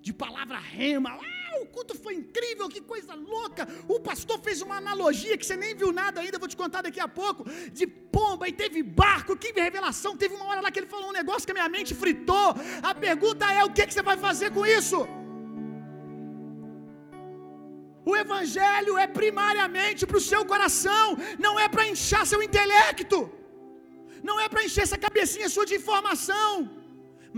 De 0.00 0.12
palavra 0.12 0.58
rema. 0.58 1.10
Ah, 1.10 1.60
o 1.62 1.66
culto 1.66 1.94
foi 1.94 2.14
incrível, 2.14 2.68
que 2.68 2.80
coisa 2.80 3.14
louca. 3.14 3.68
O 3.86 4.00
pastor 4.00 4.38
fez 4.40 4.62
uma 4.62 4.76
analogia 4.76 5.36
que 5.36 5.44
você 5.44 5.56
nem 5.56 5.74
viu 5.74 5.92
nada 5.92 6.20
ainda, 6.22 6.38
vou 6.38 6.48
te 6.48 6.56
contar 6.56 6.82
daqui 6.82 7.00
a 7.00 7.06
pouco. 7.06 7.44
De 7.70 7.86
pomba 7.86 8.48
e 8.48 8.52
teve 8.52 8.82
barco, 8.82 9.36
que 9.36 9.52
revelação. 9.52 10.16
Teve 10.16 10.34
uma 10.34 10.46
hora 10.46 10.62
lá 10.62 10.70
que 10.70 10.78
ele 10.78 10.86
falou 10.86 11.10
um 11.10 11.18
negócio 11.20 11.44
que 11.46 11.52
a 11.52 11.54
minha 11.54 11.68
mente 11.68 11.94
fritou. 11.94 12.54
A 12.82 12.94
pergunta 12.94 13.52
é: 13.52 13.62
o 13.62 13.72
que, 13.72 13.86
que 13.86 13.94
você 13.94 14.02
vai 14.02 14.16
fazer 14.16 14.50
com 14.52 14.64
isso? 14.64 15.06
O 18.10 18.12
Evangelho 18.22 18.94
é 19.04 19.06
primariamente 19.20 20.02
para 20.08 20.20
o 20.20 20.26
seu 20.30 20.42
coração, 20.52 21.04
não 21.44 21.54
é 21.64 21.66
para 21.74 21.88
inchar 21.92 22.22
seu 22.30 22.40
intelecto, 22.46 23.18
não 24.28 24.36
é 24.44 24.46
para 24.52 24.64
encher 24.66 24.84
essa 24.86 24.98
cabecinha 25.06 25.48
sua 25.54 25.66
de 25.70 25.76
informação, 25.80 26.50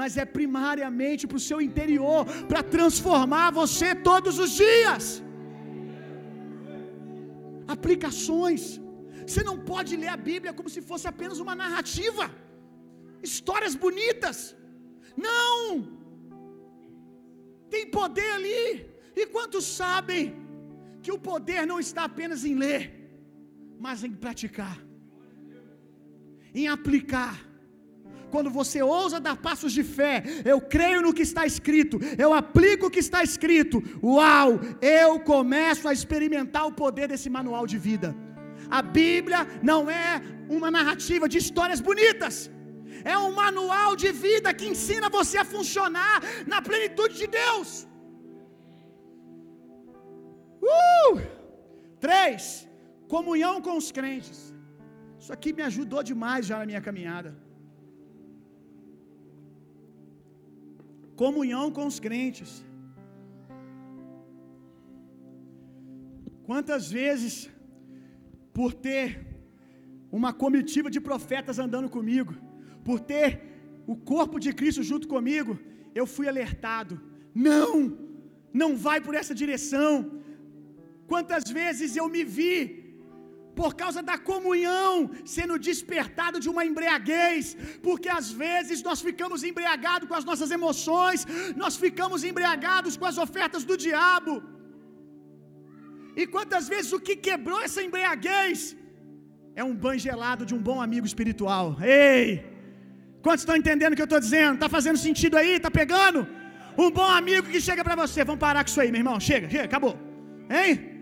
mas 0.00 0.16
é 0.22 0.26
primariamente 0.38 1.26
para 1.28 1.40
o 1.40 1.46
seu 1.48 1.58
interior, 1.68 2.22
para 2.50 2.62
transformar 2.76 3.48
você 3.60 3.90
todos 4.10 4.38
os 4.44 4.52
dias. 4.64 5.04
Aplicações. 7.76 8.62
Você 9.26 9.42
não 9.50 9.56
pode 9.72 9.92
ler 10.00 10.10
a 10.14 10.20
Bíblia 10.30 10.56
como 10.56 10.72
se 10.74 10.80
fosse 10.88 11.06
apenas 11.12 11.38
uma 11.44 11.54
narrativa, 11.62 12.24
histórias 13.28 13.74
bonitas. 13.84 14.38
Não! 15.28 15.60
Tem 17.74 17.84
poder 17.98 18.30
ali. 18.38 18.66
E 19.20 19.24
quantos 19.34 19.64
sabem 19.80 20.22
que 21.05 21.12
o 21.16 21.22
poder 21.30 21.62
não 21.70 21.78
está 21.86 22.02
apenas 22.11 22.40
em 22.50 22.55
ler, 22.64 22.82
mas 23.86 23.98
em 24.07 24.12
praticar, 24.24 24.76
em 26.61 26.66
aplicar. 26.76 27.34
Quando 28.32 28.50
você 28.59 28.78
ousa 28.98 29.24
dar 29.26 29.36
passos 29.48 29.72
de 29.78 29.84
fé, 29.96 30.14
eu 30.52 30.59
creio 30.74 31.00
no 31.05 31.14
que 31.16 31.24
está 31.28 31.42
escrito, 31.52 31.96
eu 32.24 32.30
aplico 32.40 32.86
o 32.86 32.92
que 32.94 33.02
está 33.07 33.20
escrito, 33.28 33.76
uau, 34.14 34.48
eu 35.02 35.11
começo 35.32 35.84
a 35.90 35.94
experimentar 35.98 36.64
o 36.70 36.76
poder 36.82 37.07
desse 37.12 37.30
manual 37.38 37.64
de 37.72 37.78
vida. 37.88 38.09
A 38.78 38.82
Bíblia 38.98 39.40
não 39.70 39.82
é 40.05 40.11
uma 40.57 40.70
narrativa 40.78 41.28
de 41.32 41.38
histórias 41.44 41.82
bonitas, 41.90 42.36
é 43.14 43.16
um 43.26 43.32
manual 43.44 43.90
de 44.02 44.11
vida 44.26 44.57
que 44.59 44.70
ensina 44.72 45.09
você 45.18 45.36
a 45.38 45.50
funcionar 45.57 46.16
na 46.52 46.61
plenitude 46.68 47.14
de 47.22 47.28
Deus. 47.40 47.68
Uh! 50.72 51.20
Três, 52.06 52.44
comunhão 53.14 53.54
com 53.66 53.76
os 53.82 53.90
crentes. 53.98 54.38
Isso 55.20 55.32
aqui 55.36 55.50
me 55.58 55.62
ajudou 55.70 56.02
demais 56.10 56.46
já 56.50 56.58
na 56.58 56.66
minha 56.70 56.82
caminhada. 56.86 57.30
Comunhão 61.22 61.66
com 61.76 61.86
os 61.90 61.98
crentes. 62.06 62.50
Quantas 66.48 66.90
vezes, 66.98 67.34
por 68.58 68.70
ter 68.86 69.06
uma 70.18 70.32
comitiva 70.42 70.88
de 70.94 71.00
profetas 71.08 71.58
andando 71.64 71.88
comigo, 71.96 72.34
por 72.88 72.98
ter 73.12 73.28
o 73.92 73.96
corpo 74.12 74.38
de 74.44 74.52
Cristo 74.58 74.82
junto 74.90 75.08
comigo, 75.14 75.52
eu 76.00 76.06
fui 76.14 76.26
alertado: 76.28 77.00
não, 77.48 77.96
não 78.62 78.70
vai 78.86 78.98
por 79.06 79.14
essa 79.20 79.34
direção, 79.42 79.90
Quantas 81.12 81.44
vezes 81.59 81.96
eu 82.00 82.09
me 82.14 82.22
vi 82.36 82.84
por 83.61 83.72
causa 83.82 84.00
da 84.09 84.16
comunhão, 84.30 84.92
sendo 85.34 85.59
despertado 85.68 86.38
de 86.44 86.48
uma 86.52 86.62
embriaguez, 86.70 87.57
porque 87.86 88.09
às 88.20 88.28
vezes 88.44 88.82
nós 88.88 89.00
ficamos 89.09 89.42
embriagados 89.50 90.09
com 90.09 90.16
as 90.20 90.26
nossas 90.30 90.50
emoções, 90.59 91.20
nós 91.62 91.76
ficamos 91.84 92.24
embriagados 92.30 92.96
com 93.00 93.07
as 93.11 93.18
ofertas 93.26 93.64
do 93.70 93.76
diabo. 93.86 94.34
E 96.20 96.24
quantas 96.34 96.64
vezes 96.72 96.90
o 96.96 97.00
que 97.07 97.16
quebrou 97.28 97.61
essa 97.66 97.82
embriaguez 97.86 98.59
é 99.61 99.64
um 99.70 99.74
banho 99.84 100.05
gelado 100.09 100.44
de 100.48 100.55
um 100.57 100.62
bom 100.68 100.80
amigo 100.86 101.07
espiritual. 101.12 101.76
Ei! 101.80 102.26
Quantos 103.24 103.42
estão 103.42 103.57
entendendo 103.61 103.92
o 103.92 103.96
que 103.96 104.05
eu 104.07 104.12
estou 104.12 104.20
dizendo? 104.26 104.55
Está 104.55 104.68
fazendo 104.68 104.98
sentido 104.98 105.36
aí? 105.40 105.52
Está 105.61 105.70
pegando? 105.70 106.20
Um 106.76 106.90
bom 106.90 107.11
amigo 107.20 107.46
que 107.52 107.61
chega 107.68 107.82
para 107.84 107.96
você, 108.02 108.24
vamos 108.24 108.40
parar 108.40 108.62
com 108.64 108.70
isso 108.70 108.80
aí, 108.80 108.90
meu 108.90 109.00
irmão. 109.00 109.18
Chega, 109.28 109.48
chega, 109.48 109.64
acabou. 109.64 109.94
Hein? 110.50 110.93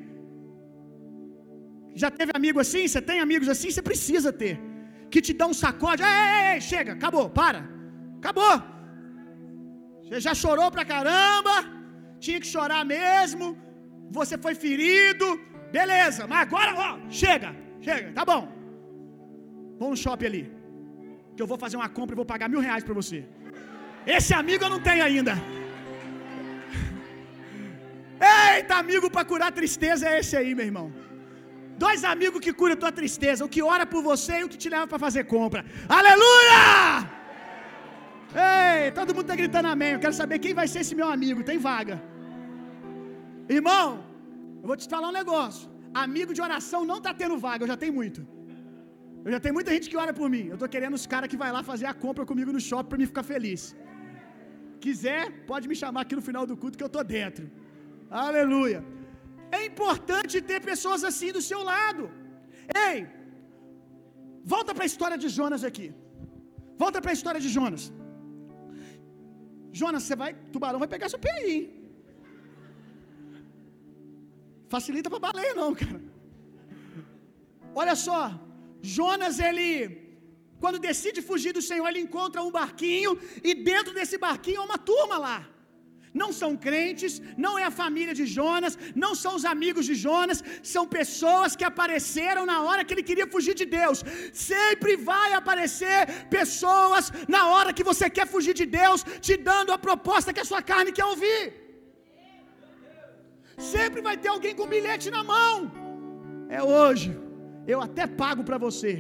Já 1.95 2.11
teve 2.11 2.33
amigo 2.35 2.59
assim? 2.65 2.87
Você 2.89 3.01
tem 3.01 3.21
amigos 3.21 3.49
assim? 3.55 3.71
Você 3.71 3.83
precisa 3.83 4.33
ter. 4.33 4.59
Que 5.11 5.21
te 5.21 5.33
dá 5.33 5.47
um 5.47 5.57
sacode. 5.63 6.03
Ei, 6.03 6.09
ei, 6.09 6.55
ei, 6.55 6.61
chega, 6.61 6.93
acabou, 6.93 7.29
para. 7.29 7.61
Acabou. 8.19 8.55
Você 10.03 10.21
já 10.21 10.35
chorou 10.35 10.71
pra 10.71 10.85
caramba. 10.85 11.55
Tinha 12.25 12.41
que 12.41 12.49
chorar 12.55 12.85
mesmo. 12.85 13.47
Você 14.19 14.37
foi 14.39 14.55
ferido. 14.55 15.27
Beleza, 15.77 16.27
mas 16.27 16.41
agora, 16.47 16.73
ó, 16.87 16.89
chega, 17.09 17.51
chega, 17.81 18.13
tá 18.19 18.25
bom. 18.31 18.43
Vamos 19.79 19.99
no 19.99 20.03
shopping 20.05 20.27
ali. 20.27 20.43
Que 21.35 21.43
eu 21.43 21.47
vou 21.47 21.59
fazer 21.65 21.77
uma 21.79 21.89
compra 21.89 22.15
e 22.15 22.21
vou 22.21 22.27
pagar 22.33 22.49
mil 22.49 22.61
reais 22.61 22.85
pra 22.85 22.95
você. 23.01 23.25
Esse 24.07 24.35
amigo 24.35 24.65
eu 24.65 24.71
não 24.75 24.81
tenho 24.81 25.03
ainda. 25.03 25.35
Eita, 28.57 28.77
amigo 28.77 29.11
para 29.11 29.25
curar 29.25 29.51
tristeza 29.61 30.09
é 30.09 30.21
esse 30.21 30.37
aí, 30.37 30.55
meu 30.55 30.67
irmão. 30.67 30.93
Dois 31.79 32.05
amigos 32.05 32.41
que 32.41 32.53
curam 32.53 32.77
tua 32.77 32.93
tristeza, 32.93 33.45
o 33.45 33.49
que 33.49 33.63
ora 33.63 33.85
por 33.87 34.03
você 34.03 34.41
e 34.41 34.45
o 34.45 34.49
que 34.49 34.59
te 34.63 34.69
leva 34.69 34.87
para 34.87 34.99
fazer 34.99 35.25
compra. 35.25 35.65
Aleluia! 35.89 36.61
Ei, 38.35 38.91
todo 38.93 39.15
mundo 39.15 39.23
está 39.23 39.37
gritando 39.37 39.69
amém. 39.69 39.93
Eu 39.93 40.01
quero 40.01 40.13
saber 40.13 40.39
quem 40.39 40.55
vai 40.55 40.67
ser 40.73 40.81
esse 40.81 40.95
meu 40.95 41.09
amigo. 41.17 41.43
Tem 41.51 41.59
vaga. 41.59 41.97
Irmão, 43.49 43.87
eu 44.63 44.67
vou 44.71 44.77
te 44.77 44.89
falar 44.89 45.09
um 45.09 45.19
negócio. 45.23 45.71
Amigo 46.05 46.33
de 46.37 46.41
oração 46.41 46.85
não 46.85 46.99
está 46.99 47.13
tendo 47.13 47.37
vaga, 47.47 47.65
eu 47.65 47.69
já 47.73 47.77
tenho 47.77 47.95
muito. 48.01 48.21
Eu 49.25 49.31
já 49.35 49.41
tenho 49.45 49.55
muita 49.55 49.71
gente 49.75 49.89
que 49.91 49.97
ora 50.05 50.13
por 50.21 50.29
mim. 50.35 50.45
Eu 50.53 50.55
estou 50.59 50.69
querendo 50.75 50.95
os 51.01 51.07
caras 51.13 51.29
que 51.33 51.37
vai 51.43 51.51
lá 51.57 51.63
fazer 51.63 51.87
a 51.87 51.95
compra 52.05 52.25
comigo 52.31 52.51
no 52.57 52.61
shopping 52.69 52.89
para 52.91 52.99
me 52.99 53.07
ficar 53.13 53.23
feliz. 53.23 53.77
Quiser, 54.85 55.23
pode 55.51 55.69
me 55.69 55.77
chamar 55.83 56.01
aqui 56.05 56.17
no 56.21 56.25
final 56.29 56.45
do 56.51 56.57
culto 56.57 56.77
que 56.79 56.85
eu 56.87 56.93
estou 56.93 57.05
dentro. 57.05 57.45
Aleluia. 58.11 58.81
É 59.59 59.61
importante 59.71 60.45
ter 60.51 60.61
pessoas 60.71 61.03
assim 61.11 61.31
do 61.37 61.43
seu 61.51 61.61
lado. 61.73 62.05
Ei, 62.87 62.99
volta 64.55 64.73
para 64.75 64.85
a 64.87 64.91
história 64.93 65.19
de 65.25 65.29
Jonas 65.39 65.65
aqui. 65.71 65.89
Volta 66.83 67.01
para 67.03 67.13
a 67.13 67.19
história 67.19 67.41
de 67.45 67.51
Jonas. 67.57 67.85
Jonas, 69.81 70.03
você 70.05 70.17
vai, 70.23 70.31
tubarão 70.55 70.83
vai 70.85 70.91
pegar 70.95 71.09
seu 71.15 71.23
pé 71.27 71.33
aí. 71.39 71.53
Hein? 71.55 71.63
Facilita 74.75 75.09
para 75.13 75.25
baleia 75.27 75.55
não, 75.61 75.71
cara. 75.83 76.01
Olha 77.81 77.95
só, 78.07 78.21
Jonas 78.97 79.39
ele 79.49 79.67
quando 80.63 80.79
decide 80.89 81.21
fugir 81.29 81.53
do 81.57 81.63
Senhor, 81.69 81.87
ele 81.89 82.03
encontra 82.07 82.41
um 82.47 82.53
barquinho 82.59 83.13
e 83.49 83.53
dentro 83.71 83.93
desse 83.97 84.17
barquinho 84.25 84.61
há 84.61 84.65
uma 84.71 84.79
turma 84.91 85.17
lá. 85.27 85.39
Não 86.21 86.31
são 86.39 86.51
crentes, 86.67 87.13
não 87.45 87.53
é 87.61 87.65
a 87.69 87.77
família 87.83 88.15
de 88.19 88.25
Jonas, 88.37 88.75
não 89.05 89.13
são 89.23 89.33
os 89.39 89.45
amigos 89.53 89.85
de 89.91 89.95
Jonas, 90.05 90.43
são 90.75 90.85
pessoas 90.99 91.57
que 91.59 91.67
apareceram 91.71 92.45
na 92.53 92.59
hora 92.67 92.85
que 92.85 92.93
ele 92.95 93.09
queria 93.11 93.29
fugir 93.35 93.55
de 93.61 93.67
Deus. 93.79 94.01
Sempre 94.51 94.95
vai 95.11 95.29
aparecer 95.41 96.01
pessoas 96.39 97.05
na 97.37 97.43
hora 97.53 97.75
que 97.79 97.89
você 97.91 98.09
quer 98.19 98.27
fugir 98.35 98.55
de 98.63 98.67
Deus, 98.81 99.03
te 99.27 99.37
dando 99.51 99.73
a 99.77 99.83
proposta 99.89 100.35
que 100.35 100.45
a 100.45 100.51
sua 100.51 100.63
carne 100.73 100.97
quer 100.99 101.07
ouvir. 101.13 101.41
Sempre 103.75 104.01
vai 104.09 104.17
ter 104.23 104.31
alguém 104.35 104.55
com 104.59 104.73
bilhete 104.75 105.09
na 105.17 105.23
mão. 105.33 105.55
É 106.59 106.63
hoje. 106.63 107.11
Eu 107.73 107.81
até 107.87 108.07
pago 108.23 108.43
para 108.49 108.59
você. 108.67 108.93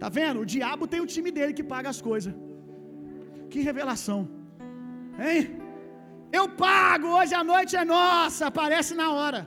Tá 0.00 0.08
vendo? 0.18 0.40
O 0.40 0.48
diabo 0.54 0.86
tem 0.92 1.00
o 1.04 1.10
time 1.14 1.30
dele 1.36 1.52
que 1.58 1.66
paga 1.74 1.88
as 1.94 2.00
coisas. 2.10 2.32
Que 3.50 3.60
revelação. 3.68 4.20
Hein? 5.26 5.65
Eu 6.38 6.44
pago, 6.66 7.08
hoje 7.18 7.34
a 7.40 7.44
noite 7.52 7.74
é 7.82 7.84
nossa, 7.96 8.42
aparece 8.46 8.94
na 9.02 9.08
hora. 9.18 9.40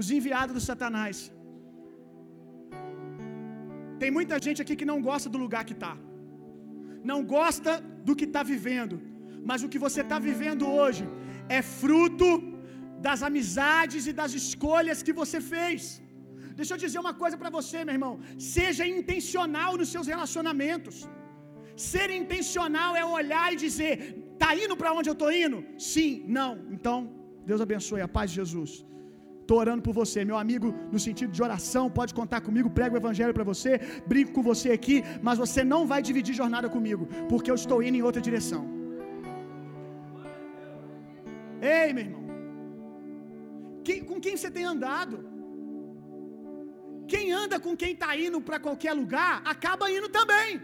Os 0.00 0.08
enviados 0.16 0.54
do 0.58 0.62
Satanás. 0.68 1.18
Tem 4.00 4.10
muita 4.18 4.36
gente 4.46 4.60
aqui 4.62 4.74
que 4.80 4.90
não 4.92 5.00
gosta 5.10 5.28
do 5.34 5.38
lugar 5.44 5.64
que 5.68 5.76
está. 5.78 5.94
Não 7.10 7.20
gosta 7.36 7.72
do 8.06 8.14
que 8.18 8.26
está 8.30 8.42
vivendo. 8.54 8.96
Mas 9.48 9.62
o 9.64 9.70
que 9.72 9.80
você 9.86 10.00
está 10.06 10.18
vivendo 10.28 10.64
hoje 10.80 11.04
é 11.58 11.62
fruto 11.80 12.28
das 13.06 13.20
amizades 13.28 14.04
e 14.10 14.14
das 14.20 14.32
escolhas 14.42 15.02
que 15.06 15.14
você 15.20 15.40
fez. 15.54 15.82
Deixa 16.58 16.72
eu 16.74 16.80
dizer 16.84 16.98
uma 17.04 17.14
coisa 17.22 17.36
para 17.40 17.50
você, 17.58 17.78
meu 17.84 17.96
irmão. 17.98 18.14
Seja 18.54 18.84
intencional 18.98 19.72
nos 19.80 19.90
seus 19.94 20.08
relacionamentos. 20.12 20.96
Ser 21.90 22.08
intencional 22.22 22.92
é 23.02 23.04
olhar 23.18 23.46
e 23.52 23.58
dizer: 23.66 23.96
tá 24.42 24.50
indo 24.64 24.76
para 24.80 24.92
onde 24.98 25.08
eu 25.10 25.16
tô 25.22 25.28
indo? 25.44 25.58
Sim, 25.92 26.10
não. 26.38 26.50
Então, 26.76 26.96
Deus 27.48 27.60
abençoe 27.66 28.02
a 28.06 28.10
paz 28.16 28.28
de 28.30 28.36
Jesus. 28.40 28.72
Estou 29.42 29.58
orando 29.64 29.82
por 29.86 29.94
você, 30.00 30.18
meu 30.30 30.38
amigo, 30.44 30.68
no 30.94 30.98
sentido 31.04 31.30
de 31.36 31.42
oração. 31.46 31.84
Pode 31.98 32.12
contar 32.18 32.40
comigo, 32.48 32.74
prego 32.78 32.96
o 32.96 33.00
evangelho 33.02 33.34
para 33.36 33.46
você, 33.50 33.72
brinco 34.12 34.32
com 34.36 34.42
você 34.50 34.68
aqui, 34.78 34.96
mas 35.26 35.40
você 35.44 35.62
não 35.72 35.80
vai 35.92 36.00
dividir 36.08 36.34
jornada 36.42 36.68
comigo, 36.74 37.04
porque 37.30 37.50
eu 37.52 37.58
estou 37.62 37.78
indo 37.86 37.98
em 38.00 38.06
outra 38.08 38.22
direção. 38.28 38.62
Ei, 41.76 41.88
meu 41.96 42.04
irmão, 42.06 42.24
quem, 43.86 43.98
com 44.10 44.20
quem 44.24 44.36
você 44.36 44.50
tem 44.56 44.66
andado? 44.74 45.16
Quem 47.12 47.26
anda 47.42 47.58
com 47.66 47.74
quem 47.82 47.92
está 47.96 48.10
indo 48.26 48.38
para 48.48 48.60
qualquer 48.66 48.94
lugar, 49.02 49.34
acaba 49.52 49.90
indo 49.98 50.08
também. 50.20 50.60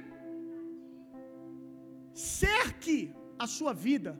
Cerque 2.12 2.98
a 3.44 3.46
sua 3.56 3.72
vida 3.86 4.12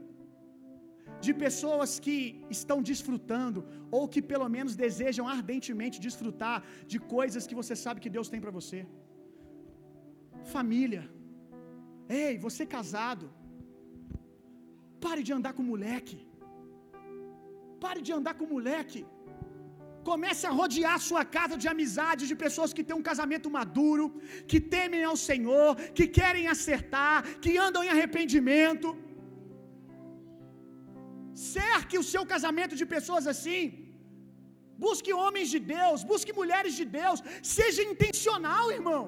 de 1.24 1.32
pessoas 1.44 1.90
que 2.04 2.16
estão 2.56 2.78
desfrutando 2.90 3.60
ou 3.96 4.02
que 4.12 4.22
pelo 4.32 4.48
menos 4.56 4.74
desejam 4.84 5.26
ardentemente 5.36 6.02
desfrutar 6.06 6.58
de 6.92 6.98
coisas 7.16 7.46
que 7.48 7.58
você 7.60 7.74
sabe 7.84 8.02
que 8.04 8.14
Deus 8.16 8.30
tem 8.32 8.42
para 8.44 8.56
você. 8.58 8.80
Família. 10.56 11.02
Ei, 12.24 12.32
você 12.46 12.64
casado. 12.76 13.26
Pare 15.06 15.22
de 15.26 15.32
andar 15.38 15.52
com 15.56 15.70
moleque. 15.72 16.18
Pare 17.84 18.00
de 18.06 18.12
andar 18.18 18.34
com 18.38 18.52
moleque. 18.56 19.02
Comece 20.10 20.44
a 20.46 20.54
rodear 20.60 20.96
sua 21.08 21.22
casa 21.36 21.56
de 21.62 21.68
amizade 21.72 22.28
de 22.30 22.36
pessoas 22.44 22.72
que 22.76 22.84
têm 22.86 22.96
um 23.00 23.06
casamento 23.10 23.48
maduro, 23.58 24.06
que 24.50 24.58
temem 24.76 25.02
ao 25.10 25.16
Senhor, 25.28 25.70
que 25.96 26.06
querem 26.18 26.46
acertar, 26.54 27.16
que 27.44 27.52
andam 27.66 27.82
em 27.84 27.92
arrependimento. 27.94 28.88
Cerque 31.34 31.96
o 32.02 32.06
seu 32.12 32.24
casamento 32.32 32.74
de 32.80 32.86
pessoas 32.94 33.26
assim. 33.32 33.62
Busque 34.84 35.12
homens 35.22 35.48
de 35.54 35.60
Deus, 35.76 36.04
busque 36.12 36.32
mulheres 36.40 36.74
de 36.80 36.84
Deus. 37.00 37.20
Seja 37.56 37.82
intencional, 37.92 38.64
irmão. 38.78 39.04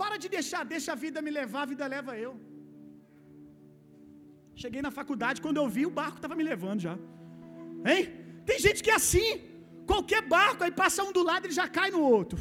Para 0.00 0.16
de 0.22 0.28
deixar, 0.36 0.62
deixa 0.74 0.90
a 0.92 1.00
vida 1.04 1.20
me 1.26 1.32
levar, 1.40 1.62
a 1.62 1.70
vida 1.72 1.86
leva 1.96 2.12
eu. 2.26 2.32
Cheguei 4.62 4.82
na 4.86 4.92
faculdade, 5.00 5.42
quando 5.44 5.58
eu 5.62 5.68
vi, 5.76 5.84
o 5.86 5.96
barco 6.00 6.18
estava 6.18 6.36
me 6.40 6.46
levando 6.50 6.80
já. 6.88 6.96
Hein? 7.90 8.02
Tem 8.48 8.58
gente 8.66 8.82
que 8.84 8.92
é 8.94 8.98
assim. 9.02 9.28
Qualquer 9.92 10.22
barco, 10.36 10.62
aí 10.64 10.72
passa 10.82 11.02
um 11.08 11.12
do 11.18 11.22
lado, 11.30 11.46
ele 11.46 11.58
já 11.60 11.68
cai 11.78 11.90
no 11.90 12.02
outro. 12.16 12.38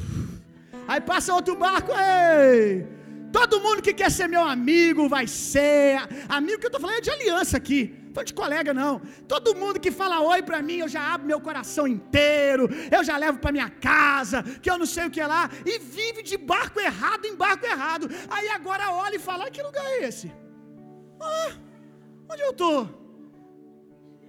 Aí 0.87 1.01
passa 1.11 1.33
outro 1.37 1.55
barco, 1.55 1.91
ei! 1.91 3.00
Todo 3.31 3.61
mundo 3.61 3.81
que 3.81 3.93
quer 3.93 4.11
ser 4.11 4.27
meu 4.27 4.43
amigo 4.43 5.07
vai 5.07 5.25
ser. 5.27 5.97
Amigo 6.27 6.59
que 6.59 6.65
eu 6.65 6.73
estou 6.73 6.81
falando 6.81 6.97
é 6.97 7.01
de 7.01 7.11
aliança 7.17 7.57
aqui. 7.57 7.81
Não 8.15 8.23
de 8.29 8.33
colega, 8.33 8.73
não. 8.73 8.93
Todo 9.33 9.55
mundo 9.55 9.79
que 9.79 9.91
fala 9.99 10.21
oi 10.21 10.41
pra 10.49 10.61
mim, 10.61 10.77
eu 10.83 10.89
já 10.95 11.01
abro 11.13 11.27
meu 11.31 11.39
coração 11.39 11.87
inteiro. 11.87 12.63
Eu 12.95 13.03
já 13.09 13.15
levo 13.17 13.39
pra 13.39 13.51
minha 13.57 13.69
casa, 13.69 14.43
que 14.61 14.69
eu 14.69 14.77
não 14.77 14.85
sei 14.85 15.05
o 15.07 15.11
que 15.11 15.21
é 15.21 15.27
lá. 15.27 15.49
E 15.65 15.79
vive 15.79 16.21
de 16.29 16.37
barco 16.37 16.79
errado 16.79 17.25
em 17.25 17.35
barco 17.35 17.65
errado. 17.65 18.07
Aí 18.29 18.49
agora 18.49 18.91
olha 19.05 19.15
e 19.15 19.25
fala: 19.29 19.49
que 19.49 19.63
lugar 19.69 19.85
é 19.93 20.03
esse? 20.09 20.29
Ah, 21.21 21.51
onde 22.31 22.41
eu 22.47 22.51
estou? 22.51 22.79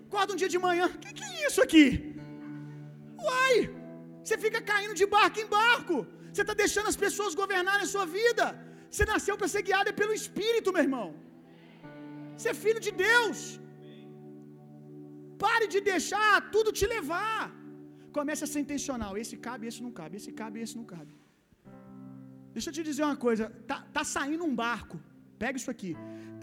Acorda 0.06 0.32
um 0.34 0.40
dia 0.42 0.50
de 0.54 0.58
manhã, 0.58 0.86
o 0.86 0.98
que, 1.02 1.12
que 1.18 1.24
é 1.24 1.46
isso 1.48 1.60
aqui? 1.66 1.84
Uai, 3.26 3.56
você 4.22 4.36
fica 4.44 4.60
caindo 4.60 4.94
de 5.00 5.06
barco 5.06 5.40
em 5.40 5.46
barco. 5.46 5.96
Você 6.30 6.42
está 6.42 6.54
deixando 6.54 6.88
as 6.92 6.98
pessoas 7.04 7.34
governarem 7.34 7.84
a 7.86 7.92
sua 7.94 8.04
vida. 8.18 8.44
Você 8.92 9.04
nasceu 9.12 9.34
para 9.40 9.48
ser 9.54 9.62
guiado 9.68 9.90
pelo 10.00 10.14
Espírito, 10.20 10.74
meu 10.76 10.84
irmão. 10.88 11.08
Você 12.36 12.48
é 12.52 12.56
filho 12.64 12.80
de 12.86 12.92
Deus. 13.06 13.38
Pare 15.44 15.66
de 15.74 15.80
deixar 15.92 16.32
tudo 16.54 16.76
te 16.80 16.86
levar. 16.94 17.40
Comece 18.16 18.42
a 18.46 18.50
ser 18.52 18.60
intencional. 18.64 19.12
Esse 19.22 19.36
cabe, 19.46 19.66
esse 19.70 19.82
não 19.86 19.92
cabe. 20.00 20.16
Esse 20.20 20.32
cabe, 20.40 20.60
esse 20.64 20.76
não 20.80 20.86
cabe. 20.94 21.12
Deixa 22.54 22.68
eu 22.68 22.74
te 22.76 22.82
dizer 22.90 23.04
uma 23.08 23.18
coisa. 23.26 23.44
Tá, 23.70 23.78
tá 23.96 24.04
saindo 24.16 24.44
um 24.50 24.54
barco. 24.64 24.98
Pega 25.42 25.56
isso 25.60 25.72
aqui. 25.74 25.92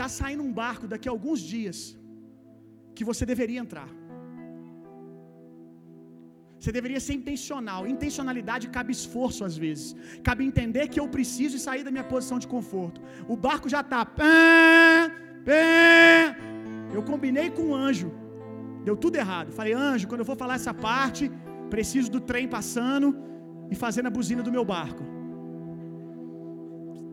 Tá 0.01 0.07
saindo 0.19 0.43
um 0.47 0.53
barco 0.63 0.87
daqui 0.93 1.07
a 1.09 1.13
alguns 1.15 1.41
dias 1.53 1.79
que 2.97 3.05
você 3.09 3.25
deveria 3.33 3.61
entrar. 3.65 3.89
Você 6.59 6.71
deveria 6.77 7.01
ser 7.05 7.13
intencional. 7.19 7.81
Intencionalidade 7.95 8.65
cabe 8.77 8.91
esforço 8.99 9.41
às 9.49 9.55
vezes. 9.63 9.87
Cabe 10.27 10.43
entender 10.49 10.85
que 10.91 10.99
eu 11.01 11.07
preciso 11.15 11.57
sair 11.67 11.83
da 11.87 11.91
minha 11.95 12.07
posição 12.13 12.37
de 12.43 12.47
conforto. 12.55 12.99
O 13.33 13.37
barco 13.47 13.67
já 13.75 13.81
está. 13.85 14.01
Eu 16.95 17.03
combinei 17.11 17.47
com 17.57 17.65
o 17.69 17.75
anjo. 17.87 18.09
Deu 18.87 18.95
tudo 19.03 19.15
errado. 19.23 19.51
Falei, 19.59 19.73
anjo, 19.73 20.07
quando 20.09 20.21
eu 20.23 20.29
for 20.31 20.37
falar 20.43 20.55
essa 20.61 20.73
parte, 20.89 21.23
preciso 21.75 22.09
do 22.15 22.21
trem 22.31 22.47
passando 22.57 23.07
e 23.71 23.75
fazendo 23.83 24.07
a 24.11 24.15
buzina 24.17 24.43
do 24.47 24.51
meu 24.57 24.65
barco. 24.75 25.03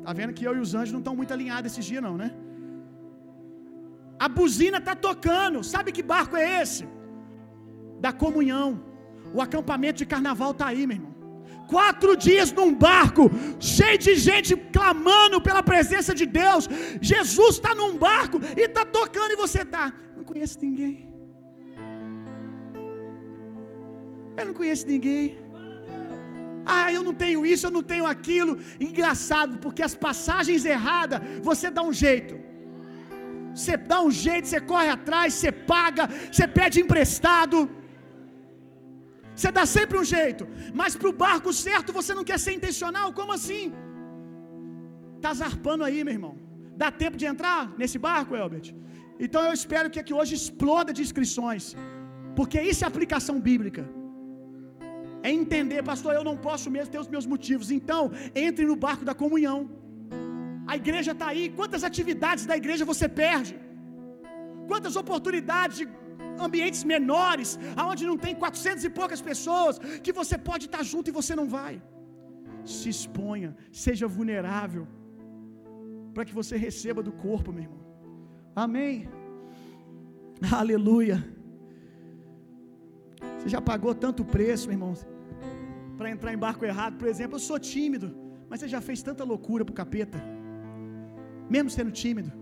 Tá 0.04 0.12
vendo 0.20 0.34
que 0.38 0.46
eu 0.48 0.54
e 0.56 0.60
os 0.66 0.72
anjos 0.80 0.92
não 0.96 1.02
estão 1.04 1.16
muito 1.20 1.32
alinhados 1.36 1.70
esses 1.70 1.84
dias, 1.90 2.02
não, 2.08 2.16
né? 2.22 2.28
A 4.26 4.28
buzina 4.40 4.78
está 4.82 4.94
tocando. 5.08 5.62
Sabe 5.74 5.92
que 5.96 6.02
barco 6.14 6.36
é 6.42 6.62
esse? 6.62 6.84
Da 8.04 8.12
comunhão. 8.24 8.68
O 9.36 9.42
acampamento 9.46 9.98
de 10.02 10.06
carnaval 10.14 10.52
está 10.52 10.66
aí, 10.72 10.84
meu 10.86 10.96
irmão. 10.98 11.14
Quatro 11.74 12.12
dias 12.26 12.48
num 12.58 12.72
barco, 12.88 13.24
cheio 13.74 13.98
de 14.06 14.12
gente 14.28 14.52
clamando 14.76 15.38
pela 15.46 15.62
presença 15.70 16.12
de 16.20 16.26
Deus. 16.42 16.64
Jesus 17.10 17.52
está 17.56 17.72
num 17.80 17.92
barco 18.06 18.38
e 18.60 18.62
está 18.68 18.84
tocando 18.98 19.32
e 19.34 19.42
você 19.44 19.60
está. 19.66 19.84
Não 20.16 20.24
conheço 20.30 20.56
ninguém. 20.66 20.94
Eu 24.38 24.46
não 24.48 24.54
conheço 24.60 24.86
ninguém. 24.94 25.24
Ah, 26.74 26.88
eu 26.96 27.02
não 27.08 27.14
tenho 27.22 27.40
isso, 27.52 27.64
eu 27.66 27.74
não 27.78 27.84
tenho 27.92 28.06
aquilo. 28.14 28.52
Engraçado, 28.88 29.54
porque 29.64 29.82
as 29.88 29.96
passagens 30.06 30.64
erradas, 30.76 31.20
você 31.48 31.68
dá 31.78 31.82
um 31.90 31.94
jeito. 32.04 32.34
Você 33.54 33.76
dá 33.90 33.98
um 34.06 34.12
jeito, 34.26 34.46
você 34.48 34.60
corre 34.72 34.90
atrás, 34.98 35.34
você 35.34 35.50
paga, 35.72 36.04
você 36.30 36.46
pede 36.58 36.80
emprestado. 36.84 37.58
Você 39.38 39.50
dá 39.58 39.64
sempre 39.76 39.96
um 40.02 40.06
jeito. 40.16 40.44
Mas 40.80 40.92
para 41.00 41.10
o 41.12 41.18
barco 41.26 41.50
certo 41.66 41.96
você 41.98 42.12
não 42.18 42.24
quer 42.30 42.38
ser 42.44 42.52
intencional? 42.58 43.08
Como 43.18 43.32
assim? 43.38 43.64
Está 45.16 45.32
zarpando 45.42 45.84
aí, 45.88 46.00
meu 46.06 46.14
irmão. 46.18 46.34
Dá 46.82 46.88
tempo 47.02 47.16
de 47.20 47.26
entrar 47.32 47.60
nesse 47.80 47.98
barco, 48.08 48.34
Elbert? 48.42 48.68
Então 49.24 49.42
eu 49.48 49.52
espero 49.60 49.90
que 49.92 50.00
aqui 50.02 50.14
hoje 50.20 50.34
exploda 50.40 50.90
de 50.96 51.02
inscrições. 51.06 51.64
Porque 52.38 52.58
isso 52.70 52.82
é 52.84 52.88
aplicação 52.88 53.36
bíblica. 53.48 53.84
É 55.26 55.30
entender, 55.42 55.80
pastor, 55.92 56.12
eu 56.14 56.24
não 56.28 56.36
posso 56.48 56.66
mesmo 56.74 56.90
ter 56.94 57.00
os 57.04 57.10
meus 57.14 57.26
motivos. 57.34 57.68
Então, 57.78 58.02
entre 58.46 58.64
no 58.70 58.76
barco 58.86 59.04
da 59.10 59.14
comunhão. 59.22 59.58
A 60.72 60.74
igreja 60.82 61.12
está 61.14 61.26
aí. 61.32 61.44
Quantas 61.58 61.82
atividades 61.90 62.44
da 62.50 62.56
igreja 62.62 62.90
você 62.92 63.06
perde? 63.22 63.54
Quantas 64.70 64.94
oportunidades 65.02 65.76
de 65.80 65.86
ambientes 66.46 66.82
menores, 66.94 67.50
aonde 67.82 68.04
não 68.10 68.18
tem 68.24 68.34
400 68.34 68.84
e 68.88 68.90
poucas 69.00 69.20
pessoas, 69.30 69.78
que 70.04 70.12
você 70.20 70.36
pode 70.50 70.66
estar 70.66 70.82
junto 70.92 71.08
e 71.10 71.18
você 71.20 71.34
não 71.40 71.48
vai. 71.58 71.74
Se 72.64 72.88
exponha, 72.94 73.50
seja 73.70 74.06
vulnerável, 74.18 74.86
para 76.14 76.24
que 76.24 76.34
você 76.40 76.56
receba 76.66 77.02
do 77.08 77.12
corpo, 77.26 77.52
meu 77.52 77.64
irmão. 77.66 77.82
Amém. 78.64 78.94
Aleluia. 80.60 81.18
Você 83.38 83.48
já 83.54 83.60
pagou 83.70 83.94
tanto 84.04 84.24
preço, 84.36 84.66
meu 84.68 84.76
irmão, 84.78 84.94
para 85.98 86.10
entrar 86.14 86.32
em 86.34 86.42
barco 86.46 86.64
errado. 86.64 86.96
Por 87.00 87.08
exemplo, 87.12 87.36
eu 87.36 87.44
sou 87.50 87.58
tímido, 87.72 88.08
mas 88.48 88.60
você 88.60 88.68
já 88.74 88.80
fez 88.88 89.02
tanta 89.08 89.24
loucura 89.32 89.64
pro 89.64 89.74
capeta, 89.82 90.18
mesmo 91.54 91.70
sendo 91.76 91.92
tímido. 92.02 92.32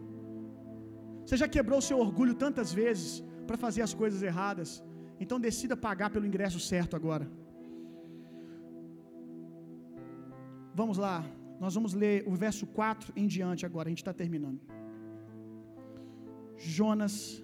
Você 1.24 1.36
já 1.42 1.48
quebrou 1.56 1.80
seu 1.88 1.98
orgulho 2.06 2.34
tantas 2.44 2.72
vezes 2.80 3.22
para 3.46 3.56
fazer 3.56 3.82
as 3.82 3.94
coisas 3.94 4.22
erradas. 4.22 4.82
Então 5.18 5.38
decida 5.48 5.76
pagar 5.76 6.10
pelo 6.10 6.26
ingresso 6.26 6.60
certo 6.60 6.96
agora. 6.96 7.26
Vamos 10.74 10.98
lá, 10.98 11.24
nós 11.60 11.74
vamos 11.76 11.92
ler 11.94 12.24
o 12.26 12.34
verso 12.34 12.66
4 12.66 13.12
em 13.16 13.26
diante 13.26 13.64
agora, 13.64 13.88
a 13.88 13.92
gente 13.92 14.04
está 14.04 14.12
terminando. 14.12 14.60
Jonas, 16.56 17.42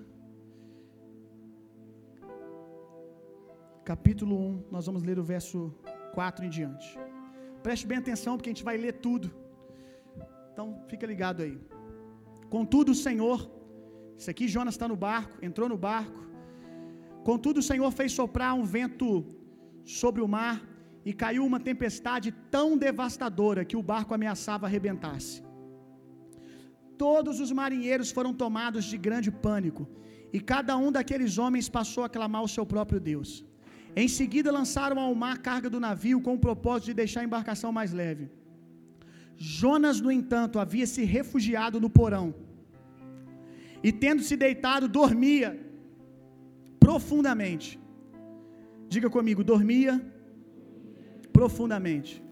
capítulo 3.85 4.37
1, 4.37 4.65
nós 4.71 4.87
vamos 4.87 5.03
ler 5.03 5.19
o 5.19 5.23
verso 5.23 5.73
4 6.15 6.45
em 6.45 6.51
diante. 6.51 6.99
Preste 7.63 7.87
bem 7.87 7.99
atenção, 7.99 8.37
porque 8.37 8.51
a 8.51 8.55
gente 8.55 8.65
vai 8.65 8.77
ler 8.77 8.95
tudo. 9.07 9.31
Então, 10.53 10.83
fica 10.89 11.07
ligado 11.07 11.43
aí. 11.43 11.59
Contudo, 12.49 12.93
o 12.93 12.95
Senhor, 12.95 13.39
isso 14.21 14.31
aqui 14.33 14.47
Jonas 14.55 14.75
está 14.75 14.87
no 14.93 14.97
barco, 15.09 15.35
entrou 15.49 15.67
no 15.73 15.79
barco. 15.89 16.21
Contudo, 17.29 17.59
o 17.61 17.67
Senhor 17.69 17.91
fez 17.99 18.13
soprar 18.13 18.51
um 18.55 18.65
vento 18.77 19.09
sobre 19.83 20.21
o 20.21 20.29
mar 20.29 20.57
e 21.09 21.13
caiu 21.23 21.43
uma 21.51 21.61
tempestade 21.69 22.29
tão 22.55 22.77
devastadora 22.77 23.65
que 23.65 23.79
o 23.79 23.83
barco 23.93 24.13
ameaçava 24.13 24.67
arrebentar-se. 24.67 25.37
Todos 26.99 27.41
os 27.45 27.51
marinheiros 27.61 28.11
foram 28.17 28.35
tomados 28.43 28.85
de 28.85 28.99
grande 29.07 29.31
pânico, 29.47 29.89
e 30.35 30.39
cada 30.53 30.77
um 30.77 30.93
daqueles 30.97 31.39
homens 31.39 31.71
passou 31.79 32.05
a 32.05 32.13
clamar 32.17 32.43
ao 32.43 32.53
seu 32.57 32.67
próprio 32.75 33.01
Deus. 33.01 33.31
Em 34.03 34.07
seguida, 34.19 34.53
lançaram 34.59 35.01
ao 35.01 35.15
mar 35.23 35.37
a 35.37 35.43
carga 35.49 35.71
do 35.71 35.81
navio 35.89 36.21
com 36.21 36.35
o 36.35 36.43
propósito 36.47 36.89
de 36.91 37.01
deixar 37.03 37.23
a 37.23 37.29
embarcação 37.29 37.73
mais 37.73 37.91
leve. 38.03 38.31
Jonas, 39.39 39.99
no 39.99 40.13
entanto, 40.13 40.59
havia 40.59 40.87
se 40.87 41.05
refugiado 41.17 41.81
no 41.81 41.89
porão 41.99 42.27
e, 43.83 43.93
tendo 43.93 44.23
se 44.23 44.37
deitado, 44.37 44.89
dormia 44.89 45.59
profundamente. 46.79 47.79
Diga 48.89 49.09
comigo, 49.09 49.45
dormia 49.45 49.95
profundamente. 51.33 52.23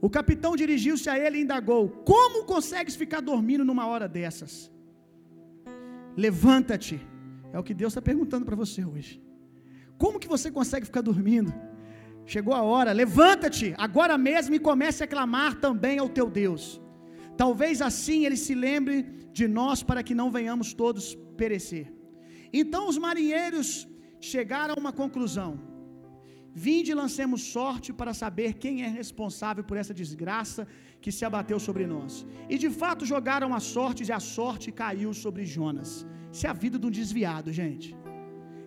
O 0.00 0.10
capitão 0.10 0.56
dirigiu-se 0.56 1.08
a 1.08 1.16
ele 1.16 1.38
e 1.38 1.42
indagou: 1.42 1.88
Como 2.12 2.44
consegues 2.44 2.96
ficar 2.96 3.20
dormindo 3.20 3.64
numa 3.64 3.86
hora 3.86 4.08
dessas? 4.08 4.70
Levanta-te. 6.16 7.00
É 7.52 7.58
o 7.58 7.62
que 7.62 7.74
Deus 7.74 7.92
está 7.92 8.02
perguntando 8.02 8.44
para 8.44 8.56
você 8.56 8.84
hoje. 8.84 9.22
Como 9.96 10.18
que 10.18 10.26
você 10.26 10.50
consegue 10.50 10.86
ficar 10.86 11.02
dormindo? 11.02 11.52
Chegou 12.26 12.54
a 12.54 12.62
hora, 12.62 12.92
levanta-te 12.92 13.74
agora 13.76 14.16
mesmo 14.16 14.54
e 14.54 14.58
comece 14.58 15.04
a 15.04 15.06
clamar 15.06 15.60
também 15.60 15.98
ao 15.98 16.08
teu 16.08 16.28
Deus. 16.28 16.80
Talvez 17.36 17.80
assim 17.82 18.24
ele 18.24 18.36
se 18.36 18.54
lembre 18.54 19.06
de 19.38 19.46
nós 19.58 19.82
para 19.82 20.02
que 20.06 20.14
não 20.20 20.30
venhamos 20.30 20.68
todos 20.82 21.04
perecer. 21.40 21.86
Então 22.60 22.82
os 22.90 22.98
marinheiros 23.06 23.68
chegaram 24.20 24.74
a 24.74 24.80
uma 24.82 24.92
conclusão. 25.02 25.50
Vinde 26.54 26.90
e 26.90 26.98
lancemos 27.02 27.42
sorte 27.56 27.90
para 28.00 28.12
saber 28.22 28.50
quem 28.62 28.82
é 28.86 28.88
responsável 29.00 29.64
por 29.68 29.76
essa 29.82 29.94
desgraça 30.00 30.62
que 31.00 31.10
se 31.16 31.24
abateu 31.28 31.58
sobre 31.58 31.86
nós. 31.86 32.26
E 32.48 32.58
de 32.64 32.70
fato 32.80 33.06
jogaram 33.12 33.54
a 33.58 33.60
sorte 33.74 34.04
e 34.04 34.12
a 34.12 34.20
sorte 34.20 34.70
caiu 34.70 35.12
sobre 35.14 35.46
Jonas. 35.54 36.06
Isso 36.32 36.46
é 36.46 36.50
a 36.50 36.58
vida 36.64 36.78
de 36.78 36.86
um 36.86 36.94
desviado, 37.00 37.50
gente. 37.60 37.96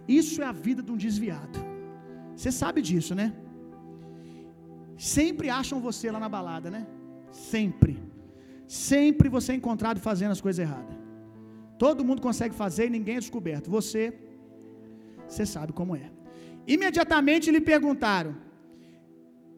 Isso 0.08 0.42
é 0.42 0.46
a 0.46 0.52
vida 0.52 0.82
de 0.82 0.92
um 0.92 0.98
desviado. 0.98 1.60
Você 2.36 2.52
sabe 2.52 2.82
disso, 2.82 3.14
né? 3.14 3.28
Sempre 4.98 5.50
acham 5.50 5.80
você 5.80 6.10
lá 6.12 6.20
na 6.20 6.30
balada, 6.30 6.70
né? 6.76 6.88
Sempre. 7.32 8.05
Sempre 8.68 9.30
você 9.30 9.52
é 9.52 9.56
encontrado 9.56 10.00
fazendo 10.00 10.32
as 10.32 10.42
coisas 10.42 10.60
erradas. 10.60 10.96
Todo 11.78 12.06
mundo 12.06 12.22
consegue 12.22 12.56
fazer 12.56 12.88
e 12.88 12.90
ninguém 12.90 13.18
é 13.18 13.20
descoberto. 13.20 13.70
Você, 13.70 14.14
você 15.28 15.46
sabe 15.46 15.74
como 15.74 15.96
é. 15.96 16.10
Imediatamente 16.68 17.52
lhe 17.52 17.62
perguntaram: 17.62 18.36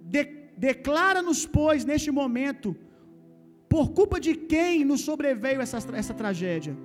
de, 0.01 0.25
Declara-nos, 0.57 1.45
pois, 1.45 1.85
neste 1.85 2.09
momento, 2.09 2.75
por 3.69 3.91
culpa 3.91 4.19
de 4.19 4.33
quem 4.33 4.83
nos 4.83 5.01
sobreveio 5.01 5.61
essa, 5.61 5.77
essa 5.93 6.13
tragédia? 6.13 6.75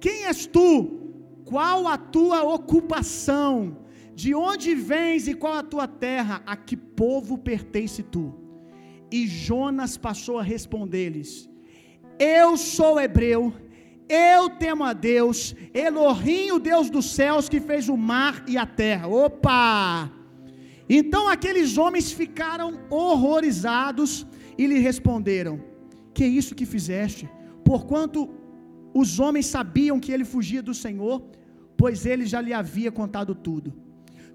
Quem 0.00 0.24
és 0.24 0.46
tu? 0.46 0.98
Qual 1.44 1.86
a 1.86 1.98
tua 1.98 2.42
ocupação? 2.42 3.76
De 4.14 4.34
onde 4.34 4.74
vens 4.74 5.28
e 5.28 5.34
qual 5.34 5.54
a 5.54 5.62
tua 5.62 5.86
terra? 5.86 6.42
A 6.46 6.56
que 6.56 6.76
povo 6.76 7.36
pertence 7.36 8.02
tu? 8.02 8.34
E 9.12 9.26
Jonas 9.26 9.98
passou 9.98 10.38
a 10.38 10.42
responder-lhes: 10.42 11.49
Eu 12.20 12.58
sou 12.58 13.00
hebreu, 13.00 13.42
eu 14.06 14.50
temo 14.50 14.84
a 14.84 14.92
Deus, 14.92 15.54
Elohim, 15.72 16.50
o 16.50 16.58
Deus 16.58 16.90
dos 16.90 17.06
céus, 17.18 17.48
que 17.48 17.60
fez 17.60 17.88
o 17.88 17.96
mar 17.96 18.44
e 18.46 18.58
a 18.58 18.66
terra. 18.66 19.08
Opa! 19.08 20.10
Então 20.86 21.28
aqueles 21.28 21.78
homens 21.78 22.12
ficaram 22.12 22.78
horrorizados 22.90 24.26
e 24.58 24.66
lhe 24.66 24.78
responderam: 24.78 25.54
Que 26.12 26.24
é 26.24 26.26
isso 26.26 26.54
que 26.54 26.66
fizeste? 26.66 27.26
Porquanto 27.64 28.28
os 28.92 29.18
homens 29.18 29.46
sabiam 29.46 29.98
que 29.98 30.12
ele 30.12 30.24
fugia 30.24 30.62
do 30.62 30.74
Senhor, 30.74 31.22
pois 31.76 32.04
ele 32.04 32.26
já 32.26 32.40
lhe 32.42 32.52
havia 32.52 32.92
contado 32.92 33.34
tudo. 33.34 33.72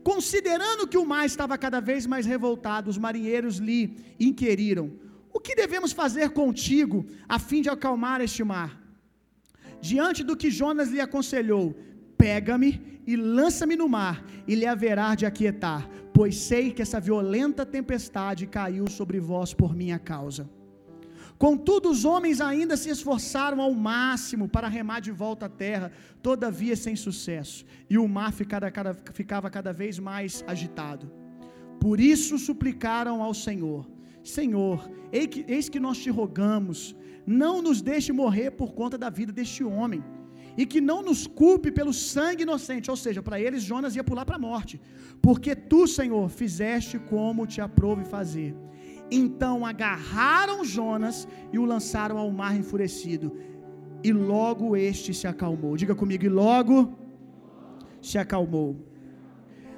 Considerando 0.04 0.88
que 0.88 0.98
o 0.98 1.06
mar 1.06 1.26
estava 1.26 1.56
cada 1.58 1.80
vez 1.80 2.08
mais 2.08 2.26
revoltado, 2.26 2.90
os 2.90 2.98
marinheiros 2.98 3.58
lhe 3.58 3.96
inquiriram: 4.20 4.92
O 5.36 5.40
que 5.46 5.54
devemos 5.54 5.92
fazer 5.92 6.30
contigo 6.30 7.06
a 7.28 7.38
fim 7.38 7.62
de 7.62 7.70
acalmar 7.70 8.22
este 8.22 8.42
mar? 8.42 8.70
Diante 9.82 10.24
do 10.24 10.38
que 10.42 10.50
Jonas 10.60 10.90
lhe 10.94 11.02
aconselhou: 11.02 11.66
Pega-me 12.18 13.02
e 13.06 13.18
lança-me 13.18 13.76
no 13.76 13.90
mar, 13.90 14.24
e 14.48 14.56
lhe 14.56 14.66
haverá 14.66 15.14
de 15.14 15.26
aquietar, 15.26 15.90
pois 16.14 16.38
sei 16.38 16.72
que 16.72 16.82
essa 16.82 17.02
violenta 17.02 17.66
tempestade 17.66 18.48
caiu 18.48 18.88
sobre 18.90 19.20
vós 19.20 19.54
por 19.54 19.76
minha 19.76 20.00
causa. 20.00 20.50
Contudo, 21.38 21.90
os 21.90 22.06
homens 22.06 22.40
ainda 22.40 22.78
se 22.78 22.90
esforçaram 22.90 23.60
ao 23.62 23.74
máximo 23.74 24.48
para 24.48 24.70
remar 24.70 25.02
de 25.02 25.12
volta 25.12 25.48
à 25.48 25.50
terra, 25.50 25.92
todavia 26.24 26.78
sem 26.78 26.96
sucesso, 26.96 27.66
e 27.90 27.98
o 27.98 28.08
mar 28.08 28.32
ficava 28.32 28.72
cada, 28.72 28.94
ficava 29.12 29.50
cada 29.50 29.74
vez 29.74 30.00
mais 30.00 30.46
agitado. 30.48 31.12
Por 31.78 32.00
isso 32.00 32.38
suplicaram 32.38 33.22
ao 33.22 33.34
Senhor: 33.34 33.95
Senhor, 34.26 34.90
eis 35.12 35.70
que 35.70 35.80
nós 35.80 35.98
te 36.04 36.10
rogamos, 36.10 36.96
não 37.40 37.62
nos 37.62 37.82
deixe 37.82 38.12
morrer 38.12 38.52
por 38.52 38.74
conta 38.74 38.98
da 38.98 39.10
vida 39.10 39.32
deste 39.32 39.64
homem, 39.64 40.04
e 40.58 40.66
que 40.66 40.82
não 40.90 41.02
nos 41.08 41.28
culpe 41.28 41.70
pelo 41.72 41.94
sangue 41.94 42.44
inocente. 42.44 42.90
Ou 42.90 42.98
seja, 42.98 43.22
para 43.22 43.40
eles, 43.40 43.64
Jonas 43.64 43.96
ia 43.96 44.04
pular 44.04 44.26
para 44.26 44.38
a 44.38 44.46
morte, 44.50 44.80
porque 45.22 45.56
tu, 45.56 45.82
Senhor, 45.88 46.28
fizeste 46.30 46.98
como 46.98 47.46
te 47.46 47.62
aprove 47.62 48.04
fazer. 48.06 48.56
Então 49.12 49.66
agarraram 49.66 50.66
Jonas 50.66 51.28
e 51.54 51.60
o 51.60 51.66
lançaram 51.66 52.18
ao 52.18 52.32
mar 52.32 52.56
enfurecido. 52.58 53.28
E 54.04 54.12
logo 54.12 54.76
este 54.76 55.14
se 55.14 55.28
acalmou. 55.28 55.78
Diga 55.78 55.96
comigo, 55.96 56.26
e 56.26 56.30
logo 56.30 56.98
se 58.02 58.18
acalmou. 58.18 58.76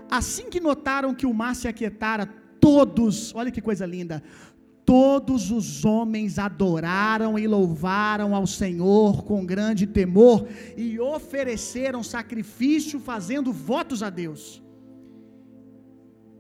Assim 0.10 0.50
que 0.50 0.60
notaram 0.60 1.14
que 1.14 1.26
o 1.26 1.34
mar 1.34 1.56
se 1.56 1.68
aquietara, 1.68 2.26
todos, 2.68 3.34
olha 3.34 3.50
que 3.50 3.62
coisa 3.62 3.86
linda, 3.86 4.22
todos 4.86 5.52
os 5.52 5.86
homens 5.86 6.38
adoraram 6.38 7.40
e 7.40 7.48
louvaram 7.48 8.36
ao 8.36 8.46
Senhor 8.46 9.24
com 9.24 9.46
grande 9.46 9.88
temor 9.88 10.46
e 10.76 11.00
ofereceram 11.00 12.04
sacrifício, 12.04 13.00
fazendo 13.00 13.54
votos 13.54 14.04
a 14.04 14.10
Deus. 14.10 14.62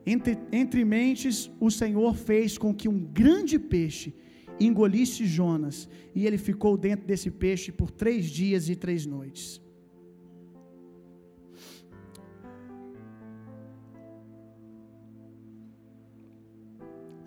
Entre, 0.05 0.37
entre 0.51 0.83
mentes, 0.83 1.49
o 1.61 1.71
Senhor 1.71 2.13
fez 2.13 2.57
com 2.57 2.73
que 2.73 2.89
um 2.89 2.99
grande 2.99 3.57
peixe 3.57 4.13
engolisse 4.59 5.25
Jonas, 5.25 5.87
e 6.13 6.27
ele 6.27 6.37
ficou 6.37 6.75
dentro 6.75 7.07
desse 7.07 7.31
peixe 7.31 7.71
por 7.71 7.89
três 7.89 8.25
dias 8.25 8.67
e 8.67 8.75
três 8.75 9.05
noites. 9.05 9.61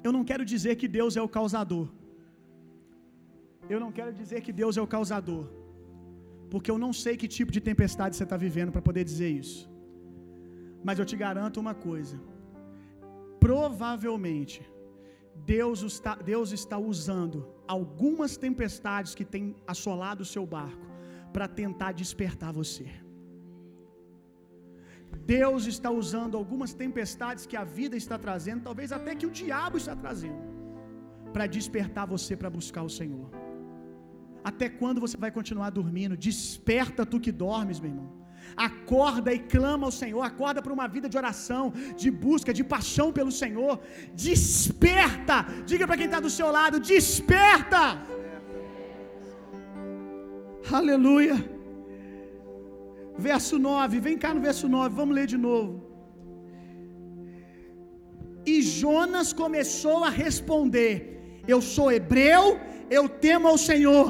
Eu 0.03 0.12
não 0.16 0.24
quero 0.24 0.44
dizer 0.44 0.74
que 0.80 0.88
Deus 0.98 1.16
é 1.16 1.22
o 1.22 1.28
causador. 1.28 1.88
Eu 3.68 3.78
não 3.84 3.90
quero 3.96 4.12
dizer 4.20 4.40
que 4.40 4.53
Deus 4.61 4.76
é 4.76 4.82
o 4.82 4.86
causador. 4.86 5.44
Porque 6.53 6.70
eu 6.70 6.78
não 6.84 6.92
sei 6.92 7.16
que 7.16 7.28
tipo 7.38 7.53
de 7.57 7.61
tempestade 7.61 8.16
você 8.16 8.24
está 8.24 8.36
vivendo 8.36 8.72
para 8.72 8.82
poder 8.88 9.05
dizer 9.05 9.30
isso. 9.42 9.70
Mas 10.82 10.98
eu 10.98 11.07
te 11.11 11.16
garanto 11.16 11.61
uma 11.64 11.74
coisa. 11.74 12.16
Provavelmente, 13.38 14.61
Deus 15.55 15.82
está, 15.82 16.14
Deus 16.14 16.51
está 16.53 16.78
usando 16.78 17.46
algumas 17.66 18.36
tempestades 18.36 19.14
que 19.14 19.24
têm 19.24 19.55
assolado 19.66 20.22
o 20.22 20.30
seu 20.34 20.44
barco 20.44 20.86
para 21.32 21.46
tentar 21.46 21.92
despertar 21.92 22.53
você. 22.53 22.88
Deus 25.27 25.67
está 25.67 25.91
usando 25.91 26.37
algumas 26.37 26.73
tempestades 26.73 27.47
que 27.47 27.57
a 27.57 27.65
vida 27.65 27.97
está 27.97 28.19
trazendo, 28.19 28.63
talvez 28.63 28.91
até 28.93 29.15
que 29.15 29.27
o 29.27 29.31
diabo 29.31 29.77
está 29.77 29.95
trazendo, 29.95 30.43
para 31.33 31.47
despertar 31.47 32.07
você 32.07 32.37
para 32.37 32.51
buscar 32.51 32.83
o 32.83 32.91
Senhor. 32.91 33.29
Até 34.43 34.69
quando 34.69 35.01
você 35.01 35.17
vai 35.17 35.31
continuar 35.31 35.71
dormindo? 35.71 36.17
Desperta 36.17 37.05
tu 37.05 37.21
que 37.21 37.31
dormes, 37.31 37.79
meu 37.79 37.91
irmão. 37.91 38.21
Acorda 38.57 39.33
e 39.33 39.39
clama 39.39 39.87
ao 39.87 39.93
Senhor, 39.93 40.23
acorda 40.23 40.63
para 40.63 40.73
uma 40.73 40.89
vida 40.89 41.09
de 41.09 41.17
oração, 41.17 41.73
de 41.97 42.11
busca, 42.11 42.53
de 42.53 42.65
paixão 42.65 43.13
pelo 43.13 43.31
Senhor. 43.31 43.81
Desperta! 44.15 45.47
Diga 45.67 45.87
para 45.87 45.97
quem 45.97 46.07
está 46.07 46.21
do 46.21 46.31
seu 46.31 46.51
lado: 46.51 46.81
desperta! 46.81 48.01
Aleluia. 50.73 51.60
Verso 53.29 53.57
9, 53.71 54.01
vem 54.07 54.16
cá 54.25 54.31
no 54.37 54.43
verso 54.49 54.66
9, 54.77 54.95
vamos 55.01 55.14
ler 55.18 55.27
de 55.35 55.39
novo. 55.49 55.73
E 58.53 58.57
Jonas 58.81 59.29
começou 59.43 59.99
a 60.09 60.12
responder: 60.25 60.93
Eu 61.55 61.61
sou 61.75 61.89
hebreu, 61.97 62.45
eu 62.99 63.05
temo 63.27 63.49
ao 63.53 63.59
Senhor. 63.71 64.07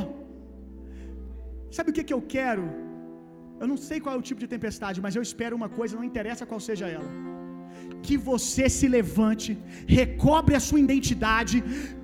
Sabe 1.77 1.91
o 1.91 1.95
que, 1.97 2.07
que 2.09 2.17
eu 2.19 2.23
quero? 2.37 2.65
Eu 3.61 3.67
não 3.73 3.79
sei 3.89 3.99
qual 4.03 4.15
é 4.15 4.19
o 4.21 4.27
tipo 4.29 4.43
de 4.43 4.53
tempestade, 4.55 5.03
mas 5.05 5.17
eu 5.17 5.25
espero 5.29 5.59
uma 5.61 5.71
coisa, 5.79 5.99
não 5.99 6.11
interessa 6.11 6.49
qual 6.51 6.61
seja 6.69 6.87
ela. 6.97 7.11
Que 8.07 8.17
você 8.31 8.65
se 8.77 8.87
levante, 8.97 9.51
recobre 10.01 10.55
a 10.59 10.63
sua 10.69 10.81
identidade, 10.87 11.57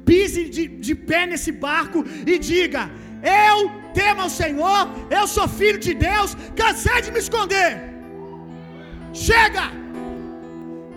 pise 0.08 0.42
de, 0.56 0.64
de 0.86 0.94
pé 1.10 1.22
nesse 1.30 1.52
barco 1.66 2.00
e 2.32 2.36
diga: 2.50 2.82
Eu 3.22 3.70
temo 3.94 4.22
ao 4.22 4.30
Senhor, 4.30 4.88
eu 5.10 5.26
sou 5.26 5.48
filho 5.48 5.78
de 5.78 5.94
Deus, 5.94 6.36
cansei 6.54 7.00
de 7.02 7.10
me 7.10 7.18
esconder. 7.18 7.70
Chega! 9.12 9.64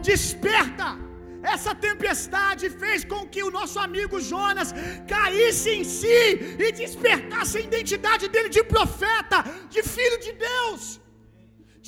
Desperta! 0.01 0.97
Essa 1.41 1.73
tempestade 1.73 2.69
fez 2.69 3.05
com 3.05 3.25
que 3.25 3.41
o 3.43 3.51
nosso 3.51 3.79
amigo 3.79 4.19
Jonas 4.19 4.73
caísse 5.07 5.69
em 5.69 5.83
si 5.83 6.57
e 6.59 6.71
despertasse 6.71 7.57
a 7.57 7.61
identidade 7.61 8.27
dele 8.27 8.49
de 8.49 8.63
profeta, 8.63 9.45
de 9.69 9.81
filho 9.81 10.19
de 10.19 10.33
Deus. 10.33 10.99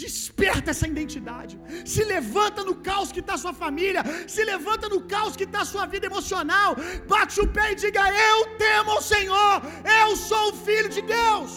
Desperta 0.03 0.69
essa 0.73 0.87
identidade. 0.93 1.53
Se 1.93 2.03
levanta 2.13 2.61
no 2.69 2.75
caos 2.87 3.11
que 3.15 3.21
está 3.23 3.35
sua 3.43 3.53
família. 3.63 4.01
Se 4.35 4.43
levanta 4.51 4.87
no 4.93 4.99
caos 5.13 5.35
que 5.39 5.47
está 5.49 5.61
sua 5.73 5.85
vida 5.93 6.07
emocional. 6.11 6.69
Bate 7.13 7.37
o 7.45 7.47
pé 7.57 7.65
e 7.73 7.79
diga: 7.83 8.03
Eu 8.31 8.37
temo 8.63 8.91
ao 8.95 9.03
Senhor. 9.13 9.53
Eu 10.01 10.09
sou 10.29 10.45
o 10.51 10.57
filho 10.65 10.89
de 10.97 11.03
Deus. 11.15 11.51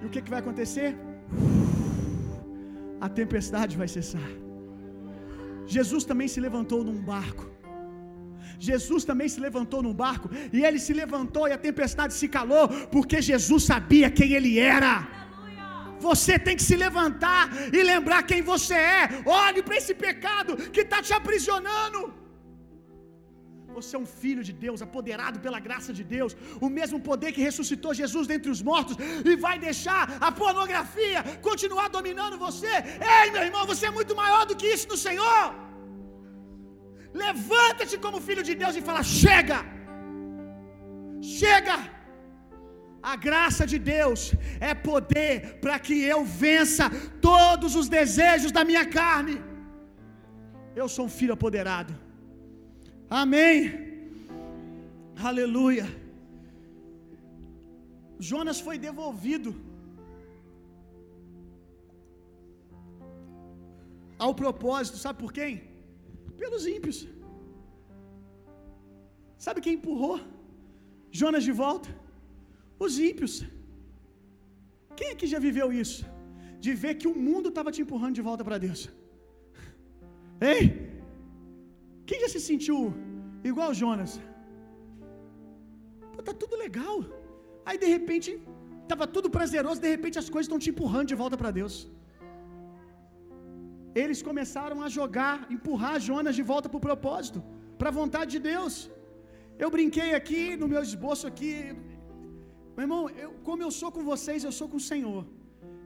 E 0.00 0.06
o 0.06 0.10
que, 0.12 0.22
que 0.24 0.32
vai 0.34 0.40
acontecer? 0.44 0.90
A 3.06 3.08
tempestade 3.20 3.74
vai 3.82 3.88
cessar. 3.96 4.30
Jesus 5.76 6.04
também 6.10 6.28
se 6.34 6.40
levantou 6.46 6.80
num 6.88 7.00
barco. 7.12 7.44
Jesus 8.68 9.02
também 9.10 9.28
se 9.34 9.40
levantou 9.46 9.80
num 9.86 9.96
barco. 10.04 10.28
E 10.56 10.64
ele 10.66 10.80
se 10.86 10.92
levantou 11.02 11.44
e 11.48 11.52
a 11.56 11.60
tempestade 11.68 12.12
se 12.20 12.28
calou. 12.36 12.64
Porque 12.94 13.18
Jesus 13.32 13.62
sabia 13.72 14.10
quem 14.18 14.32
ele 14.38 14.54
era. 14.76 14.92
Você 16.00 16.38
tem 16.38 16.56
que 16.56 16.62
se 16.70 16.76
levantar 16.76 17.44
e 17.72 17.82
lembrar 17.82 18.22
quem 18.22 18.42
você 18.42 18.74
é. 18.74 19.08
Olhe 19.26 19.62
para 19.62 19.76
esse 19.80 19.94
pecado 19.94 20.56
que 20.74 20.80
está 20.80 21.00
te 21.02 21.12
aprisionando. 21.12 22.00
Você 23.76 23.92
é 23.96 24.00
um 24.02 24.10
filho 24.22 24.42
de 24.48 24.52
Deus, 24.64 24.80
apoderado 24.86 25.38
pela 25.44 25.60
graça 25.66 25.92
de 25.98 26.04
Deus, 26.14 26.32
o 26.66 26.68
mesmo 26.78 26.98
poder 27.08 27.30
que 27.34 27.46
ressuscitou 27.48 27.92
Jesus 28.02 28.26
dentre 28.32 28.50
os 28.54 28.62
mortos 28.70 28.96
e 29.30 29.34
vai 29.44 29.56
deixar 29.68 30.02
a 30.26 30.30
pornografia 30.42 31.22
continuar 31.48 31.88
dominando 31.96 32.38
você. 32.46 32.74
Ei, 33.16 33.26
meu 33.34 33.44
irmão, 33.48 33.64
você 33.72 33.86
é 33.90 33.96
muito 33.98 34.14
maior 34.22 34.44
do 34.50 34.56
que 34.60 34.68
isso 34.74 34.88
no 34.92 34.98
Senhor. 35.06 35.42
Levanta-te 37.24 37.96
como 38.04 38.24
filho 38.28 38.44
de 38.48 38.54
Deus 38.62 38.76
e 38.76 38.86
fala: 38.88 39.02
chega, 39.02 39.58
chega. 41.40 41.93
A 43.12 43.14
graça 43.24 43.64
de 43.70 43.78
Deus 43.94 44.20
é 44.68 44.72
poder 44.90 45.32
para 45.62 45.76
que 45.86 45.96
eu 46.12 46.20
vença 46.44 46.84
todos 47.30 47.72
os 47.80 47.88
desejos 47.96 48.52
da 48.56 48.62
minha 48.70 48.84
carne. 48.98 49.34
Eu 50.80 50.86
sou 50.94 51.04
um 51.08 51.14
filho 51.18 51.34
apoderado. 51.38 51.92
Amém. 53.22 53.58
Aleluia. 55.30 55.86
Jonas 58.30 58.58
foi 58.66 58.76
devolvido 58.86 59.50
ao 64.24 64.32
propósito, 64.42 65.02
sabe 65.04 65.18
por 65.24 65.32
quem? 65.38 65.52
Pelos 66.42 66.64
ímpios. 66.76 66.98
Sabe 69.44 69.64
quem 69.66 69.74
empurrou 69.78 70.16
Jonas 71.20 71.44
de 71.48 71.54
volta? 71.64 71.90
Os 72.84 72.94
ímpios. 73.10 73.34
Quem 74.98 75.08
é 75.12 75.18
que 75.20 75.28
já 75.32 75.40
viveu 75.46 75.68
isso? 75.84 76.00
De 76.64 76.72
ver 76.82 76.94
que 77.00 77.08
o 77.12 77.16
mundo 77.28 77.48
estava 77.52 77.72
te 77.74 77.80
empurrando 77.84 78.18
de 78.20 78.26
volta 78.28 78.44
para 78.48 78.58
Deus. 78.66 78.82
Ei? 80.52 80.62
Quem 82.08 82.20
já 82.22 82.28
se 82.34 82.40
sentiu 82.50 82.78
igual 83.50 83.70
Jonas? 83.82 84.12
Pô, 86.12 86.20
tá 86.28 86.34
tudo 86.42 86.56
legal. 86.64 86.96
Aí 87.66 87.76
de 87.84 87.88
repente, 87.96 88.30
estava 88.84 89.06
tudo 89.16 89.28
prazeroso, 89.36 89.84
de 89.86 89.90
repente 89.96 90.18
as 90.22 90.30
coisas 90.34 90.46
estão 90.48 90.62
te 90.64 90.70
empurrando 90.72 91.10
de 91.12 91.18
volta 91.22 91.36
para 91.42 91.52
Deus. 91.60 91.76
Eles 94.02 94.20
começaram 94.28 94.78
a 94.86 94.88
jogar, 94.98 95.34
empurrar 95.56 95.96
Jonas 96.08 96.36
de 96.40 96.44
volta 96.52 96.68
para 96.70 96.80
o 96.80 96.86
propósito, 96.88 97.40
para 97.80 97.90
a 97.90 97.96
vontade 98.00 98.30
de 98.36 98.40
Deus. 98.52 98.74
Eu 99.64 99.70
brinquei 99.76 100.10
aqui 100.20 100.42
no 100.60 100.68
meu 100.72 100.82
esboço 100.88 101.26
aqui, 101.30 101.54
meu 102.76 102.84
irmão, 102.86 103.02
eu, 103.24 103.30
como 103.48 103.62
eu 103.66 103.70
sou 103.80 103.90
com 103.96 104.02
vocês, 104.12 104.44
eu 104.48 104.54
sou 104.60 104.68
com 104.72 104.78
o 104.82 104.86
Senhor. 104.92 105.22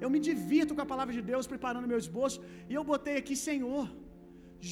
Eu 0.03 0.09
me 0.15 0.21
divirto 0.29 0.75
com 0.77 0.85
a 0.85 0.91
palavra 0.93 1.15
de 1.19 1.23
Deus, 1.31 1.51
preparando 1.53 1.91
meu 1.93 2.01
esboço, 2.05 2.39
e 2.71 2.75
eu 2.79 2.85
botei 2.93 3.17
aqui 3.21 3.35
Senhor. 3.49 3.85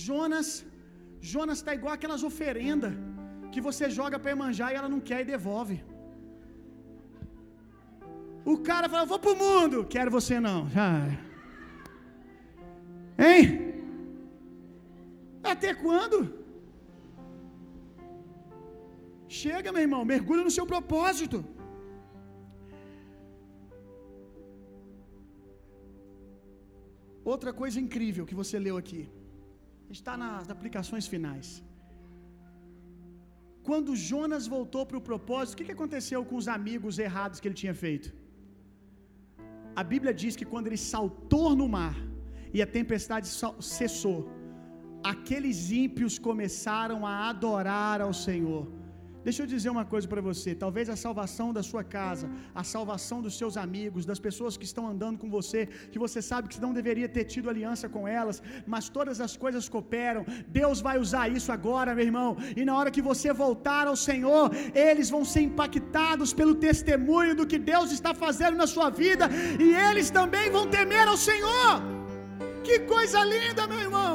Jonas, 0.06 0.48
Jonas 1.32 1.58
está 1.58 1.74
igual 1.78 1.92
aquelas 1.94 2.22
oferendas 2.30 2.94
que 3.52 3.60
você 3.68 3.84
joga 3.98 4.18
para 4.22 4.40
manjar 4.44 4.70
e 4.72 4.78
ela 4.80 4.90
não 4.94 5.00
quer 5.08 5.20
e 5.22 5.30
devolve. 5.34 5.76
O 8.52 8.56
cara 8.68 8.88
fala, 8.88 9.10
vou 9.12 9.20
pro 9.24 9.40
mundo, 9.44 9.78
quero 9.94 10.10
você 10.18 10.38
não. 10.48 10.60
Ah. 10.86 11.06
Hein? 13.24 13.44
Até 15.52 15.70
quando? 15.84 16.18
Chega, 19.40 19.72
meu 19.72 19.82
irmão, 19.86 20.04
mergulha 20.04 20.44
no 20.44 20.54
seu 20.58 20.66
propósito. 20.74 21.38
Outra 27.32 27.52
coisa 27.60 27.78
incrível 27.84 28.24
que 28.30 28.36
você 28.40 28.56
leu 28.66 28.76
aqui, 28.82 29.02
está 29.96 30.12
nas 30.22 30.50
aplicações 30.54 31.06
finais. 31.14 31.48
Quando 33.68 33.96
Jonas 34.10 34.44
voltou 34.56 34.82
para 34.88 34.98
o 35.00 35.06
propósito, 35.08 35.54
o 35.54 35.58
que, 35.58 35.66
que 35.68 35.76
aconteceu 35.78 36.20
com 36.28 36.36
os 36.42 36.48
amigos 36.56 37.00
errados 37.06 37.40
que 37.40 37.48
ele 37.48 37.60
tinha 37.62 37.74
feito? 37.84 38.08
A 39.80 39.84
Bíblia 39.92 40.12
diz 40.22 40.34
que 40.40 40.48
quando 40.52 40.68
ele 40.68 40.80
saltou 40.92 41.48
no 41.60 41.68
mar 41.76 41.96
e 42.56 42.60
a 42.64 42.68
tempestade 42.78 43.28
cessou, 43.76 44.18
aqueles 45.12 45.58
ímpios 45.84 46.14
começaram 46.28 47.00
a 47.10 47.14
adorar 47.30 47.98
ao 48.06 48.14
Senhor. 48.26 48.64
Deixa 49.26 49.42
eu 49.42 49.48
dizer 49.52 49.70
uma 49.74 49.84
coisa 49.92 50.06
para 50.10 50.22
você: 50.28 50.50
talvez 50.64 50.86
a 50.94 50.96
salvação 51.04 51.46
da 51.56 51.62
sua 51.68 51.82
casa, 51.94 52.26
a 52.60 52.64
salvação 52.72 53.18
dos 53.24 53.34
seus 53.40 53.54
amigos, 53.64 54.06
das 54.10 54.20
pessoas 54.26 54.56
que 54.58 54.66
estão 54.70 54.84
andando 54.92 55.18
com 55.22 55.28
você, 55.36 55.60
que 55.92 56.00
você 56.04 56.20
sabe 56.28 56.50
que 56.50 56.60
não 56.64 56.72
deveria 56.78 57.08
ter 57.16 57.24
tido 57.32 57.50
aliança 57.52 57.88
com 57.94 58.02
elas, 58.20 58.36
mas 58.74 58.88
todas 58.96 59.20
as 59.26 59.34
coisas 59.44 59.68
cooperam. 59.74 60.22
Deus 60.60 60.80
vai 60.88 60.96
usar 61.04 61.24
isso 61.38 61.50
agora, 61.56 61.96
meu 61.98 62.06
irmão, 62.10 62.30
e 62.60 62.64
na 62.68 62.76
hora 62.78 62.94
que 62.96 63.06
você 63.10 63.32
voltar 63.44 63.84
ao 63.88 63.96
Senhor, 64.08 64.46
eles 64.88 65.10
vão 65.14 65.24
ser 65.32 65.42
impactados 65.48 66.32
pelo 66.40 66.54
testemunho 66.68 67.34
do 67.40 67.48
que 67.50 67.58
Deus 67.72 67.90
está 67.98 68.14
fazendo 68.24 68.56
na 68.62 68.68
sua 68.74 68.90
vida, 69.02 69.26
e 69.66 69.68
eles 69.88 70.08
também 70.20 70.46
vão 70.56 70.64
temer 70.76 71.06
ao 71.08 71.18
Senhor. 71.28 71.72
Que 72.66 72.78
coisa 72.94 73.24
linda, 73.34 73.66
meu 73.72 73.82
irmão! 73.88 74.14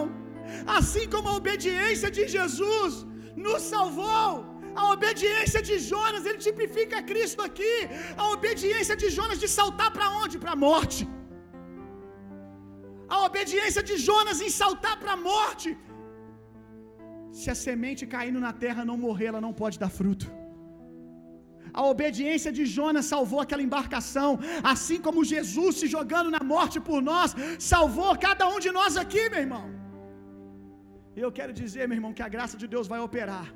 Assim 0.80 1.05
como 1.14 1.28
a 1.30 1.38
obediência 1.41 2.09
de 2.18 2.26
Jesus 2.38 3.05
nos 3.47 3.62
salvou, 3.74 4.51
a 4.80 4.84
obediência 4.95 5.61
de 5.69 5.76
Jonas, 5.91 6.26
ele 6.30 6.41
tipifica 6.47 6.97
Cristo 7.11 7.41
aqui. 7.47 7.76
A 8.24 8.26
obediência 8.36 8.95
de 9.01 9.09
Jonas 9.17 9.39
de 9.43 9.49
saltar 9.59 9.89
para 9.95 10.09
onde? 10.22 10.38
Para 10.43 10.53
a 10.57 10.61
morte. 10.67 11.03
A 13.15 13.19
obediência 13.28 13.84
de 13.89 13.95
Jonas 14.09 14.41
em 14.47 14.51
saltar 14.61 14.95
para 15.01 15.13
a 15.15 15.24
morte. 15.32 15.69
Se 17.39 17.47
a 17.53 17.57
semente 17.65 18.03
caindo 18.13 18.39
na 18.45 18.53
terra 18.63 18.88
não 18.89 18.97
morrer, 19.07 19.28
ela 19.32 19.43
não 19.47 19.53
pode 19.61 19.78
dar 19.84 19.91
fruto. 19.99 20.28
A 21.80 21.84
obediência 21.93 22.51
de 22.57 22.63
Jonas 22.78 23.05
salvou 23.13 23.39
aquela 23.41 23.65
embarcação, 23.67 24.30
assim 24.74 24.99
como 25.05 25.30
Jesus 25.34 25.76
se 25.82 25.88
jogando 25.95 26.34
na 26.38 26.43
morte 26.53 26.78
por 26.89 26.99
nós, 27.11 27.34
salvou 27.74 28.11
cada 28.28 28.45
um 28.53 28.59
de 28.65 28.72
nós 28.80 28.97
aqui, 29.03 29.24
meu 29.34 29.41
irmão. 29.45 29.65
Eu 31.24 31.32
quero 31.38 31.53
dizer, 31.61 31.84
meu 31.88 31.97
irmão, 31.99 32.13
que 32.17 32.26
a 32.28 32.34
graça 32.36 32.57
de 32.61 32.67
Deus 32.74 32.88
vai 32.93 32.99
operar 33.07 33.47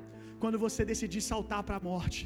quando 0.42 0.58
você 0.64 0.82
decidir 0.92 1.22
saltar 1.32 1.62
para 1.66 1.76
a 1.80 1.84
morte. 1.90 2.22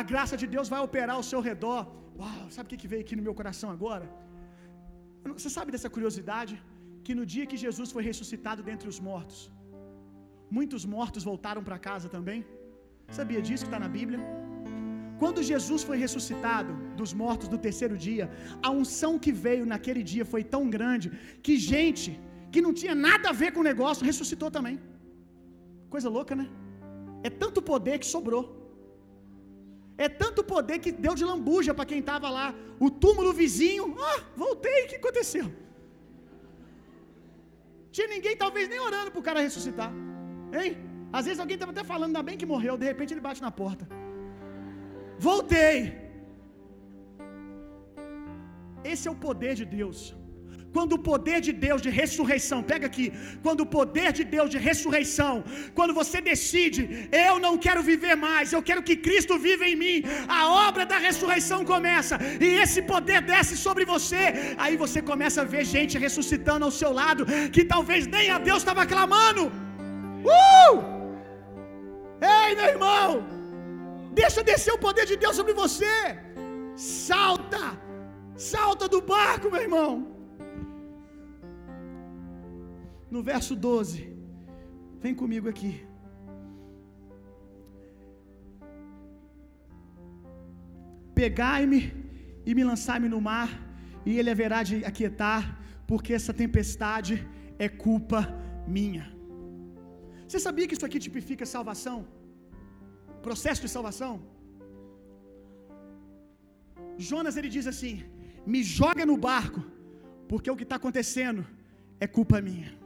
A 0.00 0.02
graça 0.12 0.36
de 0.40 0.46
Deus 0.54 0.68
vai 0.74 0.80
operar 0.88 1.16
ao 1.18 1.26
seu 1.30 1.40
redor. 1.50 1.80
Uau, 2.20 2.44
sabe 2.56 2.66
o 2.66 2.80
que 2.82 2.90
veio 2.92 3.02
aqui 3.04 3.16
no 3.18 3.26
meu 3.26 3.34
coração 3.40 3.68
agora? 3.76 4.06
Você 5.38 5.50
sabe 5.56 5.72
dessa 5.74 5.90
curiosidade? 5.96 6.54
Que 7.06 7.14
no 7.18 7.24
dia 7.34 7.46
que 7.50 7.58
Jesus 7.64 7.88
foi 7.96 8.02
ressuscitado 8.10 8.62
dentre 8.70 8.88
os 8.92 8.98
mortos, 9.08 9.38
muitos 10.56 10.82
mortos 10.96 11.22
voltaram 11.30 11.62
para 11.68 11.78
casa 11.88 12.08
também. 12.16 12.40
Sabia 13.18 13.40
disso 13.46 13.64
que 13.64 13.70
está 13.72 13.80
na 13.86 13.90
Bíblia? 13.98 14.20
Quando 15.20 15.46
Jesus 15.52 15.82
foi 15.88 15.96
ressuscitado 16.04 16.72
dos 16.98 17.12
mortos 17.22 17.48
no 17.54 17.58
terceiro 17.66 17.96
dia, 18.06 18.26
a 18.66 18.70
unção 18.80 19.12
que 19.24 19.32
veio 19.46 19.64
naquele 19.72 20.02
dia 20.12 20.24
foi 20.32 20.42
tão 20.54 20.62
grande 20.76 21.08
que 21.46 21.54
gente 21.74 22.10
que 22.52 22.60
não 22.66 22.72
tinha 22.80 22.94
nada 23.08 23.26
a 23.30 23.38
ver 23.40 23.50
com 23.54 23.60
o 23.62 23.68
negócio 23.72 24.08
ressuscitou 24.10 24.50
também. 24.56 24.76
Coisa 25.94 26.08
louca, 26.16 26.34
né? 26.40 26.46
É 27.28 27.30
tanto 27.42 27.60
poder 27.70 27.96
que 28.02 28.08
sobrou. 28.14 28.44
É 30.06 30.08
tanto 30.22 30.40
poder 30.54 30.76
que 30.84 30.90
deu 31.04 31.14
de 31.20 31.24
lambuja 31.30 31.72
para 31.78 31.88
quem 31.90 32.00
estava 32.04 32.28
lá. 32.38 32.48
O 32.86 32.88
túmulo 33.04 33.32
vizinho, 33.42 33.84
ah, 34.10 34.18
voltei, 34.42 34.78
o 34.84 34.88
que 34.90 34.98
aconteceu? 35.02 35.46
Tinha 37.94 38.08
ninguém 38.14 38.36
talvez 38.42 38.66
nem 38.72 38.80
orando 38.88 39.10
para 39.12 39.22
o 39.22 39.26
cara 39.28 39.40
ressuscitar. 39.48 39.90
Hein? 40.58 40.70
Às 41.18 41.24
vezes 41.26 41.40
alguém 41.40 41.56
estava 41.58 41.72
até 41.72 41.84
falando, 41.92 42.10
ainda 42.10 42.22
bem 42.28 42.38
que 42.40 42.50
morreu, 42.54 42.76
de 42.82 42.86
repente 42.90 43.12
ele 43.14 43.26
bate 43.28 43.42
na 43.46 43.50
porta. 43.62 43.84
Voltei. 45.28 45.76
Esse 48.92 49.04
é 49.08 49.10
o 49.10 49.20
poder 49.26 49.54
de 49.60 49.64
Deus. 49.78 50.00
Quando 50.76 50.92
o 50.96 51.02
poder 51.10 51.38
de 51.46 51.52
Deus 51.66 51.80
de 51.86 51.90
ressurreição, 51.98 52.58
pega 52.70 52.86
aqui, 52.90 53.06
quando 53.44 53.60
o 53.62 53.70
poder 53.76 54.10
de 54.18 54.24
Deus 54.34 54.48
de 54.54 54.58
ressurreição, 54.66 55.32
quando 55.78 55.94
você 56.00 56.20
decide, 56.20 56.82
eu 57.28 57.38
não 57.44 57.54
quero 57.66 57.82
viver 57.90 58.14
mais, 58.26 58.52
eu 58.52 58.62
quero 58.68 58.82
que 58.88 58.96
Cristo 59.06 59.38
viva 59.46 59.64
em 59.70 59.76
mim, 59.84 59.96
a 60.38 60.40
obra 60.68 60.84
da 60.92 60.98
ressurreição 61.06 61.60
começa, 61.72 62.18
e 62.46 62.50
esse 62.64 62.82
poder 62.82 63.20
desce 63.32 63.56
sobre 63.56 63.86
você, 63.92 64.22
aí 64.64 64.76
você 64.84 65.00
começa 65.12 65.40
a 65.42 65.48
ver 65.54 65.64
gente 65.76 66.02
ressuscitando 66.06 66.66
ao 66.66 66.76
seu 66.82 66.92
lado, 66.92 67.24
que 67.54 67.64
talvez 67.64 68.06
nem 68.06 68.28
a 68.30 68.38
Deus 68.38 68.58
estava 68.58 68.84
clamando. 68.84 69.44
Uh! 70.36 70.76
Ei, 72.20 72.54
meu 72.56 72.68
irmão, 72.74 73.24
deixa 74.12 74.42
descer 74.42 74.74
o 74.74 74.82
poder 74.86 75.06
de 75.06 75.16
Deus 75.16 75.36
sobre 75.40 75.54
você, 75.54 75.96
salta, 76.76 77.64
salta 78.36 78.86
do 78.86 79.00
barco, 79.00 79.50
meu 79.50 79.62
irmão. 79.62 80.17
No 83.10 83.22
verso 83.30 83.54
12. 83.56 84.00
Vem 85.02 85.14
comigo 85.14 85.48
aqui. 85.48 85.72
Pegai-me 91.14 91.80
e 92.48 92.54
me 92.54 92.64
lançai-me 92.70 93.08
no 93.14 93.20
mar, 93.20 93.48
e 94.06 94.18
ele 94.18 94.30
haverá 94.34 94.62
de 94.68 94.76
aquietar, 94.90 95.42
porque 95.86 96.12
essa 96.18 96.32
tempestade 96.42 97.14
é 97.58 97.68
culpa 97.68 98.20
minha. 98.76 99.04
Você 100.26 100.38
sabia 100.46 100.66
que 100.68 100.74
isso 100.76 100.86
aqui 100.86 100.98
tipifica 101.06 101.44
salvação? 101.56 101.98
Processo 103.26 103.62
de 103.62 103.70
salvação? 103.76 104.12
Jonas 107.10 107.36
ele 107.36 107.50
diz 107.56 107.66
assim: 107.72 107.94
Me 108.46 108.62
joga 108.62 109.04
no 109.10 109.16
barco, 109.28 109.62
porque 110.30 110.50
o 110.50 110.56
que 110.56 110.66
está 110.68 110.76
acontecendo 110.76 111.44
é 112.00 112.06
culpa 112.06 112.40
minha. 112.40 112.77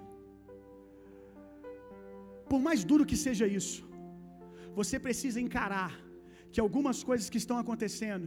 Por 2.53 2.61
mais 2.67 2.81
duro 2.89 3.05
que 3.11 3.19
seja 3.27 3.47
isso, 3.61 3.83
você 4.79 4.97
precisa 5.05 5.39
encarar 5.45 5.93
que 6.53 6.61
algumas 6.65 6.99
coisas 7.09 7.27
que 7.33 7.41
estão 7.43 7.57
acontecendo 7.63 8.27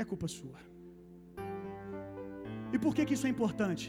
é 0.00 0.04
culpa 0.10 0.28
sua. 0.34 0.60
E 2.74 2.78
por 2.84 2.92
que, 2.94 3.04
que 3.06 3.14
isso 3.16 3.26
é 3.28 3.32
importante? 3.36 3.86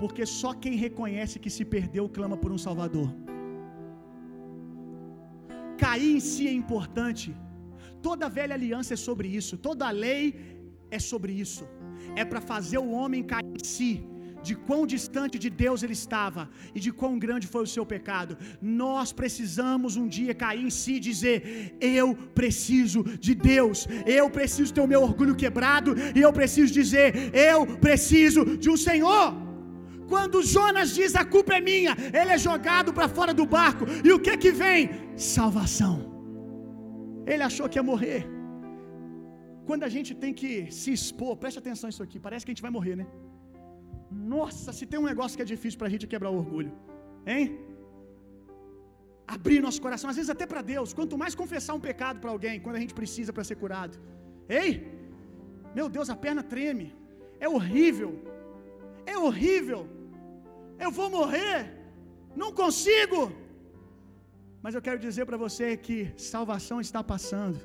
Porque 0.00 0.24
só 0.40 0.50
quem 0.64 0.74
reconhece 0.86 1.42
que 1.44 1.52
se 1.56 1.64
perdeu 1.74 2.04
clama 2.18 2.36
por 2.42 2.52
um 2.56 2.60
Salvador. 2.66 3.08
Cair 5.84 6.12
em 6.18 6.22
si 6.30 6.44
é 6.52 6.54
importante. 6.62 7.28
Toda 8.08 8.26
a 8.26 8.34
velha 8.38 8.56
aliança 8.60 8.92
é 8.96 9.00
sobre 9.08 9.28
isso, 9.40 9.56
toda 9.68 9.86
a 9.88 9.94
lei 10.06 10.22
é 10.90 10.98
sobre 11.10 11.32
isso. 11.46 11.64
É 12.22 12.26
para 12.30 12.42
fazer 12.52 12.80
o 12.86 12.90
homem 13.00 13.30
cair 13.34 13.54
em 13.58 13.66
si 13.76 13.92
de 14.48 14.54
quão 14.66 14.82
distante 14.94 15.38
de 15.44 15.50
Deus 15.64 15.82
ele 15.82 15.96
estava 16.02 16.42
e 16.74 16.80
de 16.80 16.90
quão 17.00 17.18
grande 17.24 17.46
foi 17.54 17.62
o 17.62 17.72
seu 17.74 17.84
pecado. 17.94 18.36
Nós 18.60 19.12
precisamos 19.20 19.96
um 19.96 20.08
dia 20.18 20.34
cair 20.34 20.64
em 20.64 20.74
si 20.80 20.94
e 20.94 21.04
dizer: 21.10 21.38
Eu 21.80 22.08
preciso 22.40 23.02
de 23.26 23.34
Deus, 23.34 23.86
eu 24.18 24.28
preciso 24.38 24.74
ter 24.74 24.82
o 24.86 24.92
meu 24.94 25.02
orgulho 25.02 25.36
quebrado 25.44 25.94
e 26.18 26.20
eu 26.20 26.32
preciso 26.40 26.72
dizer: 26.80 27.08
Eu 27.50 27.60
preciso 27.86 28.44
de 28.56 28.70
um 28.74 28.76
Senhor. 28.88 29.26
Quando 30.12 30.42
Jonas 30.54 30.88
diz 30.98 31.12
a 31.22 31.24
culpa 31.34 31.52
é 31.58 31.60
minha, 31.70 31.92
ele 32.20 32.32
é 32.36 32.38
jogado 32.48 32.92
para 32.96 33.08
fora 33.16 33.32
do 33.40 33.46
barco. 33.58 33.84
E 34.06 34.12
o 34.16 34.20
que 34.24 34.36
que 34.42 34.52
vem? 34.62 34.90
Salvação. 35.16 35.94
Ele 37.32 37.42
achou 37.48 37.68
que 37.68 37.78
ia 37.78 37.82
morrer. 37.92 38.20
Quando 39.68 39.84
a 39.88 39.90
gente 39.94 40.12
tem 40.22 40.32
que 40.40 40.50
se 40.78 40.90
expor, 40.98 41.32
preste 41.42 41.58
atenção 41.62 41.88
nisso 41.88 42.02
aqui, 42.06 42.18
parece 42.26 42.44
que 42.44 42.50
a 42.50 42.54
gente 42.54 42.66
vai 42.66 42.74
morrer, 42.78 42.96
né? 43.00 43.06
Nossa, 44.12 44.72
se 44.78 44.84
tem 44.90 44.98
um 45.00 45.10
negócio 45.12 45.36
que 45.36 45.44
é 45.46 45.50
difícil 45.54 45.78
para 45.78 45.88
a 45.88 45.94
gente 45.94 46.06
quebrar 46.12 46.30
o 46.30 46.38
orgulho, 46.42 46.72
hein? 47.26 47.58
Abrir 49.34 49.60
nosso 49.66 49.80
coração, 49.80 50.10
às 50.10 50.16
vezes 50.16 50.30
até 50.30 50.46
para 50.46 50.62
Deus. 50.62 50.92
Quanto 50.92 51.18
mais 51.22 51.34
confessar 51.34 51.74
um 51.74 51.84
pecado 51.90 52.18
para 52.20 52.30
alguém, 52.30 52.60
quando 52.64 52.76
a 52.76 52.82
gente 52.84 52.94
precisa 53.00 53.32
para 53.32 53.44
ser 53.50 53.56
curado. 53.62 53.98
Ei, 54.48 54.70
meu 55.74 55.88
Deus, 55.88 56.10
a 56.14 56.16
perna 56.24 56.42
treme. 56.42 56.88
É 57.40 57.48
horrível. 57.48 58.10
É 59.12 59.16
horrível. 59.16 59.80
Eu 60.84 60.90
vou 60.98 61.08
morrer. 61.18 61.58
Não 62.42 62.50
consigo. 62.62 63.20
Mas 64.64 64.74
eu 64.74 64.82
quero 64.86 64.98
dizer 65.06 65.24
para 65.26 65.36
você 65.36 65.76
que 65.76 65.96
salvação 66.32 66.80
está 66.80 67.02
passando. 67.12 67.58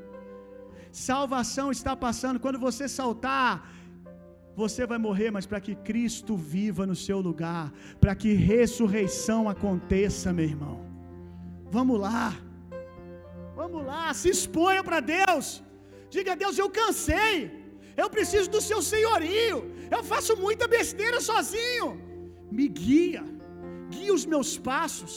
Salvação 0.91 1.67
está 1.77 1.95
passando. 1.95 2.39
Quando 2.45 2.59
você 2.67 2.87
saltar 2.87 3.51
você 4.61 4.83
vai 4.91 4.97
morrer, 5.05 5.29
mas 5.35 5.45
para 5.49 5.61
que 5.65 5.73
Cristo 5.89 6.33
viva 6.53 6.83
no 6.91 6.97
seu 7.05 7.19
lugar, 7.27 7.65
para 8.03 8.13
que 8.21 8.31
ressurreição 8.51 9.41
aconteça, 9.53 10.33
meu 10.37 10.47
irmão. 10.53 10.77
Vamos 11.75 11.97
lá, 12.05 12.25
vamos 13.59 13.81
lá, 13.91 14.05
se 14.19 14.29
exponha 14.35 14.81
para 14.87 14.99
Deus. 15.17 15.47
Diga 16.15 16.31
a 16.33 16.39
Deus: 16.43 16.57
Eu 16.57 16.69
cansei, 16.81 17.31
eu 18.01 18.09
preciso 18.17 18.49
do 18.55 18.61
seu 18.69 18.81
senhorio, 18.91 19.57
eu 19.95 20.03
faço 20.11 20.35
muita 20.45 20.67
besteira 20.77 21.21
sozinho. 21.29 21.87
Me 22.57 22.67
guia, 22.83 23.23
guia 23.95 24.13
os 24.19 24.25
meus 24.33 24.51
passos, 24.71 25.15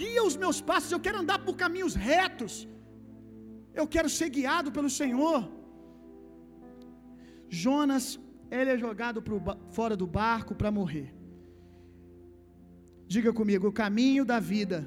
guia 0.00 0.22
os 0.30 0.36
meus 0.44 0.60
passos. 0.70 0.92
Eu 0.92 1.04
quero 1.06 1.20
andar 1.24 1.40
por 1.46 1.56
caminhos 1.64 1.96
retos, 2.10 2.54
eu 3.80 3.88
quero 3.96 4.10
ser 4.18 4.30
guiado 4.38 4.70
pelo 4.78 4.92
Senhor. 5.02 5.40
Jonas, 7.50 8.18
ele 8.50 8.70
é 8.70 8.78
jogado 8.78 9.20
pro, 9.20 9.42
fora 9.70 9.96
do 9.96 10.06
barco 10.06 10.54
para 10.54 10.70
morrer. 10.70 11.12
Diga 13.14 13.32
comigo: 13.32 13.66
o 13.68 13.72
caminho 13.72 14.24
da 14.24 14.38
vida 14.38 14.78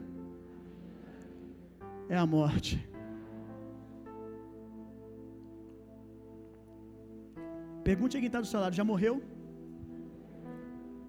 é 2.07 2.17
a 2.17 2.25
morte. 2.25 2.75
Pergunte 7.83 8.15
a 8.15 8.19
quem 8.21 8.27
está 8.27 8.39
do 8.39 8.47
seu 8.47 8.61
lado: 8.61 8.75
já 8.81 8.85
morreu? 8.91 9.21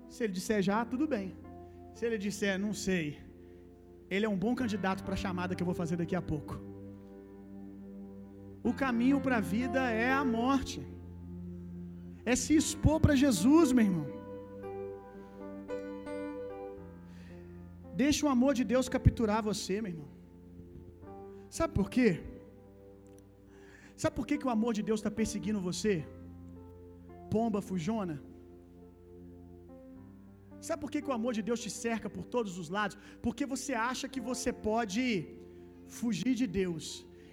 Se 0.08 0.24
ele 0.24 0.32
disser 0.32 0.60
já, 0.68 0.84
tudo 0.84 1.06
bem. 1.06 1.28
Se 1.94 2.04
ele 2.06 2.18
disser 2.18 2.58
não 2.58 2.72
sei, 2.72 3.18
ele 4.10 4.26
é 4.26 4.28
um 4.28 4.40
bom 4.44 4.54
candidato 4.54 5.04
para 5.04 5.14
a 5.14 5.22
chamada 5.24 5.54
que 5.54 5.62
eu 5.62 5.70
vou 5.70 5.74
fazer 5.82 5.96
daqui 5.96 6.16
a 6.16 6.22
pouco. 6.32 6.54
O 8.70 8.72
caminho 8.72 9.20
para 9.20 9.36
a 9.36 9.40
vida 9.40 9.80
é 9.90 10.10
a 10.12 10.24
morte, 10.24 10.80
é 12.32 12.34
se 12.42 12.52
expor 12.62 12.98
para 13.04 13.20
Jesus, 13.24 13.72
meu 13.76 13.84
irmão. 13.88 14.06
Deixa 18.02 18.22
o 18.26 18.32
amor 18.36 18.52
de 18.58 18.64
Deus 18.72 18.88
capturar 18.94 19.40
você, 19.50 19.74
meu 19.82 19.92
irmão. 19.94 20.10
Sabe 21.58 21.72
por 21.78 21.88
quê? 21.94 22.08
Sabe 24.02 24.14
por 24.18 24.26
que, 24.28 24.38
que 24.40 24.48
o 24.48 24.54
amor 24.56 24.72
de 24.78 24.82
Deus 24.88 25.00
está 25.00 25.12
perseguindo 25.20 25.66
você? 25.70 25.94
Pomba 27.34 27.60
fujona. 27.70 28.16
Sabe 30.66 30.80
por 30.82 30.90
que, 30.92 31.02
que 31.02 31.10
o 31.12 31.16
amor 31.18 31.32
de 31.38 31.42
Deus 31.48 31.62
te 31.64 31.70
cerca 31.84 32.08
por 32.16 32.24
todos 32.34 32.52
os 32.62 32.68
lados? 32.76 32.96
Porque 33.24 33.44
você 33.54 33.72
acha 33.90 34.06
que 34.14 34.20
você 34.30 34.50
pode 34.68 35.04
fugir 35.98 36.34
de 36.42 36.46
Deus. 36.60 36.86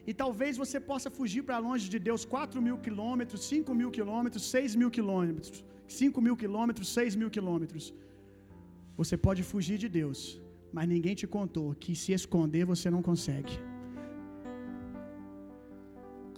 E 0.09 0.13
talvez 0.21 0.57
você 0.61 0.79
possa 0.91 1.09
fugir 1.17 1.43
para 1.47 1.63
longe 1.67 1.87
de 1.93 1.99
Deus 2.09 2.21
4 2.25 2.61
mil 2.67 2.77
quilômetros, 2.85 3.41
5 3.45 3.73
mil 3.79 3.91
quilômetros, 3.97 4.43
6 4.57 4.75
mil 4.81 4.91
quilômetros, 4.97 5.63
5 5.87 6.21
mil 6.25 6.35
quilômetros, 6.43 6.87
6 6.99 7.15
mil 7.21 7.29
quilômetros. 7.29 7.93
Você 8.99 9.15
pode 9.25 9.43
fugir 9.51 9.77
de 9.83 9.89
Deus, 9.99 10.19
mas 10.75 10.87
ninguém 10.93 11.15
te 11.21 11.27
contou 11.27 11.67
que 11.83 11.93
se 12.01 12.11
esconder 12.19 12.65
você 12.73 12.89
não 12.95 13.01
consegue. 13.09 13.53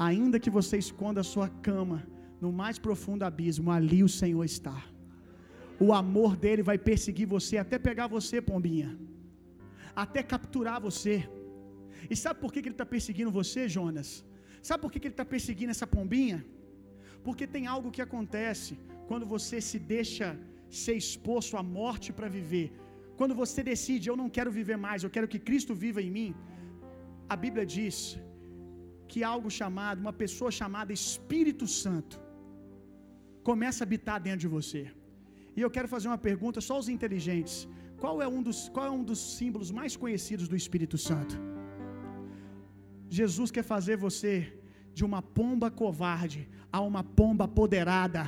Ainda 0.08 0.40
que 0.44 0.50
você 0.58 0.76
esconda 0.86 1.22
a 1.22 1.30
sua 1.34 1.48
cama 1.68 2.00
no 2.42 2.52
mais 2.52 2.78
profundo 2.86 3.24
abismo, 3.24 3.72
ali 3.72 4.04
o 4.04 4.14
Senhor 4.22 4.44
está. 4.44 4.78
O 5.80 5.94
amor 5.94 6.36
dele 6.36 6.64
vai 6.70 6.78
perseguir 6.78 7.28
você 7.36 7.58
até 7.58 7.78
pegar 7.88 8.08
você, 8.08 8.42
pombinha, 8.42 8.90
até 9.96 10.22
capturar 10.22 10.80
você. 10.82 11.16
E 12.12 12.16
sabe 12.24 12.40
por 12.44 12.52
que, 12.52 12.60
ele 12.60 12.70
está 12.70 12.86
perseguindo 12.96 13.32
você, 13.32 13.62
Jonas? 13.78 14.10
Sabe 14.62 14.82
por 14.84 14.92
que, 14.92 15.00
que 15.00 15.08
ele 15.08 15.14
está 15.14 15.26
perseguindo 15.36 15.72
essa 15.76 15.88
pombinha? 15.96 16.40
Porque 17.26 17.46
tem 17.56 17.66
algo 17.76 17.92
que 17.96 18.02
acontece 18.08 18.78
quando 19.10 19.26
você 19.26 19.60
se 19.70 19.78
deixa 19.96 20.28
ser 20.70 20.96
exposto 21.04 21.56
à 21.62 21.64
morte 21.80 22.10
para 22.18 22.30
viver. 22.40 22.68
Quando 23.20 23.36
você 23.42 23.62
decide, 23.72 24.10
eu 24.10 24.18
não 24.22 24.30
quero 24.38 24.52
viver 24.60 24.78
mais, 24.88 25.04
eu 25.04 25.14
quero 25.16 25.28
que 25.34 25.40
Cristo 25.48 25.74
viva 25.86 26.02
em 26.02 26.12
mim. 26.18 26.32
A 27.34 27.36
Bíblia 27.44 27.66
diz 27.66 27.96
que 29.08 29.22
algo 29.34 29.50
chamado, 29.60 30.00
uma 30.06 30.16
pessoa 30.24 30.52
chamada 30.60 30.92
Espírito 31.02 31.68
Santo, 31.84 32.16
começa 33.50 33.80
a 33.84 33.88
habitar 33.88 34.20
dentro 34.28 34.44
de 34.46 34.52
você. 34.58 34.84
E 35.56 35.62
eu 35.62 35.70
quero 35.76 35.88
fazer 35.88 36.08
uma 36.08 36.22
pergunta 36.30 36.60
só 36.68 36.76
aos 36.76 36.90
inteligentes. 36.90 37.68
Qual 38.02 38.22
é 38.22 38.28
um 38.28 38.42
dos, 38.48 38.70
qual 38.70 38.86
é 38.88 38.94
um 39.00 39.04
dos 39.04 39.22
símbolos 39.38 39.70
mais 39.72 39.96
conhecidos 39.96 40.48
do 40.48 40.56
Espírito 40.56 40.98
Santo? 40.98 41.53
Jesus 43.20 43.52
quer 43.52 43.64
fazer 43.64 43.96
você 43.96 44.52
de 44.92 45.06
uma 45.06 45.22
pomba 45.22 45.70
covarde 45.70 46.50
a 46.72 46.82
uma 46.82 47.04
pomba 47.04 47.46
apoderada, 47.46 48.24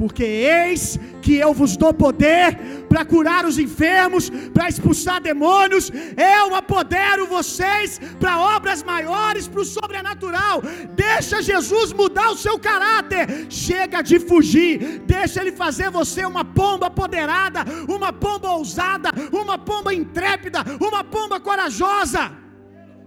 porque 0.00 0.22
eis 0.22 0.96
que 1.20 1.34
eu 1.34 1.52
vos 1.52 1.76
dou 1.76 1.92
poder 1.92 2.56
para 2.88 3.04
curar 3.04 3.44
os 3.44 3.58
enfermos, 3.58 4.30
para 4.54 4.68
expulsar 4.68 5.20
demônios, 5.20 5.90
eu 6.36 6.54
apodero 6.54 7.26
vocês 7.26 8.00
para 8.20 8.38
obras 8.56 8.84
maiores, 8.84 9.48
para 9.48 9.60
o 9.60 9.64
sobrenatural. 9.64 10.62
Deixa 10.94 11.42
Jesus 11.42 11.92
mudar 11.92 12.30
o 12.30 12.36
seu 12.36 12.60
caráter, 12.60 13.50
chega 13.50 14.02
de 14.02 14.20
fugir, 14.20 15.00
deixa 15.00 15.40
Ele 15.40 15.50
fazer 15.50 15.90
você 15.90 16.24
uma 16.24 16.44
pomba 16.44 16.86
apoderada, 16.86 17.64
uma 17.88 18.12
pomba 18.12 18.52
ousada, 18.52 19.10
uma 19.32 19.58
pomba 19.58 19.92
intrépida, 19.92 20.60
uma 20.80 21.02
pomba 21.02 21.40
corajosa. 21.40 22.46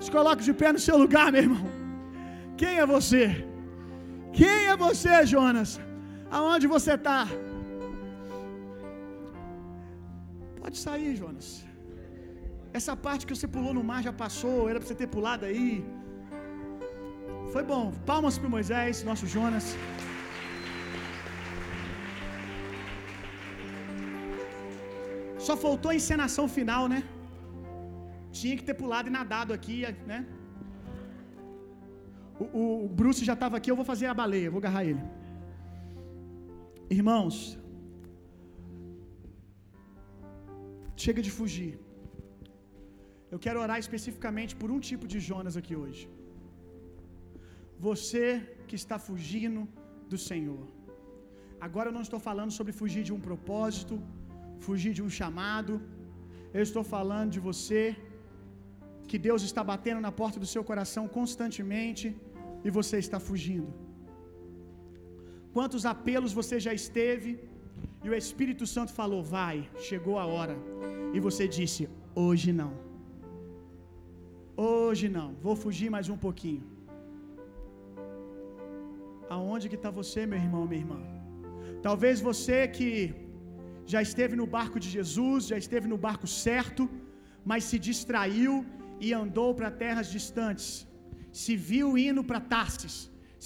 Se 0.03 0.09
coloque 0.17 0.43
de 0.47 0.53
pé 0.61 0.69
no 0.75 0.81
seu 0.87 0.97
lugar, 1.03 1.27
meu 1.33 1.43
irmão. 1.45 1.65
Quem 2.61 2.73
é 2.83 2.85
você? 2.95 3.23
Quem 4.39 4.59
é 4.71 4.75
você, 4.85 5.13
Jonas? 5.33 5.71
Aonde 6.37 6.67
você 6.75 6.93
está? 6.99 7.19
Pode 10.61 10.77
sair, 10.85 11.11
Jonas. 11.21 11.47
Essa 12.79 12.93
parte 13.05 13.25
que 13.27 13.35
você 13.35 13.47
pulou 13.55 13.73
no 13.77 13.83
mar 13.89 14.01
já 14.07 14.13
passou, 14.23 14.57
era 14.69 14.79
para 14.79 14.87
você 14.87 14.97
ter 15.01 15.09
pulado 15.15 15.45
aí. 15.49 15.69
Foi 17.53 17.63
bom. 17.71 17.85
Palmas 18.11 18.37
para 18.39 18.53
Moisés, 18.57 19.03
nosso 19.09 19.27
Jonas. 19.35 19.65
Só 25.47 25.55
faltou 25.65 25.91
a 25.91 25.97
encenação 25.99 26.45
final, 26.57 26.83
né? 26.93 27.01
Tinha 28.39 28.55
que 28.57 28.65
ter 28.69 28.75
pulado 28.81 29.07
e 29.09 29.15
nadado 29.19 29.51
aqui, 29.57 29.77
né? 30.11 30.19
O, 32.43 32.45
o, 32.59 32.63
o 32.85 32.89
Bruce 32.99 33.23
já 33.29 33.35
estava 33.39 33.55
aqui, 33.57 33.69
eu 33.71 33.79
vou 33.81 33.87
fazer 33.93 34.07
a 34.11 34.15
baleia, 34.21 34.53
vou 34.53 34.61
agarrar 34.63 34.83
ele. 34.91 35.03
Irmãos, 36.97 37.35
chega 41.03 41.21
de 41.27 41.31
fugir. 41.39 41.73
Eu 43.33 43.39
quero 43.45 43.61
orar 43.65 43.77
especificamente 43.83 44.53
por 44.61 44.69
um 44.75 44.79
tipo 44.89 45.05
de 45.13 45.19
Jonas 45.27 45.55
aqui 45.61 45.75
hoje. 45.83 46.03
Você 47.87 48.25
que 48.67 48.77
está 48.81 48.97
fugindo 49.07 49.61
do 50.11 50.17
Senhor. 50.29 50.63
Agora 51.67 51.87
eu 51.89 51.95
não 51.97 52.05
estou 52.07 52.19
falando 52.27 52.53
sobre 52.57 52.73
fugir 52.81 53.03
de 53.07 53.13
um 53.15 53.21
propósito, 53.27 53.95
fugir 54.67 54.93
de 54.97 55.03
um 55.05 55.11
chamado. 55.19 55.73
Eu 56.57 56.63
estou 56.67 56.83
falando 56.95 57.31
de 57.35 57.41
você 57.49 57.83
que 59.11 59.19
Deus 59.27 59.41
está 59.47 59.61
batendo 59.71 60.01
na 60.05 60.11
porta 60.19 60.37
do 60.43 60.49
seu 60.53 60.63
coração 60.69 61.03
constantemente 61.17 62.05
e 62.65 62.69
você 62.77 62.97
está 63.05 63.19
fugindo. 63.29 63.71
Quantos 65.55 65.85
apelos 65.93 66.33
você 66.39 66.57
já 66.65 66.73
esteve 66.81 67.31
e 68.05 68.09
o 68.11 68.15
Espírito 68.21 68.65
Santo 68.75 68.91
falou: 68.99 69.21
Vai, 69.35 69.57
chegou 69.89 70.15
a 70.23 70.25
hora. 70.33 70.55
E 71.15 71.19
você 71.27 71.45
disse: 71.57 71.89
Hoje 72.23 72.49
não. 72.61 72.71
Hoje 74.67 75.07
não, 75.17 75.29
vou 75.45 75.55
fugir 75.63 75.89
mais 75.97 76.07
um 76.13 76.19
pouquinho. 76.25 76.63
Aonde 79.35 79.69
que 79.71 79.79
está 79.81 79.91
você, 80.01 80.21
meu 80.31 80.41
irmão, 80.45 80.63
minha 80.71 80.83
irmã? 80.83 80.99
Talvez 81.87 82.15
você 82.29 82.57
que 82.77 82.89
já 83.93 84.01
esteve 84.07 84.35
no 84.41 84.47
barco 84.57 84.77
de 84.83 84.89
Jesus, 84.97 85.47
já 85.51 85.57
esteve 85.63 85.87
no 85.93 85.99
barco 86.07 86.27
certo, 86.43 86.83
mas 87.51 87.63
se 87.69 87.79
distraiu 87.89 88.53
e 89.05 89.13
andou 89.21 89.49
para 89.55 89.71
terras 89.83 90.07
distantes, 90.15 90.87
se 91.41 91.55
viu 91.69 91.97
indo 91.97 92.23
para 92.23 92.39
Tarsis, 92.53 92.95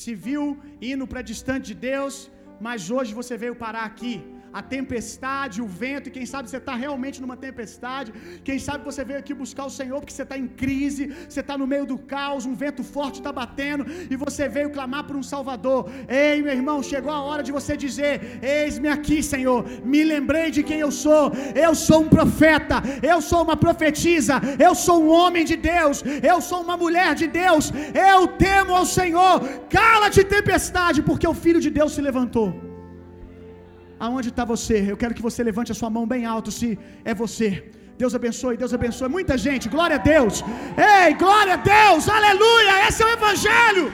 se 0.02 0.14
viu 0.14 0.44
indo 0.82 1.08
para 1.08 1.22
distante 1.22 1.68
de 1.68 1.76
Deus, 1.92 2.16
mas 2.60 2.92
hoje 2.92 3.14
você 3.14 3.38
veio 3.44 3.56
parar 3.56 3.86
aqui 3.92 4.14
a 4.60 4.62
tempestade, 4.76 5.62
o 5.62 5.68
vento, 5.82 6.08
e 6.08 6.12
quem 6.18 6.26
sabe 6.26 6.50
você 6.50 6.60
está 6.64 6.76
realmente 6.84 7.18
numa 7.24 7.36
tempestade, 7.46 8.14
quem 8.48 8.58
sabe 8.58 8.86
você 8.90 9.04
veio 9.10 9.20
aqui 9.20 9.34
buscar 9.44 9.66
o 9.66 9.74
Senhor 9.80 9.98
porque 10.00 10.14
você 10.14 10.26
está 10.28 10.38
em 10.44 10.48
crise, 10.62 11.04
você 11.28 11.42
está 11.42 11.56
no 11.62 11.68
meio 11.72 11.86
do 11.86 11.98
caos, 12.14 12.46
um 12.46 12.56
vento 12.64 12.82
forte 12.82 13.18
está 13.20 13.34
batendo, 13.42 13.86
e 14.10 14.16
você 14.16 14.48
veio 14.48 14.70
clamar 14.78 15.04
por 15.08 15.18
um 15.18 15.26
Salvador. 15.32 15.82
Ei, 16.08 16.42
meu 16.42 16.54
irmão, 16.60 16.78
chegou 16.92 17.12
a 17.12 17.22
hora 17.28 17.44
de 17.48 17.52
você 17.58 17.76
dizer: 17.86 18.14
Eis-me 18.42 18.88
aqui, 18.88 19.18
Senhor, 19.22 19.60
me 19.94 20.04
lembrei 20.14 20.48
de 20.58 20.64
quem 20.64 20.80
eu 20.80 20.92
sou, 21.04 21.24
eu 21.54 21.74
sou 21.76 22.00
um 22.04 22.10
profeta, 22.18 22.78
eu 23.14 23.20
sou 23.22 23.42
uma 23.44 23.58
profetisa, 23.58 24.36
eu 24.68 24.74
sou 24.74 25.04
um 25.04 25.10
homem 25.10 25.44
de 25.44 25.58
Deus, 25.58 26.02
eu 26.32 26.40
sou 26.40 26.62
uma 26.62 26.78
mulher 26.78 27.14
de 27.14 27.28
Deus, 27.28 27.74
eu 28.12 28.22
temo 28.46 28.74
ao 28.74 28.86
Senhor, 28.86 29.42
cala-te, 29.70 30.24
tempestade, 30.24 31.02
porque 31.02 31.28
o 31.28 31.34
Filho 31.44 31.60
de 31.60 31.70
Deus 31.70 31.92
se 31.94 32.02
levantou. 32.10 32.65
Aonde 34.00 34.30
está 34.30 34.44
você? 34.54 34.78
Eu 34.92 34.98
quero 35.02 35.16
que 35.18 35.26
você 35.28 35.42
levante 35.50 35.72
a 35.72 35.76
sua 35.80 35.90
mão 35.90 36.06
bem 36.14 36.26
alto 36.26 36.52
se 36.52 36.78
é 37.04 37.14
você. 37.14 37.50
Deus 38.02 38.14
abençoe, 38.20 38.58
Deus 38.64 38.74
abençoe. 38.78 39.10
Muita 39.18 39.36
gente, 39.46 39.70
glória 39.76 39.96
a 40.00 40.04
Deus. 40.14 40.44
Ei, 40.94 41.14
glória 41.26 41.54
a 41.54 41.62
Deus, 41.76 42.10
aleluia. 42.18 42.74
Esse 42.88 43.02
é 43.04 43.06
o 43.06 43.14
Evangelho. 43.20 43.86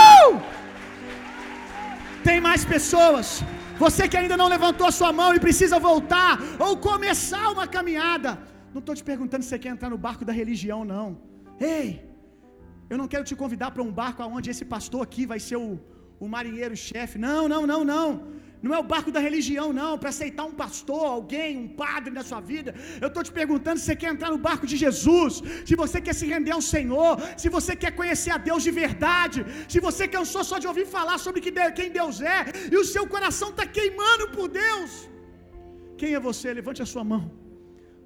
Uh! 0.00 0.40
Tem 2.28 2.40
mais 2.48 2.64
pessoas. 2.74 3.42
Você 3.84 4.02
que 4.10 4.18
ainda 4.20 4.36
não 4.40 4.48
levantou 4.54 4.86
a 4.86 4.94
sua 4.98 5.12
mão 5.20 5.30
e 5.34 5.40
precisa 5.46 5.78
voltar 5.90 6.32
ou 6.64 6.72
começar 6.90 7.46
uma 7.54 7.66
caminhada. 7.76 8.30
Não 8.74 8.80
estou 8.82 8.94
te 8.98 9.04
perguntando 9.10 9.42
se 9.44 9.50
você 9.50 9.58
quer 9.62 9.70
entrar 9.74 9.90
no 9.94 9.98
barco 10.06 10.24
da 10.28 10.34
religião, 10.40 10.80
não. 10.94 11.06
Ei, 11.72 11.86
eu 12.90 12.98
não 13.00 13.08
quero 13.12 13.24
te 13.30 13.34
convidar 13.42 13.70
para 13.70 13.82
um 13.86 13.92
barco 14.00 14.22
onde 14.36 14.50
esse 14.52 14.64
pastor 14.74 15.02
aqui 15.06 15.24
vai 15.32 15.40
ser 15.48 15.56
o, 15.56 15.80
o 16.24 16.28
marinheiro-chefe. 16.34 17.16
Não, 17.28 17.42
não, 17.52 17.62
não, 17.72 17.82
não. 17.92 18.08
Não 18.64 18.72
é 18.76 18.78
o 18.82 18.88
barco 18.92 19.10
da 19.16 19.20
religião, 19.28 19.66
não, 19.80 19.92
para 20.00 20.10
aceitar 20.14 20.44
um 20.50 20.56
pastor, 20.62 21.04
alguém, 21.18 21.50
um 21.62 21.68
padre 21.82 22.12
na 22.18 22.24
sua 22.30 22.40
vida. 22.52 22.70
Eu 23.04 23.08
estou 23.10 23.24
te 23.28 23.32
perguntando 23.40 23.78
se 23.80 23.86
você 23.86 23.96
quer 24.02 24.10
entrar 24.14 24.30
no 24.34 24.40
barco 24.48 24.66
de 24.72 24.76
Jesus, 24.84 25.42
se 25.68 25.76
você 25.82 26.00
quer 26.06 26.14
se 26.20 26.26
render 26.34 26.54
ao 26.58 26.64
Senhor, 26.74 27.12
se 27.42 27.50
você 27.56 27.74
quer 27.82 27.92
conhecer 28.00 28.32
a 28.38 28.40
Deus 28.48 28.62
de 28.68 28.72
verdade, 28.82 29.40
se 29.74 29.80
você 29.88 30.06
cansou 30.16 30.44
só 30.50 30.58
de 30.62 30.68
ouvir 30.72 30.86
falar 30.96 31.18
sobre 31.26 31.40
quem 31.78 31.90
Deus 32.00 32.18
é 32.36 32.40
e 32.72 32.76
o 32.82 32.88
seu 32.94 33.06
coração 33.14 33.50
está 33.50 33.66
queimando 33.78 34.26
por 34.36 34.48
Deus. 34.64 34.90
Quem 36.00 36.12
é 36.18 36.20
você? 36.30 36.48
Levante 36.60 36.82
a 36.86 36.90
sua 36.94 37.04
mão. 37.12 37.22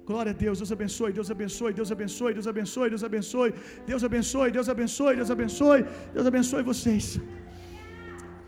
Glória 0.09 0.31
a 0.33 0.37
Deus, 0.43 0.57
Deus 0.61 0.71
abençoe, 0.75 1.11
Deus 1.17 1.29
abençoe, 1.35 1.71
Deus 1.79 1.91
abençoe, 1.95 2.33
Deus 2.37 2.47
abençoe, 2.53 2.89
Deus 2.93 3.03
abençoe, 3.09 3.49
Deus 3.89 4.03
abençoe, 4.09 4.49
Deus 4.57 4.69
abençoe, 4.73 5.15
Deus 5.19 5.31
abençoe, 5.35 5.81
Deus 6.15 6.27
abençoe 6.31 6.63
vocês. 6.71 7.05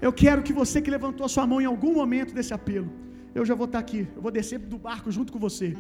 Eu 0.02 0.12
quero 0.14 0.42
que 0.48 0.54
você 0.62 0.82
que 0.82 0.92
levantou 0.98 1.26
a 1.26 1.30
sua 1.30 1.46
mão 1.46 1.60
em 1.62 1.66
algum 1.74 1.94
momento 1.94 2.34
desse 2.34 2.54
apelo, 2.54 2.90
eu 3.34 3.46
já 3.46 3.56
vou 3.56 3.66
estar 3.66 3.80
aqui, 3.80 4.08
eu 4.16 4.22
vou 4.22 4.32
descer 4.32 4.60
do 4.74 4.78
barco 4.78 5.12
junto 5.12 5.32
com 5.34 5.40
você. 5.48 5.76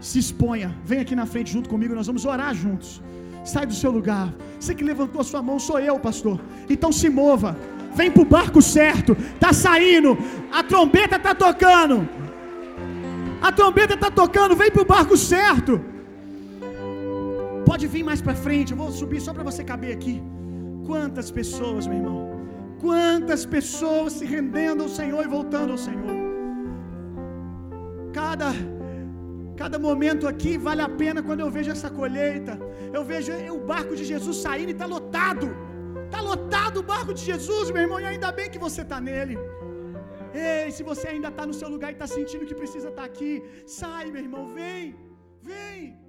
Se 0.00 0.18
exponha, 0.18 0.68
vem 0.84 1.00
aqui 1.00 1.14
na 1.16 1.26
frente 1.26 1.52
junto 1.52 1.68
comigo, 1.68 1.94
nós 1.94 2.06
vamos 2.06 2.24
orar 2.24 2.54
juntos. 2.54 3.02
Sai 3.44 3.64
do 3.64 3.74
seu 3.74 3.90
lugar. 3.90 4.34
Você 4.58 4.74
que 4.74 4.84
levantou 4.92 5.20
a 5.20 5.24
sua 5.24 5.42
mão 5.48 5.58
sou 5.58 5.78
eu, 5.78 5.98
pastor. 5.98 6.40
Então 6.68 6.90
se 6.90 7.08
mova. 7.08 7.56
Vem 7.94 8.10
pro 8.10 8.24
barco 8.24 8.60
certo. 8.60 9.16
Tá 9.38 9.52
saindo. 9.52 10.18
A 10.52 10.62
trombeta 10.62 11.18
tá 11.18 11.34
tocando. 11.34 12.08
A 13.40 13.52
trombeta 13.52 13.94
está 13.94 14.10
tocando, 14.10 14.56
vem 14.56 14.70
para 14.70 14.82
o 14.82 14.84
barco 14.84 15.16
certo. 15.16 15.80
Pode 17.64 17.86
vir 17.86 18.02
mais 18.02 18.20
para 18.20 18.34
frente, 18.34 18.72
eu 18.72 18.78
vou 18.78 18.90
subir 18.90 19.20
só 19.20 19.32
para 19.32 19.44
você 19.44 19.62
caber 19.62 19.92
aqui. 19.96 20.22
Quantas 20.86 21.30
pessoas, 21.30 21.86
meu 21.86 21.98
irmão, 21.98 22.35
quantas 22.84 23.42
pessoas 23.56 24.14
se 24.18 24.24
rendendo 24.34 24.82
ao 24.84 24.90
Senhor 25.00 25.22
e 25.24 25.34
voltando 25.36 25.72
ao 25.72 25.80
Senhor. 25.88 26.16
Cada 28.20 28.50
cada 29.62 29.78
momento 29.86 30.24
aqui 30.30 30.52
vale 30.66 30.82
a 30.86 30.90
pena 31.02 31.20
quando 31.26 31.42
eu 31.44 31.50
vejo 31.56 31.70
essa 31.74 31.90
colheita. 31.98 32.54
Eu 32.96 33.02
vejo 33.12 33.32
o 33.56 33.60
barco 33.72 33.94
de 34.00 34.04
Jesus 34.12 34.36
saindo 34.44 34.70
e 34.72 34.76
está 34.76 34.88
lotado. 34.96 35.48
Está 36.06 36.20
lotado 36.30 36.76
o 36.80 36.86
barco 36.94 37.12
de 37.18 37.22
Jesus, 37.30 37.70
meu 37.74 37.82
irmão, 37.86 38.00
e 38.00 38.06
ainda 38.12 38.30
bem 38.38 38.50
que 38.54 38.64
você 38.66 38.82
está 38.86 38.98
nele. 39.08 39.36
Ei, 40.48 40.70
se 40.76 40.82
você 40.90 41.06
ainda 41.12 41.28
está 41.34 41.44
no 41.50 41.54
seu 41.60 41.68
lugar 41.74 41.90
e 41.90 41.96
está 41.98 42.08
sentindo 42.16 42.48
que 42.50 42.60
precisa 42.62 42.88
estar 42.90 43.02
tá 43.02 43.08
aqui, 43.10 43.32
sai, 43.80 44.04
meu 44.14 44.22
irmão, 44.26 44.44
vem, 44.58 44.94
vem. 45.50 46.05